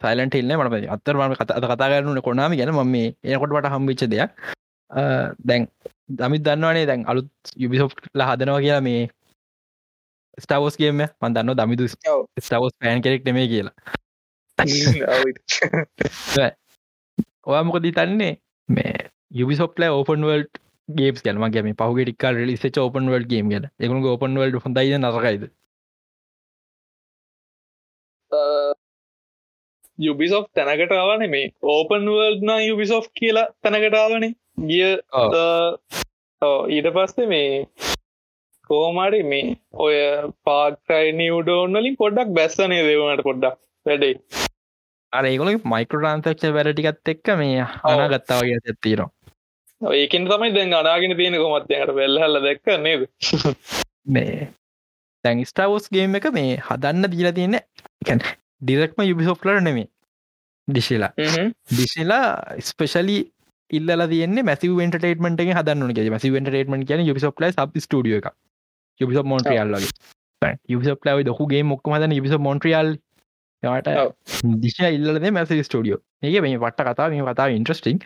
සයිලන්ට 0.00 0.34
ඉල්න්න 0.34 0.56
මට 0.56 0.88
අත්තරම 0.88 1.34
කත 1.34 1.50
කතා 1.62 1.88
කරනුන 1.92 2.20
කොනාම 2.22 2.52
ගැන. 2.56 2.72
ම 2.72 2.80
මේ 2.86 3.08
එනකොට 3.24 3.52
වට 3.52 3.72
හම්විච්ච 3.74 4.02
දෙයක්. 4.08 4.30
දැන් 5.40 5.62
දමිත් 6.10 6.42
දන්නවනේ 6.42 6.86
දැන් 6.86 7.02
අලුත් 7.06 7.30
යුබිසෝ් 7.56 7.90
ල 8.14 8.20
හදනවා 8.22 8.60
කියලා 8.60 8.80
මේ 8.80 9.02
ස්ටාවෝස්ගේම 10.38 10.96
මන් 10.96 11.34
දන්න 11.34 11.56
දමිදු 11.56 11.84
ඔව්. 12.08 12.22
ස්ටාවෝස් 12.40 12.74
පෑන් 12.78 13.02
කෙනෙක් 13.02 13.22
නෙමේ 13.24 13.46
කියලා. 13.52 13.76
ඔයා. 17.48 17.64
මොක 17.64 17.78
දිතන්නේ 17.82 18.32
මේ 18.68 18.96
යුබිසොප්ල 19.32 19.82
ඕපන් 19.90 20.24
වල්ඩ් 20.24 20.52
ගේම් 20.88 21.14
ගැනම 21.24 21.44
ගැම 21.54 21.72
පහුගේ 21.76 22.04
ටික්කල් 22.04 22.36
ලිස 22.48 22.64
ඕපන් 22.78 23.10
වල්ඩ් 23.12 23.30
ගේම් 23.32 23.46
ගැන. 23.52 23.64
එකු 23.78 23.94
ඕපන් 24.06 24.38
වල්ඩ් 24.40 24.62
හොඳයි 24.64 24.98
නරකයිද 24.98 25.44
යුබිසෝ් 30.00 30.42
තැනකට 30.54 30.92
ආවන 30.94 31.24
මේ 31.30 31.46
ඕපන් 31.68 32.10
වර්ල්න 32.10 32.52
යුබිසෝ් 32.62 33.00
කියලා 33.14 33.46
තැනකටාවන 33.62 34.26
ගිය 34.66 34.90
ඊට 36.70 36.90
පස්සේ 36.96 37.26
මේ 37.26 37.48
කෝමරි 38.70 39.22
මේ 39.24 39.56
ඔය 39.78 39.96
පාක්ටයි 40.44 41.14
නිවඩෝන්නලින් 41.14 41.96
පොඩ්ඩක් 41.96 42.36
බැස්සනේ 42.36 42.82
දෙවනට 42.82 43.22
පොඩ්ඩක්? 43.22 43.56
වැඩේ. 43.86 44.14
අර 45.12 45.24
ඒගොල 45.24 45.50
මයිකර 45.66 45.96
ට්‍රන්සක්ෂ 45.96 46.54
වැරටිකත් 46.56 47.14
එක්ක 47.14 47.32
මේ 47.38 47.64
අනා 47.84 48.10
ගත්තාවගේ 48.12 48.60
ඇත්තිනවා 48.60 49.10
ඒකෙන් 49.80 50.26
තමයි 50.26 50.54
දැන් 50.54 50.74
අනාගෙන 50.74 51.16
තියෙන 51.16 51.36
කොමත්යකට 51.36 51.94
වෙල්හල්ල 51.94 52.40
දැක්ක 52.42 52.66
නේද? 52.78 53.06
මේ 54.06 54.52
තැන් 55.24 55.46
ස්ටාවෝස් 55.46 55.88
ගේම් 55.90 56.14
එක 56.14 56.30
මේ 56.32 56.52
හදන්න 56.60 57.10
දීලා 57.12 57.32
තියන්න 57.32 57.58
ඩිරෙක්ම 58.62 59.02
යුබිසොප්ලර 59.02 59.56
නෙමේ 59.60 59.88
ඩිශලා 60.68 61.12
ඩිශලා 61.70 62.24
ස්පෙශලි 62.62 63.18
ඉල්ල 63.70 64.06
තියන්නේ 64.06 64.42
මැසි 64.42 64.72
වෙන්ටේටමට 64.72 65.44
හදන්න 65.50 66.14
මසි 66.14 66.32
වෙන්ටේටමට 66.32 66.88
කියන 66.88 67.04
යුබිසොප්ල 67.06 67.46
සබ් 67.48 67.84
ස්ටඩිය 67.84 68.16
එක 68.16 68.32
යුබිසො 69.00 69.22
මොන්ට්‍රියල්ලගේ 69.24 70.56
යුබිසොප්ලව 70.68 71.22
දොකුගේ 71.24 71.62
මොක්ම 71.64 71.94
හදන 71.94 72.12
යුබිසො 72.12 72.38
මොන්ට්‍රියල් 72.40 72.96
ඔව්. 73.62 74.12
දිශ 74.58 74.80
ඉල්ලද 74.88 75.30
මැස 75.30 75.52
ස්ටඩියෝ 75.60 76.00
ඒක 76.22 76.42
මේ 76.42 76.58
පට්ට 76.58 76.88
කතා 76.90 77.08
මේ 77.10 77.26
කතා 77.28 77.48
ඉන්ට්‍රස්ටිං 77.52 77.98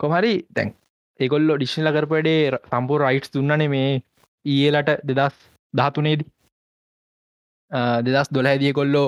කොමරි 0.00 0.34
දැන් 0.50 0.74
ඒගොල්ලො 1.20 1.56
ඩිශ්න 1.56 1.86
ලකරපඩේ 1.86 2.60
සම්පූර් 2.66 3.00
රයිට්ස් 3.02 3.32
දුන්නන 3.32 3.68
මේ 3.70 3.90
ඊලට 4.44 4.92
දෙදස් 5.10 5.36
දහතුනේදී 5.74 6.30
දෙදස් 8.06 8.30
දොලහැදිය 8.36 8.72
කොල්ලෝ 8.72 9.06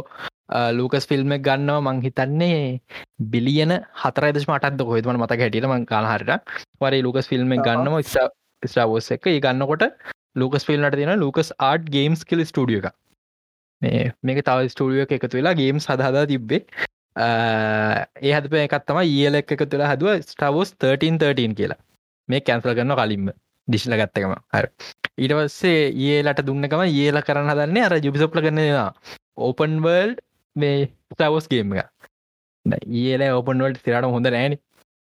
ලූකස් 0.72 1.06
ෆිල්ම් 1.10 1.32
ගන්නවා. 1.40 1.80
මං 1.80 2.02
හිතන්නේ 2.06 2.80
බිලියන 3.32 3.72
හතරදශ 4.02 4.48
මටත් 4.48 4.82
කොහෙතුම 4.88 5.20
මත 5.20 5.38
හැටිට 5.42 5.68
මං 5.70 5.86
කාලහරට 5.86 6.52
වරේ 6.80 7.02
ලූකස් 7.02 7.28
ෆිල්ම් 7.28 7.54
ගන්නම 7.58 7.96
ස්ටාවෝස් 8.62 9.10
එක. 9.16 9.26
ඒ 9.26 9.40
ගන්නකොට 9.40 9.84
ලූකස් 10.36 10.66
ෆිල්නට 10.68 10.96
තියෙන 10.96 11.20
ලූකස් 11.20 11.52
ආට් 11.60 11.88
ගේම්ස් 11.96 12.24
කිල් 12.24 12.44
ස්ටඩිය 12.44 12.80
එක 12.80 12.90
මේ 13.82 14.10
මේක 14.22 14.42
තව 14.48 14.68
ස්ටඩිය 14.74 15.04
එක 15.04 15.16
එකතු 15.18 15.38
වෙලා 15.38 15.54
ගේම් 15.60 15.80
සදහදා 15.80 16.26
තිබ්බේ. 16.32 16.62
ඒ 17.16 18.32
හදප 18.36 18.54
එකත්තම 18.66 19.00
ඒල 19.02 19.40
එක 19.40 19.56
තුළ 19.72 19.86
හදුව 19.90 20.22
ස්ටාවෝස් 20.30 20.74
1313 20.76 21.58
කියලා. 21.60 21.80
මේ 22.28 22.40
කැන්සල් 22.40 22.74
කරන්න 22.76 22.96
කලින්ම 23.00 23.26
දිශල 23.68 23.94
ගත්තකම 23.94 24.34
හර. 24.52 24.66
ඊට 25.16 25.34
පස්සේ 25.34 25.84
ඒලට 26.08 26.42
දුන්නකම 26.42 26.84
ඒල 26.84 27.20
කරන්න 27.22 27.52
දන්න 27.52 27.80
අර 27.82 27.96
ජුබිසොප්ල 27.98 28.40
කරනවා 28.40 28.88
ඕපන් 29.38 29.78
වර්ල්ඩ් 29.84 30.20
මේ 30.56 30.88
ස්ටවෝස් 31.12 31.48
ගේම 31.48 31.74
එක. 31.74 32.10
ඒල 33.04 33.26
ඕපන් 33.30 33.64
වල්ට 33.64 33.82
සිරට 33.82 34.08
හොඳ 34.08 34.28
නෑන. 34.28 34.58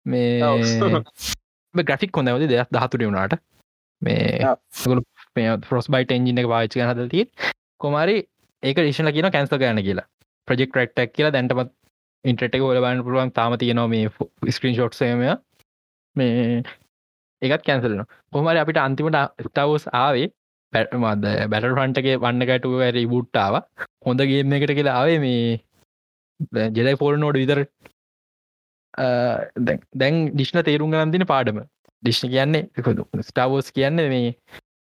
මේ 0.06 1.84
ග්‍රෆික් 1.84 2.16
හොඳවද 2.18 2.48
දෙයක් 2.48 2.72
දහතුර 2.72 3.06
වුණාට. 3.06 3.40
මේ 4.02 5.56
ෆොස් 5.66 5.90
බයිට 5.90 6.12
එන්ජින 6.12 6.44
එක 6.44 6.48
පාච්ච 6.48 6.80
හද 6.82 7.10
ති 7.10 7.26
කොමරි 7.78 8.18
ඒක 8.64 8.78
ේෂන 8.80 9.12
කියන 9.12 9.32
කැන්සල් 9.32 9.58
කරන 9.58 9.84
කියලා. 9.84 10.08
ප්‍රජෙක් 10.48 10.78
රක්ටක් 10.78 11.14
කියලා 11.14 11.34
දැන්ටමත් 11.34 11.74
ඉන්ට්‍රට 12.26 12.58
ොල 12.62 12.82
බන්න 12.82 13.04
පුළුවන් 13.06 13.32
තාම 13.34 13.58
තියනවා 13.58 13.88
මේ 13.88 14.10
ස්ක්‍රීන් 14.52 14.76
ෂොට්සයමය 14.76 15.36
මේ 16.16 16.64
ඒකත් 17.46 17.68
කැන්සලන 17.68 18.04
කොමරි 18.34 18.64
අපිට 18.64 18.80
අන්තිමට 18.80 19.22
ස්ටවස් 19.46 19.86
ආවේ. 19.96 20.28
පැටමද 20.74 21.26
බැට 21.52 21.68
ෆන්ටගේ 21.72 22.18
වන්නකටුව 22.24 22.82
ඇරි 22.82 23.06
බුට්ටාව 23.14 23.62
හොඳගේම 24.06 24.56
එකට 24.58 24.74
කියලා 24.80 24.98
ආවේ 25.02 25.20
මේ 25.20 26.66
ජෙදයි 26.78 26.96
ෆෝල් 27.02 27.18
නෝඩ 27.18 27.40
විතර. 27.42 27.62
දැන් 30.00 30.22
ඩිශ්න 30.28 30.62
තේරුම් 30.64 30.94
ගන්දින 30.94 31.28
පාඩම. 31.34 31.62
ඩිශ්න 32.04 32.34
කියන්නේ 32.34 33.24
ස්ටාවෝස් 33.30 33.72
කියන්න 33.72 34.02
මේ 34.14 34.34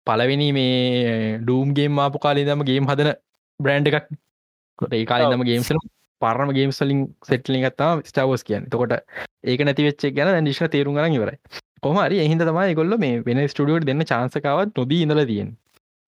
පලවෙනි 0.06 0.50
මේ 0.58 1.38
ඩූම්ගේම් 1.38 1.98
ආපු 1.98 2.18
කාලීදම 2.18 2.66
ගේම් 2.70 2.90
හදන 2.90 3.10
බ්‍රන්ඩ් 3.60 3.90
එකක්. 3.90 4.06
ඒ 4.90 5.04
කාලදම 5.04 5.44
ගේම්සන 5.44 5.80
පරම 6.22 6.52
ගේම්සලින් 6.52 7.00
සෙට්ලින් 7.28 7.64
ගත්තාම 7.64 8.04
ස්ටාවෝස් 8.04 8.44
කියන්න. 8.44 8.68
තකොට 8.72 8.94
ඒක 9.44 9.66
නැති 9.66 9.88
වෙච්චේ 9.88 10.14
ගැන 10.18 10.44
ඩිශ්න 10.44 10.72
තේරුම් 10.74 10.96
ගන 10.96 11.18
ඉවරයි. 11.18 11.38
කොමරි 11.82 12.18
එහින්ද 12.18 12.42
තමයි 12.42 12.74
ගොල්ල 12.74 12.98
මේ 12.98 13.22
වෙන 13.22 13.40
ස්ටඩියට 13.44 13.88
දෙන්න 13.90 14.04
චාන්සකාවත් 14.04 14.76
නොදී 14.76 15.00
ඉඳල 15.02 15.22
තියෙන් 15.26 15.50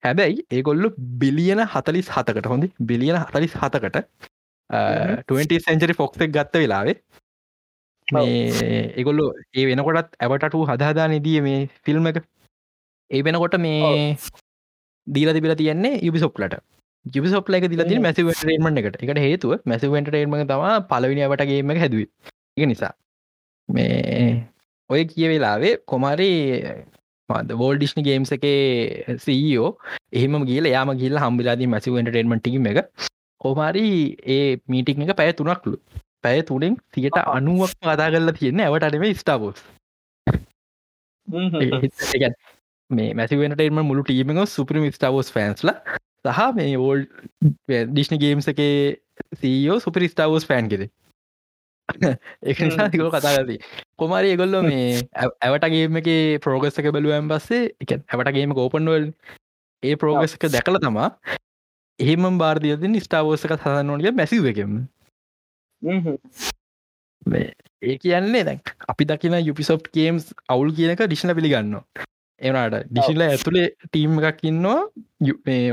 හැබැයි 0.02 0.44
ඒගොල්ලු 0.50 0.90
බිලියන 1.20 1.62
හතලිස් 1.66 2.10
හතකට 2.10 2.46
හොඳ 2.46 2.68
බිලියන 2.82 3.18
හතලිස් 3.22 3.56
හතකට 3.56 3.98
20 5.30 5.60
සෙන්චරි 5.60 5.94
ෆොක්සෙක් 5.94 6.30
ගත්ත 6.30 6.54
වෙලාවේ 6.56 6.96
මේ 8.08 8.82
ඒගොල්ලු 8.98 9.26
ඒ 9.54 9.64
වෙනකොටත් 9.68 10.16
ඇවටට 10.18 10.56
හදාදා 10.72 11.08
නිදිය 11.08 11.40
මේ 11.40 11.60
ෆිල්ම් 11.84 12.06
එක. 12.06 12.20
ඒ 13.10 13.22
වෙනකොට 13.22 13.56
මේ 13.58 14.16
දීල 15.06 15.32
තිබිල 15.34 15.54
තියන්නේ 15.54 16.00
යුබිසොප්ලට 16.02 16.56
ජිපිසොප්ල 17.06 17.54
එක 17.54 17.68
දිල 17.68 17.84
තින 17.84 18.02
මැසිව 18.02 18.30
ටේන්මට 18.32 18.80
එකට. 18.80 19.02
එකට 19.02 19.18
හේතුව 19.18 19.52
මැසිවට 19.64 20.08
ටේන්ම 20.08 20.36
තම 20.44 20.64
පලවිනි 20.90 21.24
අවටගේම 21.24 21.74
හැදුව. 21.74 22.02
එක 22.56 22.66
නිසා. 22.66 22.92
මේ 23.68 24.51
ඔය 24.90 25.02
කිය 25.04 25.28
වෙලාවේ 25.28 25.74
කොමරි 25.84 26.30
වෝල් 27.54 27.76
ඩිශ්න 27.76 28.04
ගේම්ස් 28.04 28.32
එක 28.32 28.44
සීෝ 29.18 29.70
එහෙම 30.12 30.38
ගිල 30.44 30.66
යාම 30.66 30.92
ගිල්ල 30.96 31.18
හම්බිලාදී 31.18 31.68
මැසිව 31.68 31.98
ටේන්මටීම 32.00 32.66
එක 32.66 32.80
කොමරි 33.40 33.86
ඒ 34.28 34.56
මීටික් 34.68 34.98
එක 34.98 35.16
පැය 35.16 35.32
තුනක්ලු 35.34 35.76
පැය 36.22 36.42
තුනෙන් 36.44 36.74
සියට 36.90 37.18
අනුවක් 37.28 37.72
අදා 37.86 38.10
කරලා 38.10 38.34
තියෙන 38.34 38.60
ඇවට 38.60 38.88
අනෙම 38.88 39.06
ස්ටාබෝස් 39.14 39.64
මේ 42.90 43.10
මැසිවෙන්ටේම 43.14 43.82
මුළු 43.82 44.02
ටීමක 44.04 44.42
සුපරිම 44.48 44.88
ස්ටාවෝස් 44.90 45.32
ෆෑන්ස්ල 45.32 45.72
සහ 46.26 46.42
මේ 46.54 46.74
ඕල් 46.78 47.06
ඩිශ්න 47.68 48.18
ගේම්ස් 48.18 48.48
එක 48.48 48.60
සීෝ 49.38 49.78
සුපරි 49.80 50.08
ස්ටාවෝස් 50.08 50.46
ෆෑන් 50.46 50.68
කෙරේ 50.72 50.90
ඒක 52.42 52.58
නිසා 52.60 52.88
තිකෝ 52.88 53.10
කතාගදී 53.10 53.58
කොමරි 53.96 54.32
ඒගොල්ල 54.32 54.56
මේ 54.62 55.02
ඇවටගේම 55.40 56.00
එක 56.00 56.10
ප්‍රෝගස් 56.40 56.78
එක 56.78 56.90
බැලුවම් 56.90 57.30
පස්සේ 57.30 57.70
එක 57.80 57.94
ඇවටගේම 57.94 58.54
ගෝපන්වල් 58.54 59.08
ඒ 59.82 59.94
ප්‍රෝගස් 59.96 60.36
එක 60.36 60.48
දැකල 60.48 60.78
තමා 60.78 61.10
එහෙම 61.98 62.38
බාර්ධයතින් 62.38 62.98
ස්ටාවෝස 63.00 63.44
එක 63.44 63.56
සහන්න 63.56 63.92
ඕනිය 63.92 64.12
මැසිව 64.12 64.48
එකම 64.52 64.78
ඒ 67.82 67.96
කියන්නේ 67.98 68.44
දැන් 68.44 68.60
අපි 68.88 69.04
දකින 69.06 69.38
යුපිසොප් 69.40 69.92
ගේම්ස් 69.92 70.32
අවුල් 70.48 70.72
කියනක 70.72 71.02
ඩිශ්න 71.02 71.34
පිළිගන්න 71.34 71.78
එනට 72.40 72.76
ඩිසිල්ල 72.86 73.22
ඇතුළේ 73.22 73.66
ටීම් 73.84 74.18
එකක් 74.20 74.40
ඉන්නවා. 74.44 74.80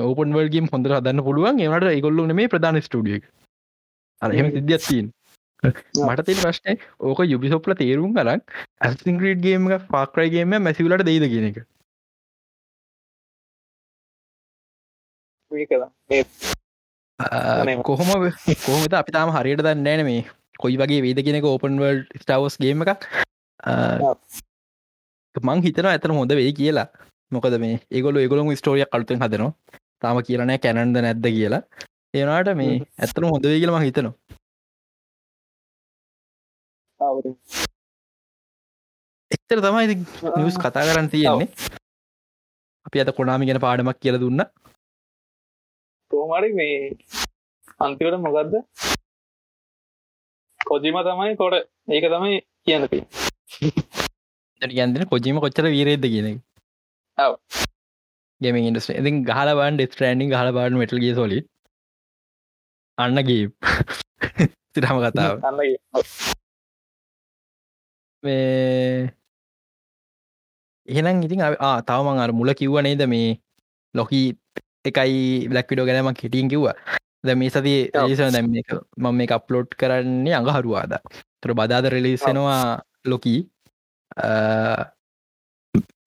ඕපන් 0.02 0.36
වල්ගේම් 0.38 0.70
හොඳර 0.74 0.96
හදන්න 0.96 1.24
පුළුවන්. 1.24 1.62
එනට 1.62 1.90
ඒගොල්ලු 1.90 2.28
මේ 2.32 2.48
ප්‍රධාන 2.48 2.82
ස්ටඩිය 2.82 3.22
අ 4.22 4.30
එම 4.34 4.52
සිද්ධියත් 4.52 4.84
තිීන් 4.84 5.08
මට 5.64 6.26
තින 6.28 6.40
ප්‍රශ්නය 6.44 6.74
ඕක 7.00 7.20
යුබිසොප්ල 7.26 7.76
තේරුම් 7.80 8.14
කරක් 8.18 8.54
ඇස්ටිංග්‍රීඩ් 8.88 9.42
ගේම 9.46 9.68
පාක්‍රයිගේම 9.94 10.56
මැසිවලට 10.68 11.04
දෙයිද 11.10 11.26
කියන 11.34 11.48
එක. 11.50 11.58
කොහොම 17.84 18.08
කොහොමද 18.66 18.94
අපි 19.02 19.12
තාම 19.18 19.34
හරියට 19.36 19.64
දන්න 19.66 19.84
නෑන 19.88 20.06
මේ 20.10 20.24
කොයි 20.64 20.80
වගේ 20.84 21.02
වේද 21.08 21.20
කියෙනෙක 21.26 21.50
ඕපන්වල් 21.52 22.02
ස්ටවස් 22.22 22.58
ගේම 22.64 22.88
එකක්. 22.88 23.04
මං 25.36 25.66
හිතන 25.68 25.92
ඇතන 25.92 26.18
හොඳ 26.20 26.38
වේ 26.42 26.56
කියලා. 26.62 26.88
මොකද 27.32 27.60
මේ 27.66 27.84
ඒගොල 27.92 28.24
ඒගොලම 28.24 28.56
ස්ටෝරිය 28.56 28.88
කල්තෙන් 28.88 29.22
හදනවා. 29.24 29.54
තාම 30.02 30.24
කියලනෑ 30.28 30.64
කැනන්ද 30.66 31.04
නැද්ද 31.04 31.32
කියලා. 31.38 31.64
ඒනාට 32.16 32.56
මේ 32.62 32.82
ඇත්තන 32.98 33.32
හොඳ 33.34 33.52
වේ 33.52 33.60
කියලම 33.62 33.82
හිතනවා 33.84 34.39
එත්තර 39.32 39.60
තමයි 39.66 39.96
නිවස් 40.38 40.58
කතා 40.64 40.86
කරන්න 40.88 41.10
තියෙන්නේ. 41.14 41.50
අපි 42.86 43.02
අත 43.04 43.12
කොනාමි 43.20 43.48
ගැන 43.50 43.62
පාඩමක් 43.66 44.00
කියල 44.04 44.18
දුන්න. 44.24 44.42
කෝමරි 46.12 46.50
මේ 46.60 46.78
අන්තිවට 47.86 48.20
මොකක්ද 48.26 48.54
කොජිම 50.60 50.98
තමයි 51.08 51.36
කොට 51.42 51.56
ඒක 51.96 52.06
තමයි 52.14 52.34
කියනති 52.66 53.00
ගැන්දෙන 54.62 55.10
කොජීම 55.14 55.38
කොච්චර 55.44 55.66
වීරේද 55.76 56.06
කියන 56.14 56.28
ගෙම 58.42 58.58
ඉන්ඩස් 58.62 58.90
ඉතින් 58.96 59.22
ගහල 59.30 59.50
බන් 59.60 59.80
ස්ට්‍රන්ඩිං 59.86 60.36
හල 60.40 60.52
බාඩ 60.58 60.78
මටල් 60.80 61.02
ගේ 61.06 61.16
සොලි 61.20 61.40
අන්නගේ 62.98 63.44
සිරහම 64.74 64.98
කතාව 65.06 65.34
එහෙනම් 70.88 71.22
ඉතින් 71.22 71.42
තවමං 71.84 72.20
අර 72.20 72.32
මුල 72.34 72.54
කිව්ව 72.54 72.82
නේද 72.82 73.04
මේ 73.08 73.38
ලොකී 73.96 74.28
එකයි 74.86 75.48
බ්ලක්විඩෝ 75.48 75.86
ගැනම 75.86 76.14
කෙටින් 76.14 76.50
කිව්වා. 76.50 76.76
ද 77.20 77.36
මේ 77.36 77.52
සති 77.52 77.74
ඒස 78.02 78.20
දැම් 78.34 78.48
මම 78.48 79.16
මේ 79.16 79.28
අප්ලෝඩ් 79.30 79.76
කරන්නේ 79.76 80.36
අඟ 80.36 80.50
හරුවාද 80.50 80.94
තුර 81.42 81.52
බදාද 81.54 81.86
රෙලිස්සෙනවා 81.92 82.80
ලොකී 83.06 83.40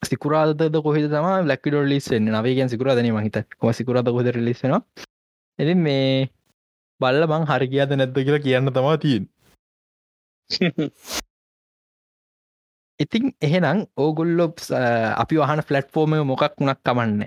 සිකුරාදද 0.03 0.63
කොහෙ 0.79 1.03
තම 1.07 1.29
ලක්විඩෝ 1.51 1.85
ලිස්සෙන් 1.85 2.25
නවේගෙන් 2.29 2.73
සිකුරාදන 2.73 3.11
මහිත 3.13 3.37
සිකුරාද 3.73 4.09
කොද 4.09 4.31
ලිස්සෙනවා 4.39 4.83
එති 5.59 5.75
මේ 5.77 6.31
බල්ල 7.01 7.27
බං 7.27 7.45
හරි 7.45 7.69
කියද 7.69 7.93
නැද්ද 7.95 8.17
කියලා 8.19 8.45
කියන්න 8.47 8.73
තමා 8.73 8.97
තියෙන් 8.99 9.29
ඉතින් 13.03 13.33
එහෙනම් 13.49 13.79
ඕගුල්ලො 14.05 14.47
අපි 15.23 15.41
වහන 15.43 15.63
ෆලට්ෆෝර්ම 15.69 16.15
මොකක් 16.31 16.45
වුණක් 16.61 16.81
කමන්න. 16.89 17.21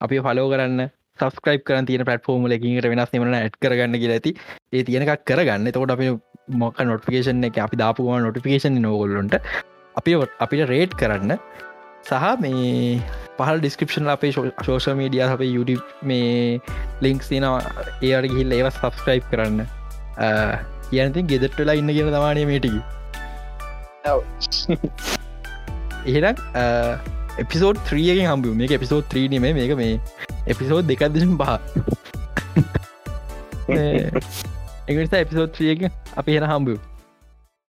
අපි 0.00 0.18
ෆලෝ 0.26 0.48
කරන්න 0.52 0.90
සස්ක්‍රයිප් 1.20 1.62
කරන 1.68 1.88
තියන 1.88 2.04
පටෆෝර්ම 2.08 2.46
ලකින්ට 2.52 2.86
වෙනස් 2.92 3.16
මන 3.20 3.34
ඇත් 3.38 3.56
කරගන්න 3.62 3.96
කියලා 4.02 4.18
ඇති. 4.20 4.32
ඒ 4.74 4.82
තියෙනකක් 4.88 5.24
කරගන්න. 5.30 5.72
තකොට 5.74 5.94
අපි 5.96 6.06
මොක 6.60 6.78
නොටිකේෂන් 6.90 7.44
එක 7.48 7.58
අපි 7.66 7.80
දාපුවා 7.82 8.20
නොටිකේෂන් 8.26 8.78
නෝගොල්ලොන්ට 8.86 9.34
අපි 10.00 10.16
අපිට 10.44 10.68
රේට් 10.72 10.94
කරන්න. 11.02 11.36
සහ 12.08 12.28
මේ 12.42 13.02
පහල් 13.38 13.58
ඩිස්ක්‍රපෂන් 13.60 14.08
අපේ 14.14 14.32
ශෝෂ 14.36 14.88
මීඩිය 15.00 15.24
අපේ 15.26 15.50
YouTube 15.56 15.84
මේ 16.10 16.60
ලිංක්ස් 17.04 17.28
තිනවා 17.32 17.60
ඒට 18.08 18.30
ගිහිල්ල 18.32 18.56
ඒව 18.58 18.70
සබස්ක්‍රයිබ් 18.70 19.26
කරන්න. 19.32 19.66
යනතින් 21.02 21.28
ගෙදටලා 21.32 21.76
ඉන්න 21.80 21.92
කියෙන 21.96 22.10
තමානය 22.16 22.46
මේටිකි 22.52 22.80
එහෙනම් 26.06 26.36
එපිසෝඩ් 27.38 27.76
ත්‍රියගෙන් 27.88 28.26
හම්බු 28.26 28.54
මේ 28.54 28.70
එපිසෝඩ් 28.70 29.08
ත්‍රී 29.08 29.28
නීම 29.28 29.42
මේක 29.52 29.76
මේ 29.76 30.00
එපිසෝඩ් 30.46 30.88
දෙකක්දශම් 30.88 31.36
පහ. 31.36 31.58
එනිසා 34.88 35.18
එපිසෝඩ් 35.18 35.52
ත්‍රියක 35.52 35.92
අපි 36.16 36.32
හෙන 36.32 36.44
හම්බු 36.44 36.89